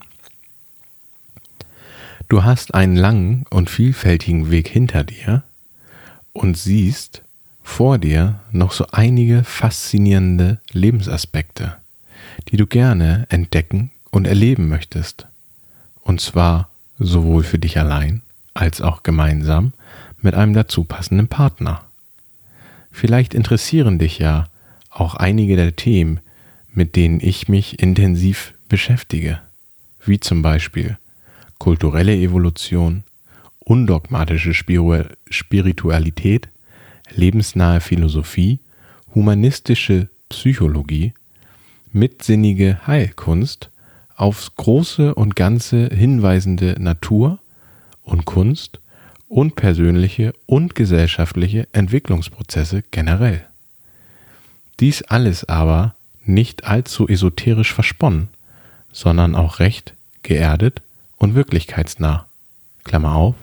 Du 2.29 2.43
hast 2.43 2.73
einen 2.73 2.95
langen 2.95 3.45
und 3.51 3.69
vielfältigen 3.69 4.49
Weg 4.49 4.67
hinter 4.67 5.03
dir 5.03 5.43
und 6.33 6.57
siehst 6.57 7.21
vor 7.63 7.97
dir 7.97 8.39
noch 8.51 8.71
so 8.71 8.85
einige 8.91 9.43
faszinierende 9.43 10.59
Lebensaspekte, 10.71 11.77
die 12.49 12.57
du 12.57 12.67
gerne 12.67 13.25
entdecken 13.29 13.91
und 14.09 14.27
erleben 14.27 14.67
möchtest. 14.67 15.27
Und 16.01 16.21
zwar 16.21 16.69
sowohl 16.97 17.43
für 17.43 17.59
dich 17.59 17.79
allein 17.79 18.21
als 18.53 18.81
auch 18.81 19.03
gemeinsam 19.03 19.73
mit 20.21 20.35
einem 20.35 20.53
dazu 20.53 20.83
passenden 20.83 21.27
Partner. 21.27 21.83
Vielleicht 22.91 23.33
interessieren 23.33 23.99
dich 23.99 24.19
ja 24.19 24.47
auch 24.89 25.15
einige 25.15 25.55
der 25.55 25.75
Themen, 25.75 26.19
mit 26.73 26.95
denen 26.95 27.19
ich 27.21 27.47
mich 27.47 27.79
intensiv 27.79 28.53
beschäftige, 28.69 29.39
wie 30.05 30.19
zum 30.19 30.41
Beispiel 30.41 30.97
kulturelle 31.57 32.15
Evolution, 32.15 33.03
undogmatische 33.59 34.53
Spiritualität, 34.53 36.49
lebensnahe 37.15 37.81
Philosophie, 37.81 38.59
humanistische 39.13 40.09
Psychologie, 40.29 41.13
mitsinnige 41.91 42.85
Heilkunst, 42.87 43.69
aufs 44.15 44.55
Große 44.55 45.15
und 45.15 45.35
Ganze 45.35 45.87
hinweisende 45.87 46.75
Natur 46.79 47.39
und 48.03 48.25
Kunst 48.25 48.79
und 49.27 49.55
persönliche 49.55 50.33
und 50.45 50.75
gesellschaftliche 50.75 51.67
Entwicklungsprozesse 51.71 52.83
generell. 52.91 53.45
Dies 54.79 55.03
alles 55.03 55.47
aber 55.47 55.95
nicht 56.23 56.65
allzu 56.65 57.07
esoterisch 57.07 57.73
versponnen, 57.73 58.27
sondern 58.91 59.35
auch 59.35 59.59
recht 59.59 59.93
geerdet 60.23 60.81
und 61.17 61.35
wirklichkeitsnah. 61.35 62.25
Klammer 62.83 63.15
auf, 63.15 63.35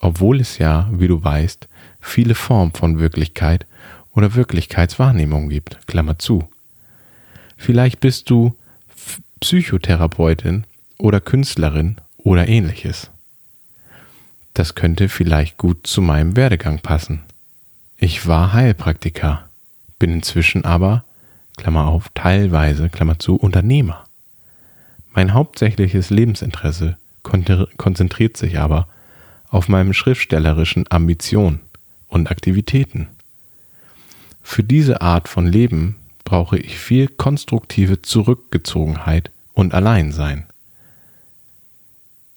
obwohl 0.00 0.40
es 0.40 0.58
ja, 0.58 0.88
wie 0.92 1.08
du 1.08 1.22
weißt, 1.22 1.68
viele 2.00 2.34
Formen 2.34 2.72
von 2.72 2.98
Wirklichkeit 2.98 3.66
oder 4.12 4.34
Wirklichkeitswahrnehmung 4.34 5.48
gibt. 5.50 5.86
Klammer 5.86 6.18
zu. 6.18 6.48
Vielleicht 7.56 8.00
bist 8.00 8.30
du 8.30 8.56
Psychotherapeutin 9.40 10.64
oder 10.98 11.20
Künstlerin 11.20 11.96
oder 12.16 12.48
ähnliches. 12.48 13.10
Das 14.54 14.74
könnte 14.74 15.08
vielleicht 15.08 15.58
gut 15.58 15.86
zu 15.86 16.02
meinem 16.02 16.36
Werdegang 16.36 16.80
passen. 16.80 17.22
Ich 17.96 18.26
war 18.26 18.52
Heilpraktiker, 18.52 19.48
bin 19.98 20.12
inzwischen 20.12 20.64
aber, 20.64 21.04
Klammer 21.56 21.86
auf, 21.86 22.10
teilweise, 22.14 22.88
Klammer 22.88 23.18
zu, 23.18 23.36
Unternehmer. 23.36 24.04
Mein 25.12 25.34
hauptsächliches 25.34 26.10
Lebensinteresse 26.10 26.96
konzentriert 27.22 28.36
sich 28.36 28.58
aber 28.58 28.88
auf 29.50 29.68
meinem 29.68 29.92
schriftstellerischen 29.92 30.86
Ambition 30.90 31.60
und 32.08 32.30
Aktivitäten. 32.30 33.08
Für 34.42 34.62
diese 34.64 35.00
Art 35.00 35.28
von 35.28 35.46
Leben 35.46 35.96
brauche 36.24 36.58
ich 36.58 36.78
viel 36.78 37.08
konstruktive 37.08 38.02
Zurückgezogenheit 38.02 39.30
und 39.52 39.74
Alleinsein. 39.74 40.46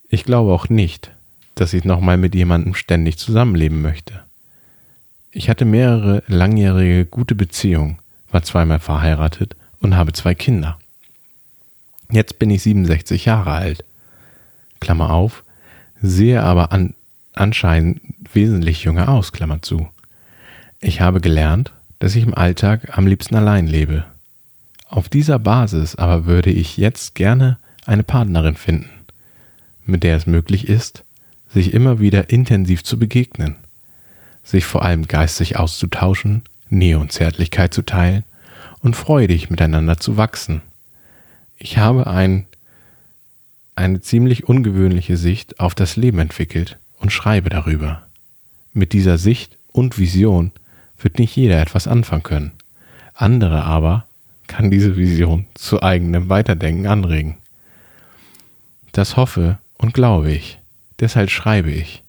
Ich 0.10 0.24
glaube 0.24 0.52
auch 0.52 0.70
nicht, 0.70 1.12
dass 1.56 1.74
ich 1.74 1.86
nochmal 1.86 2.18
mit 2.18 2.36
jemandem 2.36 2.74
ständig 2.74 3.18
zusammenleben 3.18 3.82
möchte. 3.82 4.24
Ich 5.32 5.50
hatte 5.50 5.66
mehrere 5.66 6.24
langjährige 6.28 7.06
gute 7.06 7.36
Beziehungen, 7.36 7.98
war 8.32 8.44
zweimal 8.44 8.80
verheiratet 8.80 9.56
und 9.80 9.96
habe 9.96 10.14
zwei 10.14 10.36
Kinder. 10.36 10.78
Jetzt 12.12 12.38
bin 12.38 12.52
ich 12.52 12.62
67 12.64 13.26
Jahre 13.26 13.52
alt. 13.52 13.86
Klammer 14.80 15.12
auf, 15.12 15.44
sehe 16.02 16.44
aber 16.44 16.72
an, 16.72 16.94
anscheinend 17.34 18.02
wesentlich 18.32 18.84
jünger 18.84 19.10
aus, 19.10 19.32
Klammer 19.32 19.62
zu. 19.62 19.90
Ich 20.80 21.02
habe 21.02 21.22
gelernt, 21.22 21.72
dass 22.00 22.16
ich 22.16 22.24
im 22.24 22.34
Alltag 22.34 22.98
am 22.98 23.08
liebsten 23.08 23.36
allein 23.36 23.68
lebe. 23.68 24.06
Auf 24.88 25.10
dieser 25.10 25.40
Basis 25.40 25.96
aber 25.96 26.26
würde 26.26 26.52
ich 26.52 26.78
jetzt 26.78 27.16
gerne 27.16 27.58
eine 27.86 28.04
Partnerin 28.04 28.56
finden, 28.56 28.90
mit 29.86 30.04
der 30.04 30.18
es 30.18 30.28
möglich 30.28 30.68
ist, 30.68 31.04
sich 31.48 31.74
immer 31.74 32.00
wieder 32.00 32.30
intensiv 32.30 32.84
zu 32.84 33.00
begegnen, 33.00 33.56
sich 34.44 34.66
vor 34.66 34.84
allem 34.84 35.08
geistig 35.08 35.58
auszutauschen, 35.58 36.44
Nähe 36.70 37.00
und 37.00 37.12
Zärtlichkeit 37.12 37.74
zu 37.74 37.84
teilen 37.84 38.24
und 38.82 38.96
freudig 38.96 39.50
miteinander 39.50 39.98
zu 39.98 40.18
wachsen. 40.18 40.62
Ich 41.58 41.78
habe 41.78 42.08
ein, 42.08 42.46
eine 43.76 44.02
ziemlich 44.02 44.48
ungewöhnliche 44.48 45.18
Sicht 45.18 45.60
auf 45.60 45.76
das 45.76 45.96
Leben 45.96 46.20
entwickelt 46.20 46.78
und 47.04 47.12
schreibe 47.12 47.50
darüber. 47.50 48.08
Mit 48.72 48.94
dieser 48.94 49.18
Sicht 49.18 49.58
und 49.74 50.00
Vision 50.00 50.52
wird 50.98 51.20
nicht 51.20 51.36
jeder 51.36 51.62
etwas 51.62 51.86
anfangen 51.86 52.24
können. 52.24 52.52
Andere 53.14 53.64
aber 53.66 54.08
kann 54.48 54.72
diese 54.72 54.96
Vision 54.96 55.46
zu 55.54 55.84
eigenem 55.84 56.30
Weiterdenken 56.30 56.88
anregen. 56.88 57.38
Das 58.94 59.18
hoffe 59.18 59.60
und 59.78 59.94
glaube 59.94 60.32
ich. 60.32 60.60
Deshalb 61.00 61.30
schreibe 61.30 61.72
ich. 61.72 62.04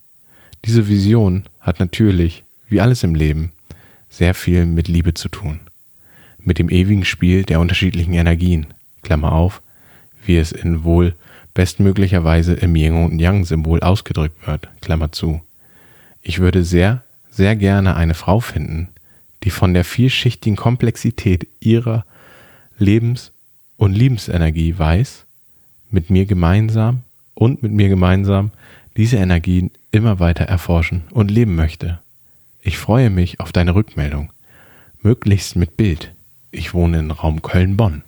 Diese 0.64 0.88
Vision 0.88 1.44
hat 1.60 1.80
natürlich, 1.80 2.44
wie 2.68 2.80
alles 2.80 3.02
im 3.02 3.16
Leben, 3.16 3.50
sehr 4.08 4.32
viel 4.32 4.64
mit 4.64 4.86
Liebe 4.86 5.12
zu 5.12 5.28
tun. 5.28 5.60
Mit 6.38 6.58
dem 6.60 6.70
ewigen 6.70 7.04
Spiel 7.04 7.42
der 7.42 7.58
unterschiedlichen 7.58 8.14
Energien, 8.14 8.68
Klammer 9.02 9.32
auf, 9.32 9.60
wie 10.24 10.36
es 10.36 10.52
in 10.52 10.84
wohl 10.84 11.14
bestmöglicherweise 11.54 12.54
im 12.54 12.74
Yin 12.76 13.04
und 13.04 13.18
Yang 13.20 13.44
Symbol 13.44 13.80
ausgedrückt 13.80 14.46
wird, 14.46 14.68
Klammer 14.80 15.12
zu. 15.12 15.40
Ich 16.20 16.40
würde 16.40 16.64
sehr, 16.64 17.02
sehr 17.30 17.56
gerne 17.56 17.96
eine 17.96 18.14
Frau 18.14 18.40
finden, 18.40 18.88
die 19.44 19.50
von 19.50 19.74
der 19.74 19.84
vielschichtigen 19.84 20.56
Komplexität 20.56 21.46
ihrer 21.60 22.04
Lebens- 22.78 23.32
und 23.76 23.92
Liebensenergie 23.92 24.78
weiß, 24.78 25.26
mit 25.90 26.10
mir 26.10 26.26
gemeinsam 26.26 27.02
und 27.34 27.62
mit 27.62 27.72
mir 27.72 27.88
gemeinsam 27.88 28.50
diese 28.96 29.16
Energien 29.16 29.70
immer 29.90 30.18
weiter 30.18 30.44
erforschen 30.44 31.02
und 31.10 31.30
leben 31.30 31.54
möchte. 31.54 32.00
Ich 32.62 32.78
freue 32.78 33.10
mich 33.10 33.40
auf 33.40 33.52
deine 33.52 33.74
Rückmeldung, 33.74 34.32
möglichst 35.02 35.56
mit 35.56 35.76
Bild. 35.76 36.12
Ich 36.50 36.72
wohne 36.72 37.00
in 37.00 37.10
Raum 37.10 37.42
Köln-Bonn. 37.42 38.02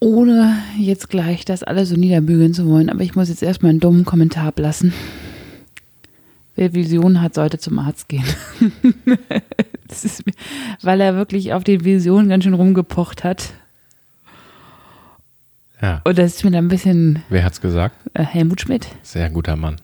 Ohne 0.00 0.56
jetzt 0.78 1.10
gleich 1.10 1.44
das 1.44 1.62
alles 1.62 1.90
so 1.90 1.96
niederbügeln 1.96 2.54
zu 2.54 2.66
wollen, 2.66 2.88
aber 2.88 3.02
ich 3.02 3.14
muss 3.14 3.28
jetzt 3.28 3.42
erstmal 3.42 3.70
einen 3.70 3.80
dummen 3.80 4.04
Kommentar 4.06 4.46
ablassen. 4.46 4.94
Wer 6.56 6.72
Visionen 6.74 7.20
hat, 7.20 7.34
sollte 7.34 7.58
zum 7.58 7.78
Arzt 7.78 8.08
gehen. 8.08 8.24
Ist, 9.88 10.22
weil 10.82 11.00
er 11.00 11.16
wirklich 11.16 11.52
auf 11.52 11.64
den 11.64 11.84
Visionen 11.84 12.28
ganz 12.28 12.44
schön 12.44 12.54
rumgepocht 12.54 13.24
hat. 13.24 13.52
Ja. 15.82 16.00
Und 16.04 16.16
das 16.16 16.36
ist 16.36 16.44
mir 16.44 16.50
dann 16.52 16.66
ein 16.66 16.68
bisschen 16.68 17.22
Wer 17.28 17.42
hat's 17.44 17.60
gesagt? 17.60 17.96
äh, 18.14 18.22
Helmut 18.22 18.60
Schmidt. 18.60 18.86
Sehr 19.02 19.28
guter 19.30 19.56
Mann. 19.56 19.76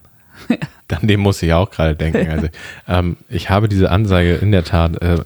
An 0.89 1.09
dem 1.09 1.21
muss 1.21 1.43
ich 1.43 1.53
auch 1.53 1.71
gerade 1.71 1.95
denken. 1.95 2.29
Also, 2.37 2.49
ähm, 2.89 3.17
ich 3.29 3.51
habe 3.51 3.69
diese 3.69 3.91
Ansage 3.91 4.35
in 4.37 4.53
der 4.53 4.65
Tat, 4.65 5.01
äh, 5.03 5.19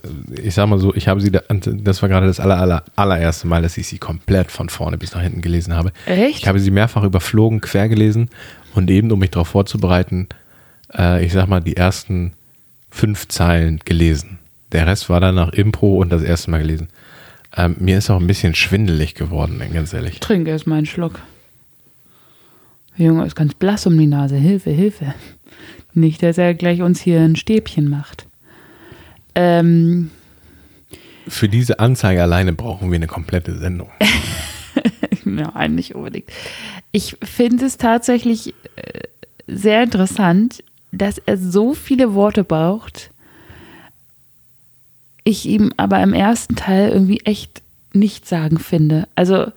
ich 0.43 0.55
sag 0.55 0.69
mal 0.69 0.79
so, 0.79 0.95
ich 0.95 1.09
habe 1.09 1.21
sie, 1.21 1.31
da, 1.31 1.43
das 1.49 2.03
war 2.03 2.09
gerade 2.09 2.27
das 2.27 2.41
aller, 2.41 2.59
aller, 2.59 2.85
allererste 2.97 3.47
Mal, 3.47 3.63
dass 3.63 3.77
ich 3.77 3.89
sie 3.89 3.99
komplett 3.99 4.51
von 4.51 4.69
vorne 4.69 4.97
bis 4.97 5.15
nach 5.15 5.23
hinten 5.23 5.41
gelesen 5.41 5.75
habe. 5.75 5.93
Echt? 6.07 6.39
Ich 6.39 6.49
habe 6.49 6.61
sie 6.61 6.71
mehrfach 6.71 7.03
überflogen, 7.03 7.61
quer 7.61 7.89
gelesen 7.89 8.31
und 8.75 8.91
eben, 8.91 9.11
um 9.11 9.19
mich 9.19 9.31
darauf 9.31 9.49
vorzubereiten, 9.49 10.29
äh, 10.97 11.25
ich 11.25 11.33
sag 11.33 11.49
mal, 11.49 11.61
die 11.61 11.77
ersten 11.77 12.33
fünf 12.91 13.29
Zeilen 13.29 13.81
gelesen. 13.85 14.39
Der 14.73 14.87
Rest 14.87 15.09
war 15.09 15.21
dann 15.21 15.35
nach 15.35 15.53
Impro 15.53 15.97
und 15.97 16.11
das 16.11 16.23
erste 16.23 16.51
Mal 16.51 16.59
gelesen. 16.59 16.89
Ähm, 17.57 17.77
mir 17.81 17.99
ist 17.99 18.11
auch 18.11 18.21
ein 18.21 18.27
bisschen 18.27 18.55
schwindelig 18.55 19.15
geworden, 19.15 19.61
ganz 19.73 19.93
ehrlich. 19.93 20.21
Trink 20.21 20.47
erst 20.47 20.67
mal 20.67 20.77
einen 20.77 20.87
Schluck. 20.87 21.21
Der 22.99 23.07
Junge 23.07 23.25
ist 23.25 23.35
ganz 23.35 23.55
blass 23.55 23.87
um 23.87 23.97
die 23.97 24.07
Nase. 24.07 24.37
Hilfe, 24.37 24.71
Hilfe. 24.71 25.15
Nicht, 25.93 26.23
dass 26.23 26.39
er 26.39 26.55
gleich 26.55 26.83
uns 26.83 27.01
hier 27.01 27.21
ein 27.21 27.37
Stäbchen 27.37 27.89
macht. 27.89 28.27
Ähm, 29.35 30.11
Für 31.29 31.49
diese 31.49 31.79
Anzeige 31.81 32.23
alleine 32.23 32.53
brauchen 32.53 32.91
wir 32.91 32.97
eine 32.97 33.07
komplette 33.07 33.57
Sendung. 33.59 33.91
Nein, 35.25 35.75
nicht 35.75 35.95
unbedingt. 35.95 36.29
Ich 36.93 37.17
finde 37.23 37.67
es 37.67 37.77
tatsächlich 37.77 38.55
äh, 38.77 39.01
sehr 39.47 39.83
interessant, 39.83 40.63
dass 40.93 41.19
er 41.19 41.37
so 41.37 41.75
viele 41.75 42.15
Worte 42.15 42.45
braucht. 42.45 43.11
Ich 45.25 45.47
ihm 45.47 45.73
aber 45.77 46.03
im 46.03 46.15
ersten 46.15 46.57
Teil 46.57 46.91
irgendwie 46.91 47.21
echt 47.25 47.63
nichts 47.93 48.29
sagen 48.29 48.59
finde. 48.59 49.07
Also, 49.15 49.53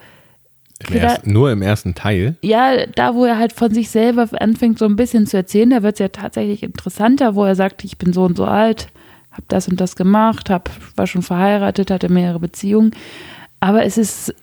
Im 0.89 0.97
ersten, 0.97 1.31
nur 1.31 1.51
im 1.51 1.61
ersten 1.61 1.95
Teil. 1.95 2.35
ja, 2.41 2.85
da, 2.87 3.15
wo 3.15 3.25
er 3.25 3.37
halt 3.37 3.53
von 3.53 3.73
sich 3.73 3.89
selber 3.89 4.27
anfängt, 4.39 4.79
so 4.79 4.85
ein 4.85 4.95
bisschen 4.95 5.27
zu 5.27 5.37
erzählen, 5.37 5.69
da 5.69 5.83
wird 5.83 5.95
es 5.95 5.99
ja 5.99 6.09
tatsächlich 6.09 6.63
interessanter, 6.63 7.35
wo 7.35 7.45
er 7.45 7.55
sagt, 7.55 7.83
ich 7.83 7.97
bin 7.97 8.13
so 8.13 8.23
und 8.23 8.37
so 8.37 8.45
alt, 8.45 8.89
habe 9.31 9.43
das 9.47 9.67
und 9.67 9.81
das 9.81 9.95
gemacht, 9.95 10.49
hab, 10.49 10.69
war 10.95 11.07
schon 11.07 11.23
verheiratet, 11.23 11.91
hatte 11.91 12.09
mehrere 12.09 12.39
Beziehungen. 12.39 12.91
Aber 13.59 13.83
es 13.85 13.97
ist 13.97 14.35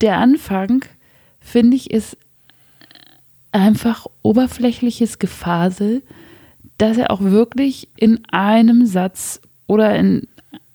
der 0.00 0.18
Anfang, 0.18 0.84
finde 1.40 1.76
ich, 1.76 1.90
ist 1.90 2.16
einfach 3.52 4.06
oberflächliches 4.22 5.18
Gefasel, 5.18 6.02
dass 6.78 6.98
er 6.98 7.10
auch 7.10 7.20
wirklich 7.20 7.88
in 7.96 8.20
einem 8.30 8.86
Satz 8.86 9.40
oder 9.66 9.94
in 9.94 10.26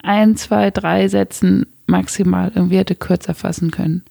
ein, 0.01 0.37
zwei, 0.37 0.71
drei 0.71 1.07
Sätzen 1.09 1.65
maximal 1.89 2.51
irgendwie 2.55 2.77
hätte 2.77 2.95
kürzer 2.95 3.33
fassen 3.33 3.71
können. 3.71 4.03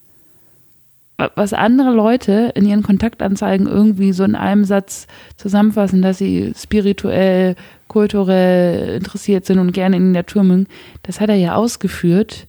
Wa- 1.16 1.30
Was 1.34 1.52
andere 1.52 1.90
Leute 1.92 2.52
in 2.54 2.66
ihren 2.66 2.82
Kontaktanzeigen 2.82 3.66
irgendwie 3.66 4.12
so 4.12 4.24
in 4.24 4.34
einem 4.34 4.64
Satz 4.64 5.06
zusammenfassen, 5.36 6.02
dass 6.02 6.18
sie 6.18 6.52
spirituell, 6.56 7.56
kulturell 7.88 8.96
interessiert 8.96 9.46
sind 9.46 9.58
und 9.58 9.72
gerne 9.72 9.96
in 9.96 10.06
die 10.12 10.18
Natur 10.18 10.44
mögen, 10.44 10.66
das 11.02 11.20
hat 11.20 11.28
er 11.30 11.36
ja 11.36 11.54
ausgeführt. 11.54 12.46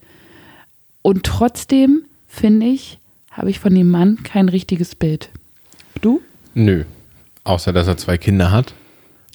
Und 1.02 1.24
trotzdem, 1.26 2.04
finde 2.28 2.68
ich, 2.68 3.00
habe 3.32 3.50
ich 3.50 3.60
von 3.60 3.74
dem 3.74 3.90
Mann 3.90 4.22
kein 4.24 4.50
richtiges 4.50 4.96
Bild. 4.96 5.30
Du? 6.02 6.22
Nö. 6.54 6.84
Außer, 7.46 7.72
dass 7.74 7.88
er 7.88 7.98
zwei 7.98 8.18
Kinder 8.18 8.52
hat. 8.52 8.74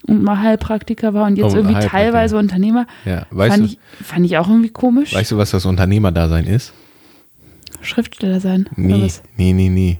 Und 0.06 0.22
mal 0.22 0.38
Heilpraktiker 0.40 1.14
war 1.14 1.26
und 1.26 1.36
jetzt 1.36 1.54
Oh, 1.54 1.56
irgendwie 1.56 1.80
teilweise 1.86 2.36
Unternehmer. 2.36 2.86
Ja, 3.04 3.26
weißt 3.30 3.50
fand, 3.56 3.62
du, 3.62 3.72
ich, 3.72 3.78
fand 4.04 4.26
ich 4.26 4.36
auch 4.38 4.48
irgendwie 4.48 4.68
komisch. 4.68 5.14
weißt 5.14 5.32
du, 5.32 5.38
was 5.38 5.50
das 5.50 5.64
Unternehmerdasein 5.66 6.46
ist? 6.46 6.72
Schriftsteller 7.80 8.40
sein. 8.40 8.68
Nee, 8.76 9.10
nee, 9.36 9.52
nee, 9.52 9.68
nee. 9.68 9.98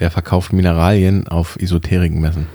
Der 0.00 0.10
verkauft 0.10 0.52
Mineralien 0.52 1.28
auf 1.28 1.56
Esoterikmessen. 1.56 2.46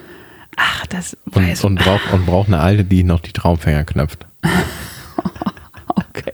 Ach, 0.58 0.86
das 0.88 1.18
Und, 1.26 1.36
weiß 1.36 1.64
und, 1.64 1.76
braucht, 1.80 2.12
und 2.14 2.26
braucht 2.26 2.48
eine 2.48 2.60
alte, 2.60 2.84
die 2.86 3.04
noch 3.04 3.20
die 3.20 3.34
Traumfänger 3.34 3.84
knöpft. 3.84 4.26
Okay. 5.98 6.34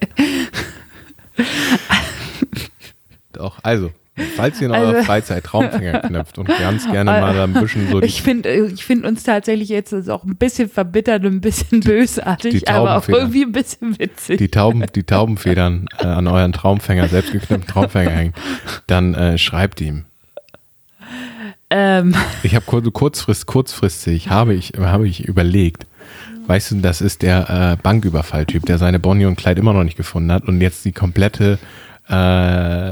Doch, 3.33 3.59
also, 3.63 3.91
falls 4.35 4.59
ihr 4.61 4.67
in 4.67 4.73
Also- 4.73 4.87
eurer 4.93 5.03
Freizeit 5.03 5.43
Traumfänger 5.43 5.99
knöpft 6.07 6.37
und 6.37 6.47
ganz 6.47 6.89
gerne 6.91 7.11
mal 7.11 7.39
ein 7.39 7.53
bisschen 7.53 7.89
so 7.89 8.01
Ich 8.01 8.21
finde 8.21 8.49
ich 8.67 8.83
find 8.85 9.05
uns 9.05 9.23
tatsächlich 9.23 9.69
jetzt 9.69 9.93
auch 10.09 10.23
ein 10.23 10.35
bisschen 10.35 10.69
verbittert 10.69 11.23
und 11.25 11.33
ein 11.35 11.41
bisschen 11.41 11.79
bösartig, 11.81 12.69
aber 12.69 12.97
auch 12.97 13.07
irgendwie 13.07 13.43
ein 13.43 13.51
bisschen 13.51 13.97
witzig. 13.99 14.37
die, 14.37 14.49
Tauben, 14.49 14.83
die 14.95 15.03
Taubenfedern 15.03 15.87
äh, 15.99 16.05
an 16.07 16.27
euren 16.27 16.53
Traumfänger, 16.53 17.07
selbstgeknöpften 17.07 17.67
Traumfänger 17.67 18.11
hängen, 18.11 18.33
dann 18.87 19.13
äh, 19.13 19.37
schreibt 19.37 19.81
ihm. 19.81 20.05
ähm, 21.69 22.13
Ich 22.43 22.55
habe 22.55 22.65
kurz, 22.65 22.91
kurzfrist, 22.91 23.45
kurzfristig 23.45 24.29
habe 24.29 24.53
ich, 24.53 24.73
habe 24.79 25.07
ich 25.07 25.25
überlegt, 25.27 25.85
weißt 26.47 26.71
du, 26.71 26.75
das 26.81 27.01
ist 27.01 27.21
der 27.21 27.49
äh, 27.49 27.81
Banküberfalltyp, 27.81 28.65
der 28.65 28.77
seine 28.77 28.99
Bonnie 28.99 29.25
und 29.25 29.35
Clyde 29.37 29.61
immer 29.61 29.73
noch 29.73 29.83
nicht 29.83 29.97
gefunden 29.97 30.31
hat 30.31 30.45
und 30.47 30.59
jetzt 30.61 30.83
die 30.85 30.91
komplette 30.91 31.59
äh, 32.09 32.91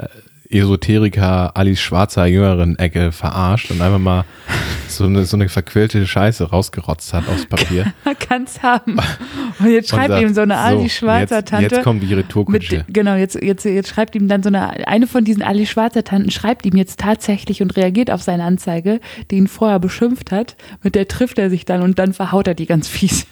Esoteriker 0.49 1.55
Alice 1.55 1.79
Schwarzer 1.79 2.25
jüngeren 2.25 2.77
Ecke 2.79 3.11
verarscht 3.11 3.69
und 3.69 3.81
einfach 3.81 3.99
mal 3.99 4.25
so 4.87 5.05
eine, 5.05 5.23
so 5.25 5.37
eine 5.37 5.47
verquillte 5.47 6.05
Scheiße 6.07 6.49
rausgerotzt 6.49 7.13
hat 7.13 7.29
aufs 7.29 7.45
Papier. 7.45 7.93
kann's 8.19 8.63
haben. 8.63 8.97
Und 9.59 9.69
jetzt 9.69 9.89
schreibt 9.89 10.09
Und 10.09 10.15
sagt, 10.15 10.21
ihm 10.23 10.33
so 10.33 10.41
eine 10.41 10.57
Ali 10.57 10.89
Schwarzer 10.89 11.37
jetzt, 11.37 11.49
Tante. 11.49 11.75
Jetzt 11.75 11.83
kommt 11.83 12.01
die 12.01 12.07
mit, 12.07 12.17
Retourkutsche. 12.17 12.85
genau, 12.89 13.15
jetzt, 13.15 13.35
jetzt, 13.41 13.63
jetzt 13.63 13.89
schreibt 13.89 14.15
ihm 14.15 14.27
dann 14.27 14.41
so 14.41 14.49
eine, 14.49 14.87
eine 14.87 15.05
von 15.05 15.23
diesen 15.23 15.43
Ali 15.43 15.67
Schwarzer 15.67 16.03
Tanten 16.03 16.31
schreibt 16.31 16.65
ihm 16.65 16.75
jetzt 16.75 16.99
tatsächlich 16.99 17.61
und 17.61 17.77
reagiert 17.77 18.09
auf 18.09 18.23
seine 18.23 18.43
Anzeige, 18.43 18.99
die 19.29 19.37
ihn 19.37 19.47
vorher 19.47 19.79
beschimpft 19.79 20.31
hat. 20.31 20.55
Mit 20.81 20.95
der 20.95 21.07
trifft 21.07 21.37
er 21.37 21.51
sich 21.51 21.65
dann 21.65 21.83
und 21.83 21.99
dann 21.99 22.13
verhaut 22.13 22.47
er 22.47 22.55
die 22.55 22.65
ganz 22.65 22.87
fies. 22.87 23.27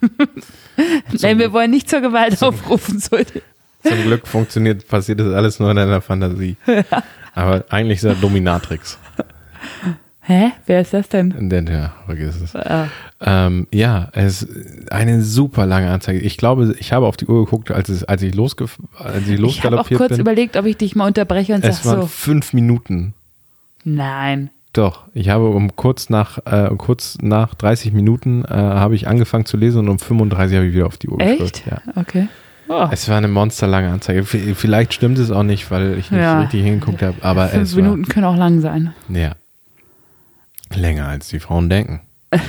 Nein, 1.20 1.38
wir 1.40 1.52
wollen 1.52 1.72
nicht 1.72 1.90
zur 1.90 2.00
Gewalt 2.02 2.40
aufrufen. 2.40 3.00
So. 3.00 3.16
Zum 3.88 4.02
Glück 4.02 4.26
funktioniert, 4.26 4.86
passiert 4.88 5.20
das 5.20 5.32
alles 5.32 5.58
nur 5.60 5.70
in 5.70 5.76
deiner 5.76 6.00
Fantasie. 6.00 6.56
Aber 7.34 7.64
eigentlich 7.68 7.98
ist 7.98 8.04
er 8.04 8.14
Dominatrix. 8.14 8.98
Hä? 10.20 10.50
Wer 10.66 10.80
ist 10.80 10.92
das 10.92 11.08
denn? 11.08 11.48
Der, 11.48 11.62
der, 11.62 11.92
vergiss 12.06 12.40
es. 12.40 12.56
Ah. 12.56 12.88
Ähm, 13.20 13.68
ja, 13.72 14.08
es 14.12 14.42
ist 14.42 14.90
eine 14.90 15.22
super 15.22 15.66
lange 15.66 15.88
Anzeige. 15.90 16.18
Ich 16.18 16.36
glaube, 16.36 16.74
ich 16.80 16.92
habe 16.92 17.06
auf 17.06 17.16
die 17.16 17.26
Uhr 17.26 17.44
geguckt, 17.44 17.70
als, 17.70 17.88
es, 17.88 18.02
als 18.02 18.22
ich, 18.22 18.34
losgef 18.34 18.78
als 18.98 19.28
ich 19.28 19.34
Ich 19.34 19.36
habe 19.38 19.38
auch 19.38 19.42
losgaloppiert 19.88 19.98
kurz 19.98 20.10
bin. 20.10 20.20
überlegt, 20.20 20.56
ob 20.56 20.66
ich 20.66 20.76
dich 20.76 20.96
mal 20.96 21.06
unterbreche 21.06 21.54
und 21.54 21.62
es 21.64 21.82
sag 21.82 21.92
waren 21.92 22.00
so, 22.02 22.06
fünf 22.08 22.52
Minuten. 22.52 23.14
nein. 23.84 24.50
Doch, 24.72 25.04
ich 25.14 25.30
habe 25.30 25.48
um 25.48 25.74
kurz 25.74 26.10
nach, 26.10 26.36
äh, 26.44 26.68
kurz 26.76 27.16
nach 27.22 27.54
30 27.54 27.94
Minuten 27.94 28.44
äh, 28.44 28.48
habe 28.52 28.94
ich 28.94 29.08
angefangen 29.08 29.46
zu 29.46 29.56
lesen 29.56 29.78
und 29.78 29.88
um 29.88 29.98
35 29.98 30.54
habe 30.54 30.66
ich 30.66 30.74
wieder 30.74 30.86
auf 30.86 30.98
die 30.98 31.08
Uhr 31.08 31.18
Echt? 31.18 31.38
geschaut. 31.38 31.62
Ja. 31.64 31.80
Okay. 31.94 32.28
Oh, 32.68 32.88
Es 32.90 33.08
war 33.08 33.16
eine 33.18 33.28
monsterlange 33.28 33.90
Anzeige. 33.90 34.24
Vielleicht 34.24 34.92
stimmt 34.94 35.18
es 35.18 35.30
auch 35.30 35.42
nicht, 35.44 35.70
weil 35.70 35.96
ich 35.98 36.10
nicht 36.10 36.20
Ja. 36.20 36.40
richtig 36.40 36.62
hingeguckt 36.64 37.00
habe, 37.02 37.16
aber 37.22 37.48
fünf 37.48 37.62
es 37.70 37.74
Minuten 37.76 38.06
können 38.06 38.24
auch 38.26 38.36
lang 38.36 38.60
sein. 38.60 38.92
war 39.08 39.16
ja, 39.20 39.32
länger 40.74 41.06
als 41.08 41.28
die 41.28 41.38
Frauen 41.38 41.68
denken. 41.70 42.00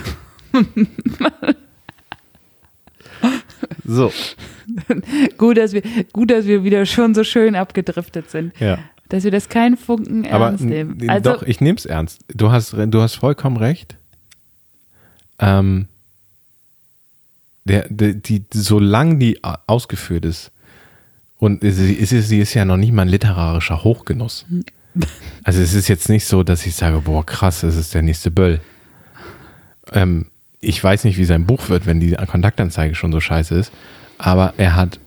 so, 3.85 4.11
Gut, 5.37 5.57
dass 5.57 5.71
wir, 5.73 5.81
gut, 6.13 6.29
dass 6.31 6.45
wir 6.45 6.63
wieder 6.63 6.85
schon 6.85 7.15
so 7.15 7.23
schön 7.23 7.55
abgedriftet 7.55 8.29
sind. 8.29 8.53
ja. 8.59 8.79
Dass 9.09 9.23
wir 9.23 9.31
das 9.31 9.47
keinen 9.47 9.77
Funken 9.77 10.27
Aber 10.29 10.47
ernst 10.47 10.65
nehmen. 10.65 11.09
Also, 11.09 11.31
doch, 11.31 11.43
ich 11.43 11.61
nehme 11.61 11.77
es 11.77 11.85
ernst. 11.85 12.25
Du 12.35 12.51
hast, 12.51 12.73
du 12.77 13.01
hast 13.01 13.15
vollkommen 13.15 13.55
recht. 13.55 13.95
Ähm, 15.39 15.87
der, 17.67 17.87
der, 17.89 18.13
die, 18.13 18.43
solange 18.51 19.17
die 19.17 19.39
ausgeführt 19.43 20.25
ist, 20.25 20.51
und 21.39 21.61
sie 21.61 21.93
ist, 21.93 22.09
sie 22.09 22.39
ist 22.39 22.53
ja 22.55 22.65
noch 22.65 22.77
nicht 22.77 22.91
mal 22.91 23.03
ein 23.03 23.09
literarischer 23.09 23.83
Hochgenuss. 23.83 24.45
Also 25.43 25.61
es 25.61 25.75
ist 25.75 25.87
jetzt 25.87 26.09
nicht 26.09 26.25
so, 26.25 26.41
dass 26.41 26.65
ich 26.65 26.75
sage, 26.75 27.01
boah, 27.01 27.23
krass, 27.23 27.61
das 27.61 27.75
ist 27.75 27.93
der 27.93 28.01
nächste 28.01 28.31
Böll. 28.31 28.59
Ähm, 29.91 30.31
ich 30.59 30.83
weiß 30.83 31.03
nicht, 31.03 31.19
wie 31.19 31.25
sein 31.25 31.45
Buch 31.45 31.69
wird, 31.69 31.85
wenn 31.85 31.99
die 31.99 32.13
Kontaktanzeige 32.13 32.95
schon 32.95 33.11
so 33.11 33.19
scheiße 33.19 33.53
ist, 33.53 33.71
aber 34.17 34.55
er 34.57 34.75
hat, 34.75 34.99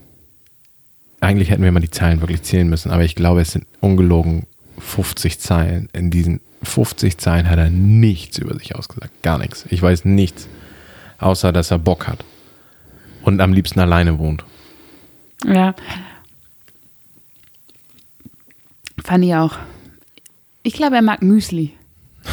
eigentlich 1.18 1.50
hätten 1.50 1.64
wir 1.64 1.72
mal 1.72 1.80
die 1.80 1.90
Zeilen 1.90 2.20
wirklich 2.20 2.42
zählen 2.42 2.68
müssen, 2.68 2.92
aber 2.92 3.02
ich 3.02 3.16
glaube, 3.16 3.40
es 3.40 3.50
sind 3.50 3.66
ungelogen 3.80 4.46
50 4.78 5.40
Zeilen. 5.40 5.88
In 5.92 6.10
diesen 6.10 6.40
50 6.62 7.18
Zeilen 7.18 7.50
hat 7.50 7.58
er 7.58 7.70
nichts 7.70 8.38
über 8.38 8.56
sich 8.56 8.76
ausgesagt. 8.76 9.22
Gar 9.22 9.38
nichts. 9.38 9.66
Ich 9.70 9.82
weiß 9.82 10.04
nichts. 10.04 10.48
Außer, 11.18 11.52
dass 11.52 11.70
er 11.70 11.78
Bock 11.78 12.06
hat. 12.06 12.24
Und 13.22 13.40
am 13.40 13.52
liebsten 13.52 13.80
alleine 13.80 14.18
wohnt. 14.18 14.44
ja. 15.44 15.74
Fand 19.02 19.24
ich 19.24 19.34
auch. 19.34 19.56
Ich 20.62 20.74
glaube, 20.74 20.96
er 20.96 21.02
mag 21.02 21.22
Müsli. 21.22 21.72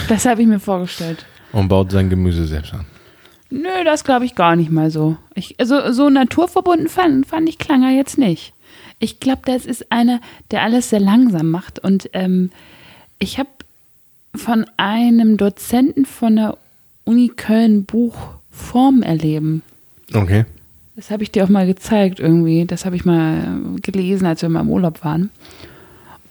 Das 0.09 0.25
habe 0.25 0.41
ich 0.41 0.47
mir 0.47 0.59
vorgestellt. 0.59 1.25
Und 1.53 1.69
baut 1.69 1.91
sein 1.91 2.09
Gemüse 2.09 2.45
selbst 2.45 2.73
an. 2.73 2.85
Nö, 3.49 3.83
das 3.85 4.03
glaube 4.03 4.25
ich 4.25 4.35
gar 4.35 4.57
nicht 4.57 4.69
mal 4.69 4.91
so. 4.91 5.15
Ich, 5.33 5.55
also 5.59 5.93
so 5.93 6.09
naturverbunden 6.09 6.89
fand, 6.89 7.25
fand 7.25 7.47
ich 7.47 7.57
klang 7.57 7.83
er 7.83 7.91
jetzt 7.95 8.17
nicht. 8.17 8.53
Ich 8.99 9.21
glaube, 9.21 9.43
das 9.45 9.65
ist 9.65 9.91
einer, 9.91 10.19
der 10.51 10.63
alles 10.63 10.89
sehr 10.89 10.99
langsam 10.99 11.51
macht. 11.51 11.79
Und 11.79 12.09
ähm, 12.13 12.51
ich 13.17 13.39
habe 13.39 13.49
von 14.35 14.65
einem 14.75 15.37
Dozenten 15.37 16.05
von 16.05 16.35
der 16.35 16.57
Uni 17.05 17.29
Köln 17.29 17.85
Buch 17.85 18.17
Form 18.51 19.03
erleben. 19.03 19.61
Okay. 20.13 20.45
Das 20.97 21.11
habe 21.11 21.21
ich 21.23 21.31
dir 21.31 21.43
auch 21.45 21.49
mal 21.49 21.65
gezeigt 21.67 22.19
irgendwie. 22.19 22.65
Das 22.65 22.83
habe 22.85 22.95
ich 22.95 23.05
mal 23.05 23.61
gelesen, 23.83 24.25
als 24.25 24.41
wir 24.41 24.49
mal 24.49 24.61
im 24.61 24.69
Urlaub 24.69 25.03
waren. 25.05 25.29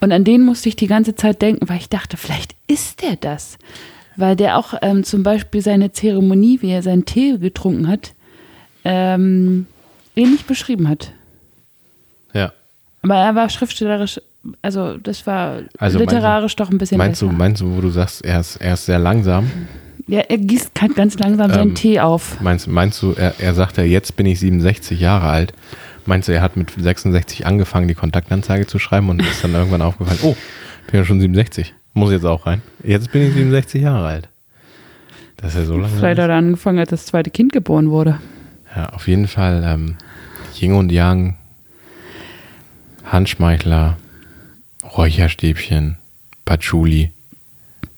Und 0.01 0.11
an 0.13 0.25
den 0.25 0.43
musste 0.45 0.69
ich 0.69 0.77
die 0.77 0.89
ganze 0.89 1.15
Zeit 1.15 1.41
denken, 1.41 1.69
weil 1.69 1.79
ich 1.79 1.89
dachte, 1.89 2.17
vielleicht 2.17 2.55
ist 2.67 3.01
der 3.03 3.17
das. 3.17 3.59
Weil 4.17 4.35
der 4.37 4.59
auch 4.59 4.75
ähm, 4.83 5.05
zum 5.05 5.23
Beispiel 5.23 5.63
seine 5.63 5.93
Zeremonie, 5.93 6.61
wie 6.63 6.71
er 6.71 6.83
seinen 6.83 7.05
Tee 7.05 7.39
getrunken 7.39 7.87
hat, 7.89 8.15
ähm, 8.85 9.67
ähnlich 10.17 10.45
beschrieben 10.47 10.89
hat. 10.89 11.13
Ja. 12.35 12.53
Aber 13.03 13.15
er 13.17 13.35
war 13.37 13.49
schriftstellerisch, 13.49 14.21
also 14.63 14.97
das 14.99 15.27
war 15.29 15.63
Also 15.79 15.99
meinst 15.99 16.13
du- 16.13 16.17
literarisch 16.17 16.57
doch 16.57 16.71
ein 16.71 16.79
bisschen 16.79 16.99
Meinst 16.99 17.23
du, 17.23 17.27
besser. 17.27 17.39
meinst 17.39 17.61
du, 17.63 17.77
wo 17.77 17.81
du 17.81 17.91
sagst, 17.91 18.25
er 18.25 18.41
ist, 18.41 18.57
er 18.57 18.75
ist 18.75 18.87
sehr 18.87 18.99
langsam? 18.99 19.49
Ja, 20.07 20.21
er 20.21 20.39
gießt 20.39 20.81
halt 20.81 20.95
ganz 20.95 21.19
langsam 21.19 21.51
seinen 21.51 21.69
Ähm, 21.71 21.75
Tee 21.75 22.01
auf. 22.01 22.41
Meinst, 22.41 22.69
meinst 22.69 23.03
du, 23.03 23.13
er, 23.13 23.35
er 23.39 23.55
sagt 23.55 23.77
ja, 23.77 23.85
jetzt 23.85 24.17
bin 24.17 24.27
ich 24.27 24.39
67 24.41 25.01
Jahre 25.01 25.29
alt. 25.29 25.53
Meinst 26.05 26.29
du, 26.29 26.33
er 26.33 26.43
hat 26.43 26.57
mit 26.57 26.71
66 26.71 27.47
angefangen, 27.47 27.89
die 27.89 27.95
Kontaktanzeige 27.95 28.67
zu 28.67 28.79
schreiben 28.79 29.09
und 29.09 29.21
ist 29.21 29.43
dann 29.43 29.55
irgendwann 29.55 29.83
aufgefallen, 29.83 30.21
oh, 30.23 30.37
bin 30.91 31.01
ja 31.01 31.05
schon 31.05 31.21
67. 31.21 31.75
Muss 31.95 32.13
jetzt 32.13 32.25
auch 32.25 32.47
rein. 32.47 32.63
Jetzt 32.85 33.11
bin 33.11 33.23
ich 33.27 33.33
67 33.35 33.83
Jahre 33.83 34.07
alt. 34.07 34.29
Das 35.37 35.55
ist 35.55 35.61
ja 35.61 35.65
so 35.67 35.77
lange. 35.77 35.89
Vielleicht 35.97 36.21
hat 36.21 36.29
er 36.31 36.37
angefangen, 36.37 36.79
als 36.79 36.91
das 36.91 37.07
zweite 37.07 37.31
Kind 37.31 37.53
geboren 37.53 37.91
wurde. 37.91 38.21
Ja, 38.75 38.91
auf 38.91 39.09
jeden 39.09 39.27
Fall 39.27 39.63
ähm, 39.67 39.97
Yin 40.61 40.73
und 40.75 40.93
Yang, 40.93 41.37
Handschmeichler, 43.05 43.97
Räucherstäbchen, 44.97 45.97
Patchouli. 46.45 47.11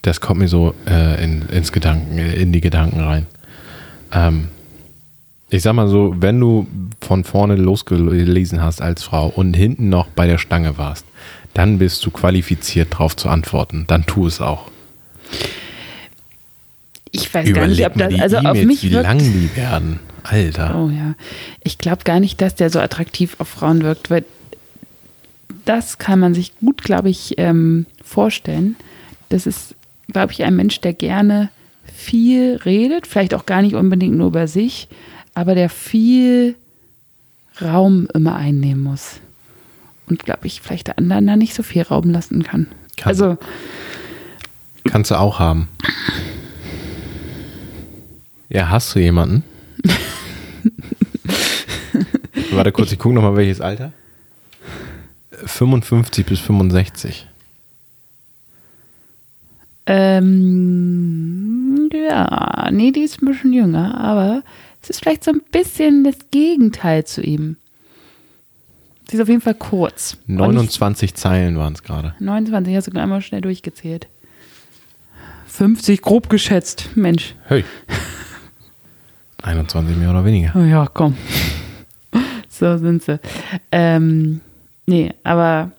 Das 0.09 0.21
kommt 0.21 0.39
mir 0.39 0.47
so 0.47 0.73
äh, 0.87 1.23
in, 1.23 1.43
ins 1.49 1.71
Gedanken, 1.71 2.17
äh, 2.17 2.33
in 2.33 2.51
die 2.51 2.61
Gedanken 2.61 2.99
rein. 2.99 3.27
Ähm, 4.11 4.47
ich 5.51 5.61
sag 5.61 5.73
mal 5.73 5.87
so, 5.87 6.15
wenn 6.17 6.39
du 6.39 6.65
von 6.99 7.23
vorne 7.23 7.55
losgelesen 7.55 8.59
hast 8.59 8.81
als 8.81 9.03
Frau 9.03 9.27
und 9.27 9.53
hinten 9.53 9.89
noch 9.89 10.07
bei 10.07 10.25
der 10.25 10.39
Stange 10.39 10.79
warst, 10.79 11.05
dann 11.53 11.77
bist 11.77 12.03
du 12.03 12.09
qualifiziert 12.09 12.97
drauf 12.97 13.15
zu 13.15 13.29
antworten. 13.29 13.85
Dann 13.85 14.07
tu 14.07 14.25
es 14.25 14.41
auch. 14.41 14.71
Ich 17.11 17.31
weiß 17.31 17.53
gar 17.53 17.67
nicht, 17.67 17.85
ob 17.85 17.93
das, 17.93 18.19
also 18.19 18.37
auf 18.37 18.43
E-Mails, 18.45 18.65
mich 18.65 18.83
wie 18.85 18.91
wirkt, 18.93 19.03
lang 19.03 19.19
die 19.19 19.55
werden. 19.55 19.99
Alter. 20.23 20.75
Oh 20.75 20.89
ja. 20.89 21.13
Ich 21.63 21.77
glaube 21.77 22.03
gar 22.03 22.19
nicht, 22.19 22.41
dass 22.41 22.55
der 22.55 22.71
so 22.71 22.79
attraktiv 22.79 23.35
auf 23.37 23.47
Frauen 23.47 23.83
wirkt, 23.83 24.09
weil 24.09 24.25
das 25.65 25.99
kann 25.99 26.19
man 26.19 26.33
sich 26.33 26.57
gut, 26.57 26.81
glaube 26.81 27.11
ich, 27.11 27.35
ähm, 27.37 27.85
vorstellen. 28.03 28.75
Das 29.29 29.45
ist, 29.45 29.75
glaube 30.11 30.31
ich, 30.33 30.43
ein 30.43 30.55
Mensch, 30.55 30.79
der 30.81 30.93
gerne 30.93 31.49
viel 31.93 32.55
redet, 32.65 33.07
vielleicht 33.07 33.33
auch 33.33 33.45
gar 33.45 33.61
nicht 33.61 33.75
unbedingt 33.75 34.15
nur 34.17 34.27
über 34.27 34.47
sich, 34.47 34.87
aber 35.33 35.55
der 35.55 35.69
viel 35.69 36.55
Raum 37.61 38.07
immer 38.13 38.35
einnehmen 38.35 38.83
muss. 38.83 39.19
Und 40.07 40.23
glaube 40.23 40.47
ich, 40.47 40.61
vielleicht 40.61 40.87
der 40.87 40.97
anderen 40.97 41.27
da 41.27 41.35
nicht 41.35 41.53
so 41.53 41.61
viel 41.63 41.81
Raum 41.83 42.09
lassen 42.09 42.43
kann. 42.43 42.67
Kann- 42.97 43.09
Also, 43.09 43.37
Kannst 44.85 45.11
du 45.11 45.15
auch 45.19 45.39
haben. 45.39 45.67
Ja, 48.49 48.69
hast 48.69 48.95
du 48.95 48.99
jemanden? 48.99 49.43
Warte 52.51 52.71
kurz, 52.71 52.91
ich 52.91 52.97
gucke 52.99 53.13
nochmal, 53.15 53.35
welches 53.35 53.61
Alter? 53.61 53.91
55 55.45 56.25
bis 56.25 56.39
65. 56.39 57.27
Ähm, 59.89 61.89
ja, 61.93 62.69
nee, 62.71 62.91
die 62.91 63.01
ist 63.01 63.21
ein 63.21 63.25
bisschen 63.25 63.53
jünger, 63.53 63.99
aber 63.99 64.43
es 64.81 64.89
ist 64.91 64.99
vielleicht 65.01 65.23
so 65.23 65.31
ein 65.31 65.41
bisschen 65.51 66.03
das 66.03 66.15
Gegenteil 66.31 67.05
zu 67.05 67.21
ihm. 67.21 67.57
Sie 69.09 69.15
ist 69.17 69.21
auf 69.21 69.27
jeden 69.29 69.41
Fall 69.41 69.55
kurz. 69.55 70.17
Und 70.27 70.35
29 70.35 71.15
Zeilen 71.15 71.57
waren 71.57 71.73
es 71.73 71.81
gerade. 71.83 72.09
nicht- 72.09 72.21
29, 72.21 72.75
hast 72.75 72.87
du 72.93 72.99
einmal 72.99 73.21
schnell 73.21 73.41
durchgezählt. 73.41 74.07
50, 75.47 76.01
grob 76.01 76.29
geschätzt. 76.29 76.89
Mensch. 76.95 77.35
Hey. 77.47 77.63
21 79.41 79.97
mehr 79.97 80.11
oder 80.11 80.23
weniger. 80.25 80.51
Oh 80.55 80.59
ja, 80.63 80.87
komm. 80.93 81.15
So 82.51 82.77
sind 82.77 83.01
sie. 83.03 83.19
Ähm, 83.71 84.41
nee, 84.85 85.13
aber 85.23 85.71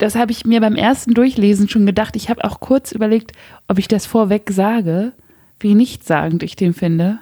das 0.00 0.14
habe 0.16 0.32
ich 0.32 0.44
mir 0.44 0.60
beim 0.60 0.74
ersten 0.76 1.14
Durchlesen 1.14 1.68
schon 1.68 1.86
gedacht. 1.86 2.16
Ich 2.16 2.28
habe 2.30 2.44
auch 2.44 2.60
kurz 2.60 2.92
überlegt, 2.92 3.32
ob 3.68 3.78
ich 3.78 3.88
das 3.88 4.06
vorweg 4.06 4.50
sage, 4.50 5.12
wie 5.58 5.74
nichtssagend 5.74 6.42
ich 6.42 6.56
den 6.56 6.74
finde. 6.74 7.18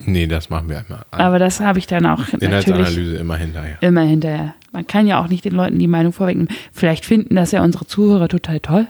Nee, 0.00 0.26
das 0.26 0.50
machen 0.50 0.68
wir 0.68 0.78
einmal. 0.80 1.04
Aber 1.10 1.38
das 1.38 1.60
habe 1.60 1.78
ich 1.78 1.86
dann 1.86 2.04
auch 2.06 2.18
natürlich 2.18 2.42
Inhaltsanalyse 2.42 3.16
immer 3.16 3.36
hinterher. 3.36 3.78
immer 3.80 4.02
hinterher. 4.02 4.54
Man 4.72 4.86
kann 4.86 5.06
ja 5.06 5.22
auch 5.22 5.28
nicht 5.28 5.44
den 5.44 5.54
Leuten 5.54 5.78
die 5.78 5.86
Meinung 5.86 6.12
vorwegnehmen. 6.12 6.52
Vielleicht 6.72 7.04
finden 7.06 7.34
das 7.34 7.52
ja 7.52 7.62
unsere 7.62 7.86
Zuhörer 7.86 8.28
total 8.28 8.60
toll, 8.60 8.86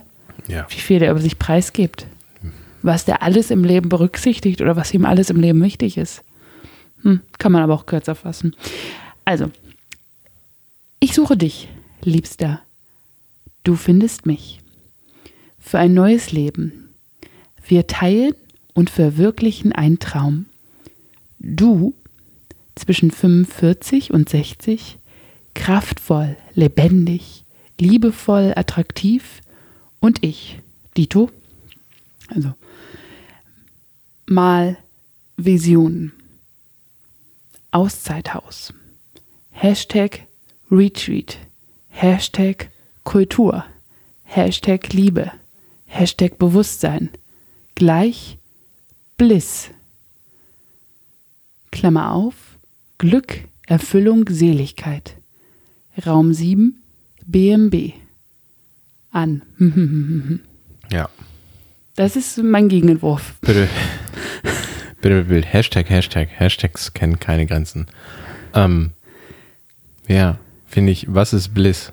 Ja. 0.48 0.66
wie 0.68 0.80
viel 0.80 0.98
der 0.98 1.10
über 1.12 1.20
sich 1.20 1.38
preisgibt. 1.38 2.06
Was 2.82 3.04
der 3.04 3.22
alles 3.22 3.50
im 3.50 3.64
Leben 3.64 3.88
berücksichtigt 3.88 4.60
oder 4.60 4.76
was 4.76 4.92
ihm 4.94 5.04
alles 5.04 5.30
im 5.30 5.40
Leben 5.40 5.62
wichtig 5.62 5.96
ist. 5.96 6.22
Hm, 7.02 7.20
kann 7.38 7.52
man 7.52 7.62
aber 7.62 7.74
auch 7.74 7.86
kürzer 7.86 8.14
fassen. 8.14 8.54
Also, 9.24 9.50
ich 11.00 11.14
suche 11.14 11.36
dich, 11.36 11.68
Liebster. 12.02 12.60
Du 13.66 13.74
findest 13.74 14.26
mich. 14.26 14.60
Für 15.58 15.80
ein 15.80 15.92
neues 15.92 16.30
Leben. 16.30 16.90
Wir 17.66 17.88
teilen 17.88 18.36
und 18.74 18.90
verwirklichen 18.90 19.72
einen 19.72 19.98
Traum. 19.98 20.46
Du 21.40 21.92
zwischen 22.76 23.10
45 23.10 24.12
und 24.12 24.28
60, 24.28 24.98
kraftvoll, 25.54 26.36
lebendig, 26.54 27.44
liebevoll, 27.80 28.52
attraktiv 28.54 29.40
und 29.98 30.22
ich, 30.22 30.60
Dito, 30.96 31.32
also 32.28 32.54
mal 34.26 34.78
Visionen, 35.36 36.12
Auszeithaus, 37.72 38.72
Hashtag 39.50 40.28
Retreat, 40.70 41.38
Hashtag 41.88 42.70
Kultur, 43.06 43.64
Hashtag 44.24 44.92
Liebe, 44.92 45.30
Hashtag 45.86 46.38
Bewusstsein, 46.38 47.10
gleich 47.76 48.36
Bliss. 49.16 49.70
Klammer 51.70 52.12
auf, 52.12 52.34
Glück, 52.98 53.44
Erfüllung, 53.66 54.24
Seligkeit. 54.28 55.16
Raum 56.04 56.34
7, 56.34 56.82
BMB. 57.24 57.92
An. 59.12 59.42
Ja. 60.90 61.08
Das 61.96 62.14
ist 62.14 62.38
mein 62.38 62.68
Gegenentwurf. 62.68 63.34
Bitte. 63.40 63.68
bitte, 65.00 65.24
bitte. 65.24 65.46
Hashtag, 65.48 65.90
Hashtag. 65.90 66.28
Hashtags 66.38 66.92
kennen 66.92 67.18
keine 67.18 67.46
Grenzen. 67.46 67.86
Ähm, 68.54 68.92
ja, 70.06 70.38
finde 70.68 70.92
ich, 70.92 71.12
was 71.12 71.32
ist 71.32 71.54
Bliss? 71.54 71.92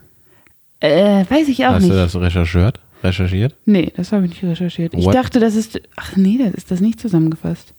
Äh, 0.83 1.23
weiß 1.29 1.47
ich 1.47 1.65
auch 1.65 1.71
Hast 1.75 1.83
nicht. 1.83 1.93
du 1.93 1.95
das 1.97 2.13
recherchiert? 2.13 2.77
Recherchiert? 3.03 3.55
Nee, 3.65 3.93
das 3.95 4.11
habe 4.11 4.25
ich 4.25 4.31
nicht 4.31 4.43
recherchiert. 4.43 4.93
Ich 4.93 5.05
What? 5.05 5.15
dachte, 5.15 5.39
das 5.39 5.55
ist. 5.55 5.79
Ach 5.95 6.17
nee, 6.17 6.37
das 6.37 6.53
ist 6.55 6.71
das 6.71 6.81
nicht 6.81 6.99
zusammengefasst. 6.99 7.73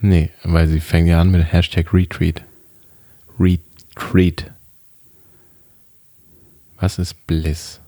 Nee, 0.00 0.30
weil 0.42 0.66
sie 0.66 0.80
fängt 0.80 1.06
ja 1.08 1.20
an 1.20 1.30
mit 1.30 1.52
Hashtag 1.52 1.94
Retreat. 1.94 2.42
Retreat. 3.38 4.50
Was 6.80 6.98
ist 6.98 7.26
Bliss? 7.28 7.78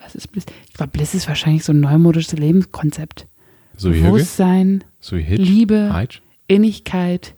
Was 0.00 0.16
ist 0.16 0.28
Bliss? 0.32 0.44
Ich 0.66 0.72
glaube, 0.74 0.90
Bliss 0.90 1.14
ist 1.14 1.28
wahrscheinlich 1.28 1.62
so 1.64 1.72
ein 1.72 1.78
neumodisches 1.80 2.32
Lebenskonzept. 2.32 3.26
So 3.76 3.94
wie? 3.94 4.00
Bewusstsein, 4.00 4.82
So 5.00 5.16
wie 5.16 5.22
Hitch? 5.22 5.38
Liebe. 5.40 5.96
Hitch? 5.96 6.20
Innigkeit, 6.48 7.34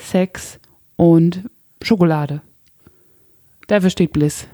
Sex 0.00 0.60
und 0.96 1.44
Schokolade. 1.82 2.40
Dafür 3.70 3.90
steht 3.90 4.12
Bliss. 4.12 4.48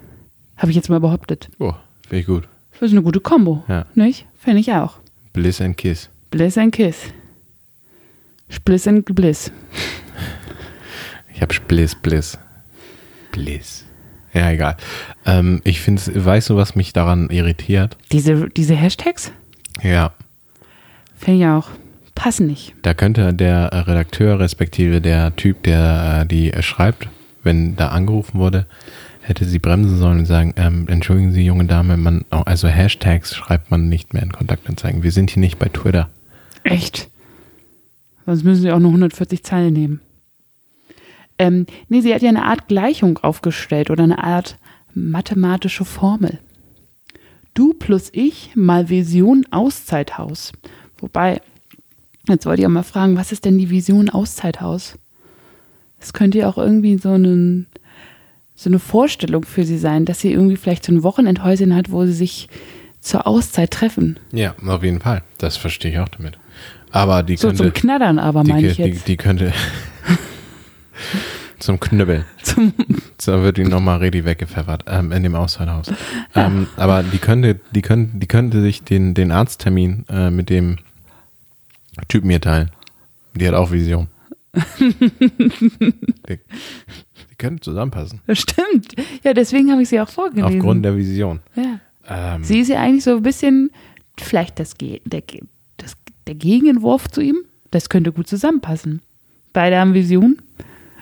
Habe 0.59 0.73
ich 0.73 0.77
jetzt 0.77 0.91
mal 0.91 1.01
behauptet. 1.01 1.49
Oh, 1.59 1.73
finde 2.03 2.21
ich 2.21 2.27
gut. 2.27 2.47
Das 2.73 2.83
ist 2.83 2.93
eine 2.93 3.01
gute 3.01 3.21
Kombo. 3.21 3.65
Ja. 3.67 3.87
Nicht? 3.95 4.27
Finde 4.39 4.61
ich 4.61 4.71
auch. 4.73 4.99
Bliss 5.33 5.63
and 5.63 5.75
Kiss. 5.79 6.11
Bliss 6.31 6.59
and 6.59 6.71
Kiss. 6.71 6.97
Spliss 8.51 8.87
and 8.87 9.07
Bliss. 9.07 9.51
Ich 11.35 11.41
habe 11.41 11.55
Bliss, 11.67 11.95
Bliss. 11.95 12.37
Bliss. 13.33 13.87
Ja, 14.35 14.51
egal. 14.51 14.77
Ähm, 15.25 15.63
ich 15.65 15.81
finde, 15.81 16.03
weißt 16.23 16.51
du, 16.51 16.57
was 16.57 16.75
mich 16.75 16.93
daran 16.93 17.31
irritiert? 17.31 17.97
Diese, 18.13 18.51
diese 18.51 18.75
Hashtags? 18.75 19.33
Ja. 19.83 20.13
Finde 21.17 21.41
ich 21.41 21.47
auch. 21.47 21.69
Passen 22.15 22.47
nicht. 22.47 22.75
Da 22.83 22.93
könnte 22.93 23.33
der 23.33 23.71
Redakteur 23.87 24.41
respektive 24.41 25.01
der 25.01 25.35
Typ, 25.37 25.63
der 25.63 26.21
äh, 26.23 26.27
die 26.27 26.53
äh, 26.53 26.61
schreibt, 26.61 27.09
wenn 27.43 27.77
da 27.77 27.89
angerufen 27.89 28.39
wurde, 28.39 28.67
hätte 29.29 29.45
sie 29.45 29.59
bremsen 29.59 29.99
sollen 29.99 30.21
und 30.21 30.27
sagen, 30.27 30.55
ähm, 30.57 30.87
entschuldigen 30.89 31.33
Sie, 31.33 31.45
junge 31.45 31.65
Dame, 31.65 31.97
man, 31.97 32.25
also 32.31 32.69
Hashtags 32.69 33.35
schreibt 33.35 33.71
man 33.71 33.89
nicht 33.89 34.15
mehr 34.15 34.23
in 34.23 34.33
Kontaktanzeigen. 34.33 35.03
Wir 35.03 35.11
sind 35.11 35.31
hier 35.31 35.41
nicht 35.41 35.59
bei 35.59 35.69
Twitter. 35.69 36.09
Echt. 36.63 37.09
Sonst 38.25 38.45
müssen 38.45 38.63
sie 38.63 38.73
auch 38.73 38.79
nur 38.79 38.91
140 38.91 39.43
Zeilen 39.43 39.73
nehmen. 39.73 40.01
Ähm, 41.39 41.67
nee, 41.89 42.01
sie 42.01 42.15
hat 42.15 42.23
ja 42.23 42.29
eine 42.29 42.45
Art 42.45 42.69
Gleichung 42.69 43.19
aufgestellt 43.19 43.91
oder 43.91 44.05
eine 44.05 44.23
Art 44.23 44.59
mathematische 44.95 45.85
Formel. 45.85 46.39
Du 47.55 47.75
plus 47.75 48.11
ich 48.13 48.55
mal 48.55 48.89
Vision 48.89 49.47
Auszeithaus. 49.51 50.53
Wobei, 50.99 51.41
jetzt 52.29 52.47
wollte 52.47 52.63
ich 52.63 52.67
auch 52.67 52.71
mal 52.71 52.83
fragen, 52.83 53.17
was 53.17 53.33
ist 53.33 53.45
denn 53.45 53.59
die 53.59 53.71
Vision 53.71 54.09
Auszeithaus? 54.09 54.99
Es 55.99 56.13
könnte 56.13 56.39
ja 56.39 56.49
auch 56.49 56.59
irgendwie 56.59 56.99
so, 56.99 57.11
einen, 57.11 57.67
so 58.57 58.71
eine 58.71 58.79
Vorstellung 58.79 59.45
für 59.45 59.65
sie 59.65 59.79
sein, 59.79 60.07
dass 60.07 60.21
sie 60.21 60.33
irgendwie 60.33 60.57
vielleicht 60.57 60.85
so 60.85 60.93
ein 60.93 61.03
Wochenendhäuschen 61.03 61.77
hat, 61.77 61.91
wo 61.93 62.05
sie 62.07 62.13
sich 62.13 62.49
zur 63.01 63.27
Auszeit 63.27 63.71
treffen. 63.71 64.19
Ja, 64.33 64.55
auf 64.67 64.83
jeden 64.83 65.01
Fall. 65.01 65.23
Das 65.39 65.57
verstehe 65.57 65.93
ich 65.93 65.99
auch 65.99 66.09
damit. 66.09 66.39
Aber 66.91 67.23
die 67.23 67.37
So 67.37 67.49
könnte, 67.49 67.65
zum 67.65 67.73
Knattern 67.75 68.19
aber, 68.19 68.43
die, 68.43 68.51
meine 68.51 68.67
ich 68.67 68.77
die, 68.77 68.83
jetzt. 68.83 69.07
die 69.07 69.17
könnte 69.19 69.53
zum 71.59 71.79
Knüppeln. 71.79 72.25
Zum, 72.43 72.73
Da 73.25 73.43
wird 73.43 73.59
die 73.59 73.65
nochmal 73.65 73.99
richtig 73.99 74.25
weggepfeffert 74.25 74.85
ähm, 74.87 75.13
in 75.13 75.23
dem 75.23 75.35
Auszeithaus. 75.35 75.93
Ähm, 76.35 76.67
aber 76.77 77.03
die 77.03 77.17
könnte, 77.17 77.61
die 77.71 77.81
könnte, 77.81 78.19
die 78.19 78.27
könnte 78.27 78.61
sich 78.61 78.85
den, 78.85 79.15
den 79.15 79.33
Arzttermin 79.33 80.05
äh, 80.11 80.31
mit 80.31 80.51
dem 80.51 80.77
Typen 82.09 82.29
hier 82.29 82.43
teilen. 82.43 82.71
Die 83.35 83.49
hat 83.49 83.55
auch 83.55 83.71
Vision. 83.71 84.09
Die, 87.39 87.43
könnte 87.43 87.63
zusammenpassen. 87.63 88.21
Stimmt. 88.33 88.95
Ja, 89.25 89.33
deswegen 89.35 89.71
habe 89.73 89.83
ich 89.83 89.89
sie 89.89 90.01
auch 90.01 90.09
vorgelesen. 90.09 90.59
Aufgrund 90.59 90.85
der 90.85 90.97
Vision. 90.97 91.41
ja. 91.55 91.81
Ähm, 92.09 92.45
Sie 92.45 92.61
ist 92.61 92.69
ja 92.69 92.81
eigentlich 92.81 93.03
so 93.03 93.17
ein 93.17 93.23
bisschen 93.23 93.71
vielleicht 94.17 94.61
das, 94.61 94.79
Ge- 94.79 95.01
der, 95.05 95.23
das, 95.77 95.97
der 96.29 96.37
Gegenentwurf 96.37 97.09
zu 97.09 97.21
ihm. 97.21 97.39
Das 97.73 97.89
könnte 97.89 98.13
gut 98.13 98.29
zusammenpassen. 98.29 99.03
Beide 99.53 99.77
haben 99.79 99.93
Vision. 99.93 100.41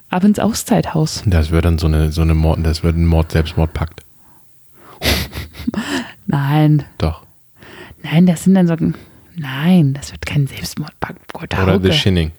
Ab 0.09 0.25
ins 0.25 0.39
Auszeithaus. 0.39 1.23
das 1.27 1.51
wird 1.51 1.65
dann 1.67 1.77
so 1.79 1.87
eine, 1.89 2.11
so 2.13 2.23
eine 2.23 2.35
Mord, 2.35 2.61
das 2.65 2.83
wird 2.83 2.97
ein 2.97 3.05
Mord-Selbstmord-Pakt. 3.05 4.03
Nein. 6.27 6.85
Doch. 6.99 7.25
Nein, 8.03 8.27
das 8.27 8.45
sind 8.45 8.55
dann 8.55 8.67
so. 8.67 8.77
Nein, 9.37 9.95
das 9.95 10.13
wird 10.13 10.25
kein 10.25 10.47
Selbstmordpakt. 10.47 11.33
Gott, 11.33 11.53
Oder 11.55 11.75
Hauke. 11.75 11.91
The 11.91 11.99
Shining. 11.99 12.31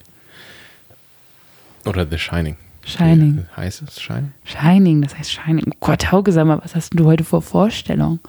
Oder 1.86 2.08
The 2.10 2.18
Shining. 2.18 2.56
Shining. 2.86 3.46
Heißt 3.58 3.82
es 3.82 4.00
Shining? 4.00 4.32
Shining, 4.44 5.02
das 5.02 5.18
heißt 5.18 5.32
Shining. 5.32 5.66
Oh 5.68 5.78
Gott, 5.80 6.12
Hauke, 6.12 6.32
sag 6.32 6.46
mal, 6.46 6.60
was 6.64 6.76
hast 6.76 6.98
du 6.98 7.06
heute 7.06 7.24
vor 7.24 7.42
Vorstellung? 7.42 8.20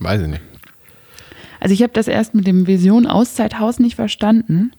Weiß 0.00 0.22
ich 0.22 0.28
nicht. 0.28 0.42
Also 1.60 1.72
ich 1.72 1.82
habe 1.82 1.92
das 1.92 2.08
erst 2.08 2.34
mit 2.34 2.46
dem 2.46 2.66
Vision 2.66 3.06
Auszeithaus 3.06 3.78
nicht 3.78 3.94
verstanden, 3.96 4.72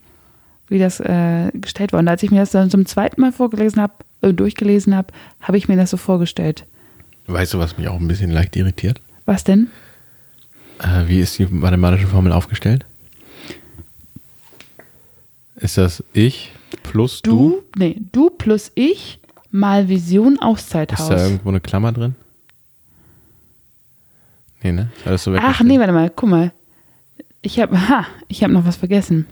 wie 0.68 0.80
das 0.80 1.00
äh, 1.00 1.52
gestellt 1.54 1.94
wurde. 1.94 2.02
Und 2.02 2.08
als 2.08 2.24
ich 2.24 2.32
mir 2.32 2.40
das 2.40 2.52
dann 2.52 2.70
zum 2.70 2.86
zweiten 2.86 3.22
Mal 3.22 3.32
vorgelesen 3.32 3.82
habe, 3.82 3.94
äh, 4.22 4.34
durchgelesen 4.34 4.96
habe, 4.96 5.14
habe 5.40 5.58
ich 5.58 5.68
mir 5.68 5.78
das 5.78 5.92
so 5.92 5.98
vorgestellt. 5.98 6.66
Weißt 7.28 7.54
du, 7.54 7.60
was 7.60 7.78
mich 7.78 7.88
auch 7.88 8.00
ein 8.00 8.08
bisschen 8.08 8.32
leicht 8.32 8.56
irritiert? 8.56 9.02
Was 9.26 9.44
denn? 9.44 9.70
Äh, 10.80 11.08
wie 11.08 11.20
ist 11.20 11.40
die 11.40 11.46
mathematische 11.46 12.08
Formel 12.08 12.32
aufgestellt? 12.32 12.86
Ist 15.66 15.80
das 15.80 16.04
ich 16.14 16.52
plus 16.84 17.24
du? 17.24 17.32
Du, 17.32 17.64
nee, 17.76 18.00
du 18.12 18.30
plus 18.30 18.72
ich 18.76 19.20
mal 19.50 19.90
Vision 19.90 20.34
Ist 20.34 20.44
Auszeithaus. 20.44 21.10
da 21.10 21.24
irgendwo 21.26 21.50
eine 21.50 21.60
Klammer 21.60 21.92
drin? 21.92 22.14
Nee, 24.62 24.74
ne? 24.74 24.92
Ist 25.00 25.08
alles 25.08 25.24
so 25.24 25.34
Ach 25.36 25.62
nee, 25.64 25.80
warte 25.80 25.92
mal, 25.92 26.12
guck 26.12 26.30
mal. 26.30 26.54
Ich 27.42 27.60
habe, 27.60 27.90
ha, 27.90 28.06
ich 28.28 28.44
habe 28.44 28.54
noch 28.54 28.64
was 28.68 28.76
vergessen. 28.76 29.26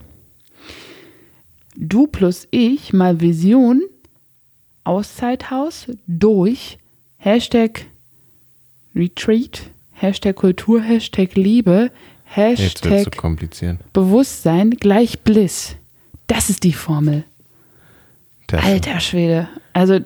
Du 1.76 2.08
plus 2.08 2.48
ich 2.50 2.94
mal 2.94 3.22
Vision 3.22 3.84
Auszeithaus 4.86 5.86
durch 6.08 6.80
Hashtag 7.18 7.86
Retreat, 8.96 9.70
Hashtag 9.92 10.36
Kultur, 10.38 10.82
Hashtag 10.82 11.36
Liebe, 11.36 11.92
Hashtag. 12.24 13.06
Bewusstsein 13.94 14.72
gleich 14.72 15.20
Bliss. 15.20 15.76
Das 16.28 16.49
ist 16.49 16.63
die 16.63 16.74
Formel. 16.74 17.24
Das- 18.47 18.63
Alter 18.63 18.99
Schwede. 18.99 19.47
Also, 19.74 19.99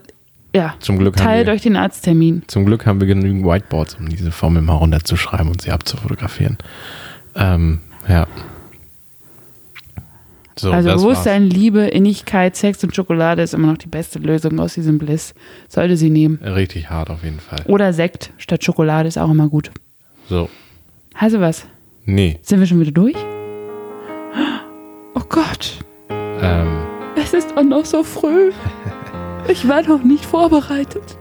ja. 0.55 0.75
Zum 0.79 0.97
Glück 0.97 1.15
Teilt 1.15 1.47
wir- 1.47 1.53
euch 1.53 1.61
den 1.61 1.75
Arzttermin. 1.75 2.43
Zum 2.47 2.65
Glück 2.65 2.85
haben 2.85 2.99
wir 2.99 3.07
genügend 3.07 3.45
Whiteboards, 3.45 3.95
um 3.95 4.07
diese 4.09 4.31
Formel 4.31 4.61
mal 4.61 4.73
runterzuschreiben 4.75 5.49
und 5.49 5.61
sie 5.61 5.71
abzufotografieren. 5.71 6.57
Ähm, 7.35 7.79
ja. 8.07 8.27
So, 10.59 10.71
also 10.71 10.89
Bewusstsein, 10.89 11.43
Liebe, 11.51 11.81
Innigkeit, 11.81 12.55
Sex 12.55 12.83
und 12.83 12.95
Schokolade 12.95 13.43
ist 13.43 13.53
immer 13.53 13.67
noch 13.67 13.77
die 13.77 13.87
beste 13.89 14.17
Lösung 14.17 14.59
aus 14.59 14.73
diesem 14.73 14.97
Bliss. 14.97 15.35
Sollte 15.67 15.97
sie 15.97 16.09
nehmen. 16.09 16.37
Richtig 16.43 16.89
hart 16.89 17.11
auf 17.11 17.23
jeden 17.23 17.39
Fall. 17.39 17.61
Oder 17.67 17.93
Sekt 17.93 18.31
statt 18.37 18.63
Schokolade 18.63 19.07
ist 19.07 19.19
auch 19.19 19.29
immer 19.29 19.49
gut. 19.49 19.69
So, 20.27 20.49
Also 21.13 21.39
was? 21.39 21.67
nee. 22.05 22.39
Sind 22.41 22.59
wir 22.59 22.65
schon 22.65 22.79
wieder 22.79 22.91
durch? 22.91 23.15
Oh 25.13 25.21
Gott, 25.29 25.79
Ähm, 26.41 26.67
es 27.15 27.33
ist 27.33 27.57
auch 27.57 27.63
noch 27.63 27.85
so 27.85 28.03
früh. 28.03 28.51
Ich 29.47 29.67
war 29.67 29.81
noch 29.83 30.03
nicht 30.03 30.25
vorbereitet. 30.25 31.17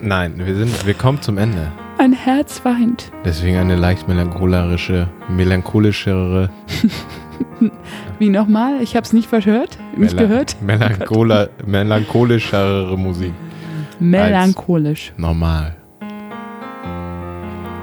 nein, 0.00 0.34
wir 0.44 0.54
sind, 0.54 0.86
wir 0.86 0.94
kommen 0.94 1.20
zum 1.22 1.38
Ende. 1.38 1.70
Mein 1.98 2.12
Herz 2.12 2.64
weint. 2.64 3.10
Deswegen 3.24 3.56
eine 3.58 3.74
leicht 3.76 4.06
melancholische, 4.08 5.08
melancholischere, 5.28 6.50
Wie 8.18 8.30
nochmal? 8.30 8.80
Ich 8.82 8.94
habe 8.96 9.04
es 9.04 9.12
nicht 9.12 9.28
verhört, 9.28 9.78
nicht 9.96 10.14
Mela- 10.16 10.22
gehört. 10.22 10.56
Melanchola, 10.62 11.48
melancholischere 11.66 12.96
Musik. 12.98 13.32
Melancholisch. 14.00 15.12
Normal. 15.16 15.76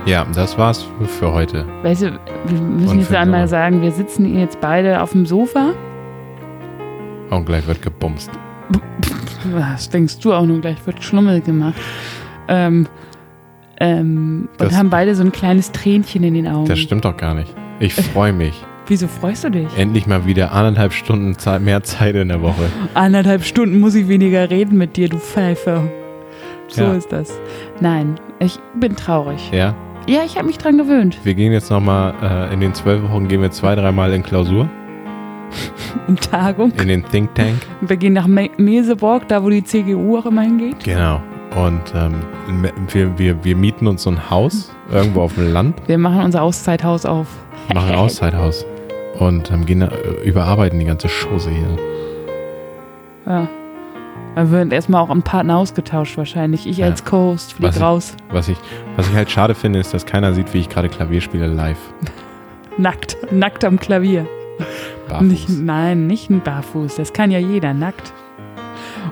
Ja, 0.05 0.25
das 0.35 0.57
war's 0.57 0.85
für 1.19 1.31
heute. 1.33 1.65
Weißt 1.83 2.03
du, 2.03 2.19
wir 2.45 2.59
müssen 2.61 2.89
Und 2.89 2.99
jetzt 2.99 3.13
einmal 3.15 3.47
sagen, 3.47 3.81
wir 3.81 3.91
sitzen 3.91 4.37
jetzt 4.37 4.59
beide 4.61 5.01
auf 5.01 5.11
dem 5.13 5.25
Sofa. 5.25 5.73
Und 7.29 7.45
gleich 7.45 7.65
wird 7.67 7.81
gebumst. 7.81 8.29
Was 9.51 9.89
denkst 9.89 10.19
du 10.19 10.33
auch 10.33 10.45
nur 10.45 10.59
gleich? 10.61 10.77
Wird 10.85 11.03
Schlummel 11.03 11.41
gemacht. 11.41 11.75
Ähm, 12.47 12.87
ähm, 13.79 14.47
und 14.59 14.61
Das- 14.71 14.77
haben 14.77 14.89
beide 14.89 15.15
so 15.15 15.23
ein 15.23 15.31
kleines 15.31 15.71
Tränchen 15.71 16.23
in 16.23 16.33
den 16.33 16.47
Augen. 16.47 16.65
Das 16.67 16.79
stimmt 16.79 17.05
doch 17.05 17.17
gar 17.17 17.33
nicht. 17.33 17.53
Ich 17.79 17.93
freue 17.93 18.33
mich. 18.33 18.53
Wieso 18.87 19.07
freust 19.07 19.43
du 19.43 19.49
dich? 19.49 19.67
Endlich 19.77 20.05
mal 20.05 20.25
wieder 20.27 20.51
anderthalb 20.51 20.93
Stunden 20.93 21.37
Zeit, 21.37 21.61
mehr 21.61 21.81
Zeit 21.83 22.15
in 22.15 22.27
der 22.29 22.41
Woche. 22.41 22.69
Anderthalb 22.93 23.43
Stunden 23.43 23.79
muss 23.79 23.95
ich 23.95 24.07
weniger 24.07 24.49
reden 24.49 24.77
mit 24.77 24.95
dir, 24.95 25.09
du 25.09 25.17
Pfeife. 25.17 25.81
So 26.67 26.83
Ja. 26.83 26.93
ist 26.93 27.11
das. 27.11 27.33
Nein, 27.79 28.19
ich 28.39 28.59
bin 28.79 28.95
traurig. 28.95 29.49
Ja, 29.51 29.75
Ja, 30.07 30.19
ich 30.23 30.35
habe 30.37 30.45
mich 30.45 30.59
dran 30.59 30.77
gewöhnt. 30.77 31.17
wir 31.23 31.33
gehen 31.33 31.51
jetzt 31.51 31.71
nochmal, 31.71 32.13
äh, 32.21 32.53
in 32.53 32.59
den 32.59 32.75
zwölf 32.75 33.01
Wochen 33.09 33.27
gehen 33.27 33.41
wir 33.41 33.49
zwei, 33.51 33.73
dreimal 33.75 34.13
in 34.13 34.21
Klausur, 34.21 34.69
In 36.07 36.15
Tagung. 36.17 36.71
in 36.79 36.87
den 36.87 37.03
Think 37.05 37.33
Tank. 37.35 37.55
Wir 37.81 37.97
gehen 37.97 38.13
nach 38.13 38.27
Me 38.27 38.49
Meseborg, 38.57 39.27
da 39.27 39.43
wo 39.43 39.49
die 39.49 39.63
CGU 39.63 40.17
auch 40.17 40.25
immer 40.25 40.41
hingeht. 40.41 40.83
Genau. 40.83 41.21
Und 41.55 41.81
ähm, 41.95 42.15
wir, 42.91 43.17
wir, 43.17 43.43
wir 43.43 43.55
mieten 43.55 43.87
uns 43.87 44.03
so 44.03 44.09
ein 44.11 44.29
Haus 44.29 44.71
irgendwo 44.91 45.21
auf 45.21 45.35
dem 45.35 45.53
Land, 45.53 45.75
Wir 45.87 45.97
machen 45.97 46.21
unser 46.21 46.41
Auszeithaus 46.41 47.05
auf. 47.05 47.27
machen 47.73 47.91
ein 47.91 47.95
Auszeithaus 47.95 48.65
und 49.19 49.49
ähm, 49.51 49.65
gehen, 49.65 49.79
da, 49.79 49.87
äh, 49.87 50.27
überarbeiten 50.27 50.77
die 50.79 50.85
ganze 50.85 51.07
Chose 51.07 51.49
hier. 51.49 51.77
Ja. 53.25 53.47
Dann 54.35 54.51
wird 54.51 54.73
erstmal 54.73 55.01
auch 55.01 55.09
ein 55.09 55.21
Partner 55.21 55.57
ausgetauscht 55.57 56.17
wahrscheinlich. 56.17 56.67
Ich 56.67 56.77
Ja. 56.77 56.87
als 56.87 57.05
Co-Host 57.05 57.53
flieg 57.53 57.69
Was 57.69 57.75
ich- 57.77 57.81
raus. 57.81 58.17
Was 58.31 58.49
ich, 58.49 58.57
was 58.97 59.07
ich 59.07 59.15
halt 59.15 59.31
schade 59.31 59.55
finde, 59.55 59.79
ist, 59.79 59.93
dass 59.93 60.05
keiner 60.05 60.33
sieht, 60.33 60.53
wie 60.53 60.57
ich 60.59 60.67
gerade 60.69 60.89
Klavier 60.89 61.21
spiele 61.21 61.47
live. 61.47 61.77
Nackt. 62.77 63.15
Nackt 63.31 63.63
am 63.63 63.79
Klavier. 63.79 64.27
Barfuß. 65.09 65.27
Nicht, 65.27 65.49
nein, 65.49 66.07
nicht 66.07 66.29
ein 66.29 66.41
Barfuß. 66.41 66.95
Das 66.95 67.13
kann 67.13 67.31
ja 67.31 67.39
jeder 67.39 67.73
nackt. 67.73 68.13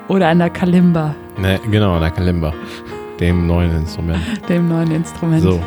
Oder 0.08 0.28
an 0.30 0.40
der 0.40 0.50
Kalimba, 0.50 1.16
Ne, 1.38 1.60
genau, 1.72 2.00
der 2.00 2.12
Kalimba. 2.12 2.54
Dem 3.20 3.48
neuen 3.48 3.76
Instrument. 3.76 4.20
dem 4.50 4.68
neuen 4.70 4.92
Instrument. 4.92 5.42
So. 5.42 5.60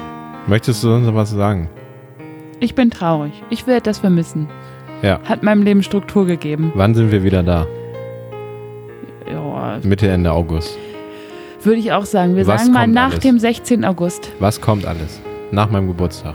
Möchtest 0.46 0.82
du 0.84 0.88
sonst 0.88 1.06
noch 1.06 1.14
was 1.14 1.30
sagen? 1.30 1.68
Ich 2.60 2.74
bin 2.74 2.90
traurig. 2.90 3.32
Ich 3.50 3.66
werde 3.66 3.82
das 3.82 3.98
vermissen. 3.98 4.48
Ja. 5.02 5.20
Hat 5.24 5.42
meinem 5.42 5.62
Leben 5.62 5.82
Struktur 5.82 6.24
gegeben. 6.26 6.72
Wann 6.74 6.94
sind 6.94 7.10
wir 7.10 7.22
wieder 7.22 7.42
da? 7.42 7.66
Ja, 9.30 9.78
Mitte, 9.82 10.08
Ende 10.08 10.32
August. 10.32 10.76
würde 11.62 11.78
ich 11.80 11.92
auch 11.92 12.04
sagen. 12.04 12.36
Wir 12.36 12.46
Was 12.46 12.62
sagen 12.62 12.72
mal 12.72 12.86
nach 12.86 13.10
alles? 13.10 13.20
dem 13.20 13.38
16. 13.38 13.84
August. 13.84 14.30
Was 14.38 14.60
kommt 14.60 14.86
alles? 14.86 15.20
Nach 15.50 15.68
meinem 15.70 15.88
Geburtstag. 15.88 16.34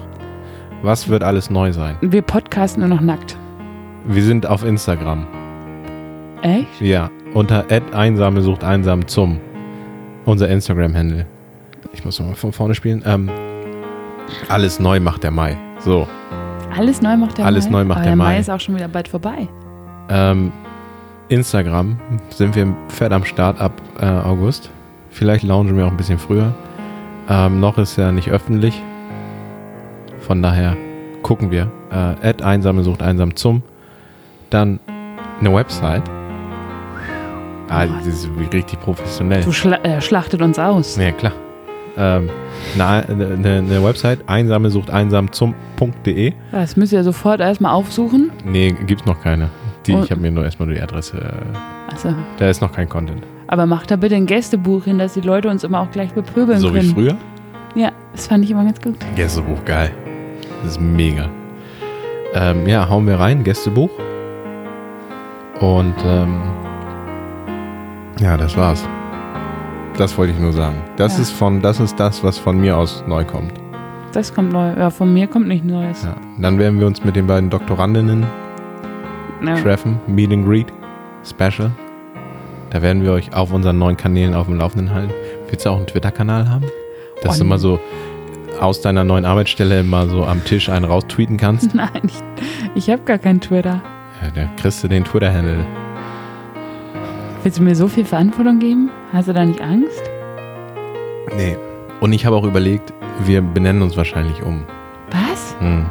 Was 0.83 1.07
wird 1.07 1.23
alles 1.23 1.49
neu 1.49 1.71
sein? 1.71 1.95
Wir 2.01 2.21
podcasten 2.21 2.81
nur 2.81 2.89
noch 2.89 3.01
nackt. 3.01 3.37
Wir 4.05 4.23
sind 4.23 4.47
auf 4.47 4.63
Instagram. 4.65 5.27
Echt? 6.41 6.81
Ja, 6.81 7.09
unter 7.33 7.65
einsame 7.93 8.41
sucht 8.41 8.63
einsam 8.63 9.07
zum. 9.07 9.39
Unser 10.25 10.49
Instagram-Handle. 10.49 11.25
Ich 11.93 12.03
muss 12.05 12.19
nochmal 12.19 12.35
von 12.35 12.51
vorne 12.51 12.73
spielen. 12.75 13.03
Ähm, 13.05 13.29
alles 14.49 14.79
neu 14.79 14.99
macht 14.99 15.23
der 15.23 15.31
Mai. 15.31 15.57
So. 15.79 16.07
Alles 16.75 17.01
neu 17.01 17.17
macht 17.17 17.37
der 17.37 17.45
Alles 17.45 17.65
Mai. 17.69 17.79
neu 17.79 17.85
macht 17.85 17.97
Aber 17.97 18.03
der 18.05 18.11
der 18.11 18.17
Mai 18.17 18.33
Mai. 18.33 18.39
ist 18.39 18.49
auch 18.49 18.59
schon 18.59 18.75
wieder 18.75 18.87
bald 18.87 19.07
vorbei. 19.07 19.47
Ähm, 20.09 20.51
Instagram 21.29 21.99
sind 22.29 22.55
wir 22.55 22.75
fett 22.89 23.11
am 23.11 23.23
Start 23.23 23.59
ab 23.59 23.73
äh, 23.99 24.05
August. 24.05 24.71
Vielleicht 25.09 25.43
launchen 25.43 25.75
wir 25.77 25.85
auch 25.85 25.91
ein 25.91 25.97
bisschen 25.97 26.19
früher. 26.19 26.53
Ähm, 27.29 27.59
noch 27.59 27.77
ist 27.77 27.97
ja 27.97 28.11
nicht 28.11 28.29
öffentlich. 28.29 28.81
Von 30.31 30.41
daher 30.41 30.77
gucken 31.23 31.51
wir. 31.51 31.69
Äh, 31.91 32.29
Ad 32.29 32.41
einsame 32.41 32.83
sucht 32.83 33.01
einsam 33.01 33.35
zum. 33.35 33.63
Dann 34.49 34.79
eine 35.41 35.53
Website. 35.53 36.03
Ah, 37.67 37.85
das 37.85 38.07
ist 38.07 38.29
richtig 38.53 38.79
professionell. 38.79 39.43
Du 39.43 39.51
schla 39.51 39.75
äh, 39.83 39.99
schlachtet 39.99 40.41
uns 40.41 40.57
aus. 40.57 40.95
Ja, 40.95 41.11
klar. 41.11 41.33
Ähm, 41.97 42.29
eine, 42.75 43.05
eine, 43.09 43.57
eine 43.57 43.83
Website 43.83 44.19
einsame 44.27 44.69
sucht 44.69 44.89
einsam 44.89 45.29
zum.de. 45.33 46.31
Das 46.53 46.77
müsst 46.77 46.93
ihr 46.93 47.03
sofort 47.03 47.41
erstmal 47.41 47.73
aufsuchen. 47.73 48.31
Nee, 48.45 48.73
gibt's 48.87 49.05
noch 49.05 49.19
keine. 49.21 49.49
Die, 49.85 49.91
ich 49.91 50.11
habe 50.11 50.21
mir 50.21 50.31
nur 50.31 50.45
erstmal 50.45 50.69
die 50.73 50.79
Adresse. 50.79 51.17
Äh, 51.17 51.91
Also, 51.93 52.15
da 52.37 52.47
ist 52.49 52.61
noch 52.61 52.71
kein 52.71 52.87
Content. 52.87 53.21
aber 53.47 53.65
macht 53.65 53.91
da 53.91 53.97
bitte 53.97 54.15
ein 54.15 54.27
Gästebuch 54.27 54.85
hin, 54.85 54.97
dass 54.97 55.13
die 55.13 55.19
Leute 55.21 55.49
uns 55.49 55.65
immer 55.65 55.81
auch 55.81 55.91
gleich 55.91 56.13
bepöbeln 56.13 56.57
So 56.61 56.73
wie 56.73 56.79
können. 56.79 56.93
früher. 56.93 57.17
Ja, 57.75 57.91
das 58.13 58.27
fand 58.27 58.45
ich 58.45 58.51
immer 58.51 58.63
ganz 58.63 58.79
gut. 58.81 58.95
Gästebuch, 59.17 59.63
geil. 59.65 59.91
Das 60.63 60.73
ist 60.73 60.81
mega. 60.81 61.29
Ähm, 62.33 62.67
ja, 62.67 62.87
hauen 62.87 63.07
wir 63.07 63.19
rein, 63.19 63.43
Gästebuch. 63.43 63.89
Und 65.59 65.95
ähm, 66.05 66.41
ja, 68.19 68.37
das 68.37 68.55
war's. 68.57 68.87
Das 69.97 70.17
wollte 70.17 70.33
ich 70.33 70.39
nur 70.39 70.53
sagen. 70.53 70.75
Das 70.97 71.15
Ja. 71.17 71.21
ist 71.23 71.31
von, 71.31 71.61
das 71.61 71.79
ist 71.79 71.99
das, 71.99 72.23
was 72.23 72.37
von 72.37 72.59
mir 72.59 72.77
aus 72.77 73.03
neu 73.07 73.23
kommt. 73.25 73.53
Das 74.13 74.33
kommt 74.33 74.51
neu. 74.51 74.73
Ja, 74.77 74.89
von 74.89 75.13
mir 75.13 75.27
kommt 75.27 75.47
nicht 75.47 75.63
Neues. 75.65 76.03
Ja. 76.03 76.15
Dann 76.39 76.57
werden 76.59 76.79
wir 76.79 76.87
uns 76.87 77.03
mit 77.03 77.15
den 77.15 77.27
beiden 77.27 77.49
Doktorandinnen 77.49 78.25
Ja. 79.45 79.55
treffen, 79.55 79.99
Meet 80.07 80.31
and 80.33 80.45
Greet, 80.45 80.67
Special. 81.23 81.71
Da 82.71 82.81
werden 82.81 83.03
wir 83.03 83.11
euch 83.11 83.33
auf 83.33 83.51
unseren 83.53 83.77
neuen 83.79 83.97
Kanälen 83.97 84.33
auf 84.33 84.47
dem 84.47 84.57
Laufenden 84.57 84.93
halten. 84.93 85.11
Willst 85.49 85.65
du 85.65 85.69
auch 85.69 85.77
einen 85.77 85.87
Twitter-Kanal 85.87 86.49
haben? 86.49 86.65
Dass 87.21 87.39
Oh, 87.39 87.43
nee. 87.43 87.49
mal 87.49 87.57
so 87.59 87.79
aus 88.61 88.81
deiner 88.81 89.03
neuen 89.03 89.25
Arbeitsstelle 89.25 89.79
immer 89.79 90.07
so 90.07 90.23
am 90.25 90.43
Tisch 90.45 90.69
einen 90.69 90.85
raustweeten 90.85 91.37
kannst. 91.37 91.73
Nein, 91.75 92.01
ich, 92.05 92.13
ich 92.75 92.89
habe 92.89 93.01
gar 93.03 93.17
keinen 93.17 93.41
Twitter. 93.41 93.81
Ja, 94.21 94.29
da 94.33 94.49
kriegst 94.55 94.83
du 94.83 94.87
den 94.87 95.03
Twitter-Handle. 95.03 95.65
Willst 97.43 97.57
du 97.57 97.63
mir 97.63 97.75
so 97.75 97.87
viel 97.87 98.05
Verantwortung 98.05 98.59
geben? 98.59 98.91
Hast 99.11 99.27
du 99.27 99.33
da 99.33 99.43
nicht 99.43 99.61
Angst? 99.61 100.03
Nee. 101.35 101.57
Und 101.99 102.13
ich 102.13 102.25
habe 102.25 102.35
auch 102.35 102.43
überlegt, 102.43 102.93
wir 103.25 103.41
benennen 103.41 103.81
uns 103.81 103.97
wahrscheinlich 103.97 104.41
um. 104.43 104.63
Was? 105.09 105.55
Hm. 105.59 105.87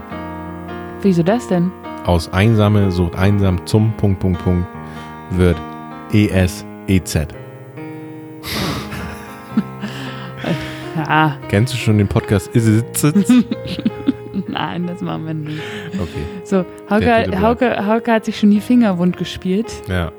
Wieso 1.02 1.22
das 1.22 1.48
denn? 1.48 1.72
Aus 2.04 2.32
Einsame 2.32 2.90
sucht 2.90 3.16
einsam 3.16 3.66
zum 3.66 3.92
Punkt, 3.96 4.20
Punkt, 4.20 4.42
Punkt 4.44 4.66
wird 5.30 5.56
ESEZ. 6.12 7.39
Ja, 11.08 11.36
Kennst 11.48 11.72
du 11.74 11.78
schon 11.78 11.98
den 11.98 12.08
Podcast 12.08 12.48
Is 12.54 12.68
It 12.68 13.14
nein, 14.48 14.86
das 14.86 15.00
machen 15.00 15.26
wir 15.26 15.34
nicht. 15.34 15.60
Okay. 15.94 16.24
So, 16.44 16.64
Hauke, 16.88 17.40
Hauke, 17.40 17.86
Hauke 17.86 18.12
hat 18.12 18.24
sich 18.24 18.38
schon 18.38 18.50
die 18.50 18.60
Finger 18.60 18.98
wund 18.98 19.16
gespielt 19.16 19.66
Ja. 19.88 20.12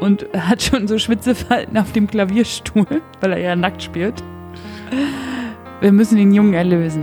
und 0.00 0.26
hat 0.36 0.62
schon 0.62 0.88
so 0.88 0.98
Schwitzefalten 0.98 1.76
auf 1.78 1.92
dem 1.92 2.06
Klavierstuhl, 2.06 2.86
weil 3.20 3.32
er 3.32 3.38
ja 3.38 3.56
nackt 3.56 3.82
spielt. 3.82 4.22
Wir 5.80 5.92
müssen 5.92 6.16
den 6.16 6.32
Jungen 6.32 6.54
erlösen. 6.54 7.02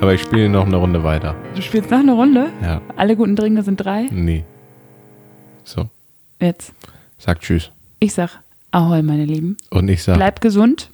Aber 0.00 0.12
ich 0.14 0.22
spiele 0.22 0.48
noch 0.48 0.66
eine 0.66 0.76
Runde 0.76 1.04
weiter. 1.04 1.34
Du 1.54 1.62
spielst 1.62 1.90
noch 1.90 1.98
eine 2.00 2.12
Runde? 2.12 2.46
Ja. 2.62 2.80
Alle 2.96 3.16
guten 3.16 3.36
Dinge 3.36 3.62
sind 3.62 3.76
drei? 3.76 4.06
Nee. 4.10 4.44
So. 5.62 5.88
Jetzt. 6.40 6.74
Sag 7.18 7.40
Tschüss. 7.40 7.70
Ich 8.00 8.12
sag 8.14 8.40
Ahoi, 8.70 9.02
meine 9.02 9.24
Lieben. 9.24 9.56
Und 9.70 9.88
ich 9.88 10.02
sag. 10.02 10.16
Bleibt 10.16 10.40
gesund. 10.40 10.90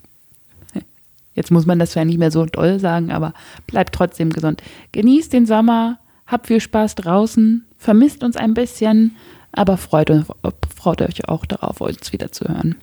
Jetzt 1.34 1.50
muss 1.50 1.66
man 1.66 1.78
das 1.78 1.92
zwar 1.92 2.04
nicht 2.04 2.18
mehr 2.18 2.30
so 2.30 2.44
doll 2.44 2.78
sagen, 2.80 3.10
aber 3.12 3.32
bleibt 3.66 3.94
trotzdem 3.94 4.30
gesund. 4.30 4.62
Genießt 4.92 5.32
den 5.32 5.46
Sommer, 5.46 5.98
habt 6.26 6.48
viel 6.48 6.60
Spaß 6.60 6.96
draußen, 6.96 7.64
vermisst 7.78 8.22
uns 8.24 8.36
ein 8.36 8.54
bisschen, 8.54 9.16
aber 9.52 9.76
freut, 9.76 10.10
euch- 10.10 10.24
freut 10.76 11.02
euch 11.02 11.28
auch 11.28 11.46
darauf, 11.46 11.80
uns 11.80 12.12
wieder 12.12 12.32
zu 12.32 12.46
hören. 12.48 12.76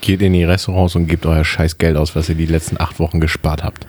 Geht 0.00 0.22
in 0.22 0.32
die 0.32 0.44
Restaurants 0.44 0.96
und 0.96 1.06
gebt 1.06 1.24
euer 1.24 1.44
scheiß 1.44 1.78
Geld 1.78 1.96
aus, 1.96 2.14
was 2.16 2.28
ihr 2.28 2.34
die 2.34 2.46
letzten 2.46 2.80
acht 2.80 2.98
Wochen 2.98 3.20
gespart 3.20 3.62
habt. 3.62 3.86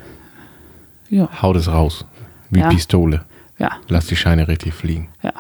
Ja, 1.10 1.30
Haut 1.41 1.56
es 1.56 1.68
raus. 1.68 2.06
Wie 2.50 2.60
Ja. 2.60 2.70
Pistole. 2.70 3.26
ja, 3.58 3.72
Lasst 3.88 4.12
die 4.12 4.16
Scheine 4.16 4.47
richtig 4.47 4.74
fliegen. 4.74 5.10
ja. 5.24 5.34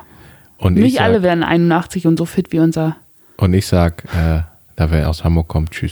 Und 0.57 0.75
ich 0.75 0.83
Nicht 0.83 0.95
sag, 0.97 1.03
alle 1.05 1.23
werden 1.23 1.43
81 1.43 2.05
und 2.05 2.17
so 2.17 2.25
fit 2.25 2.51
wie 2.51 2.59
unser. 2.59 2.97
Und 3.37 3.53
ich 3.53 3.65
sag, 3.65 4.03
äh, 4.13 4.41
da 4.75 4.91
wer 4.91 5.07
aus 5.09 5.23
Hamburg 5.23 5.47
kommt, 5.47 5.71
tschüss. 5.71 5.87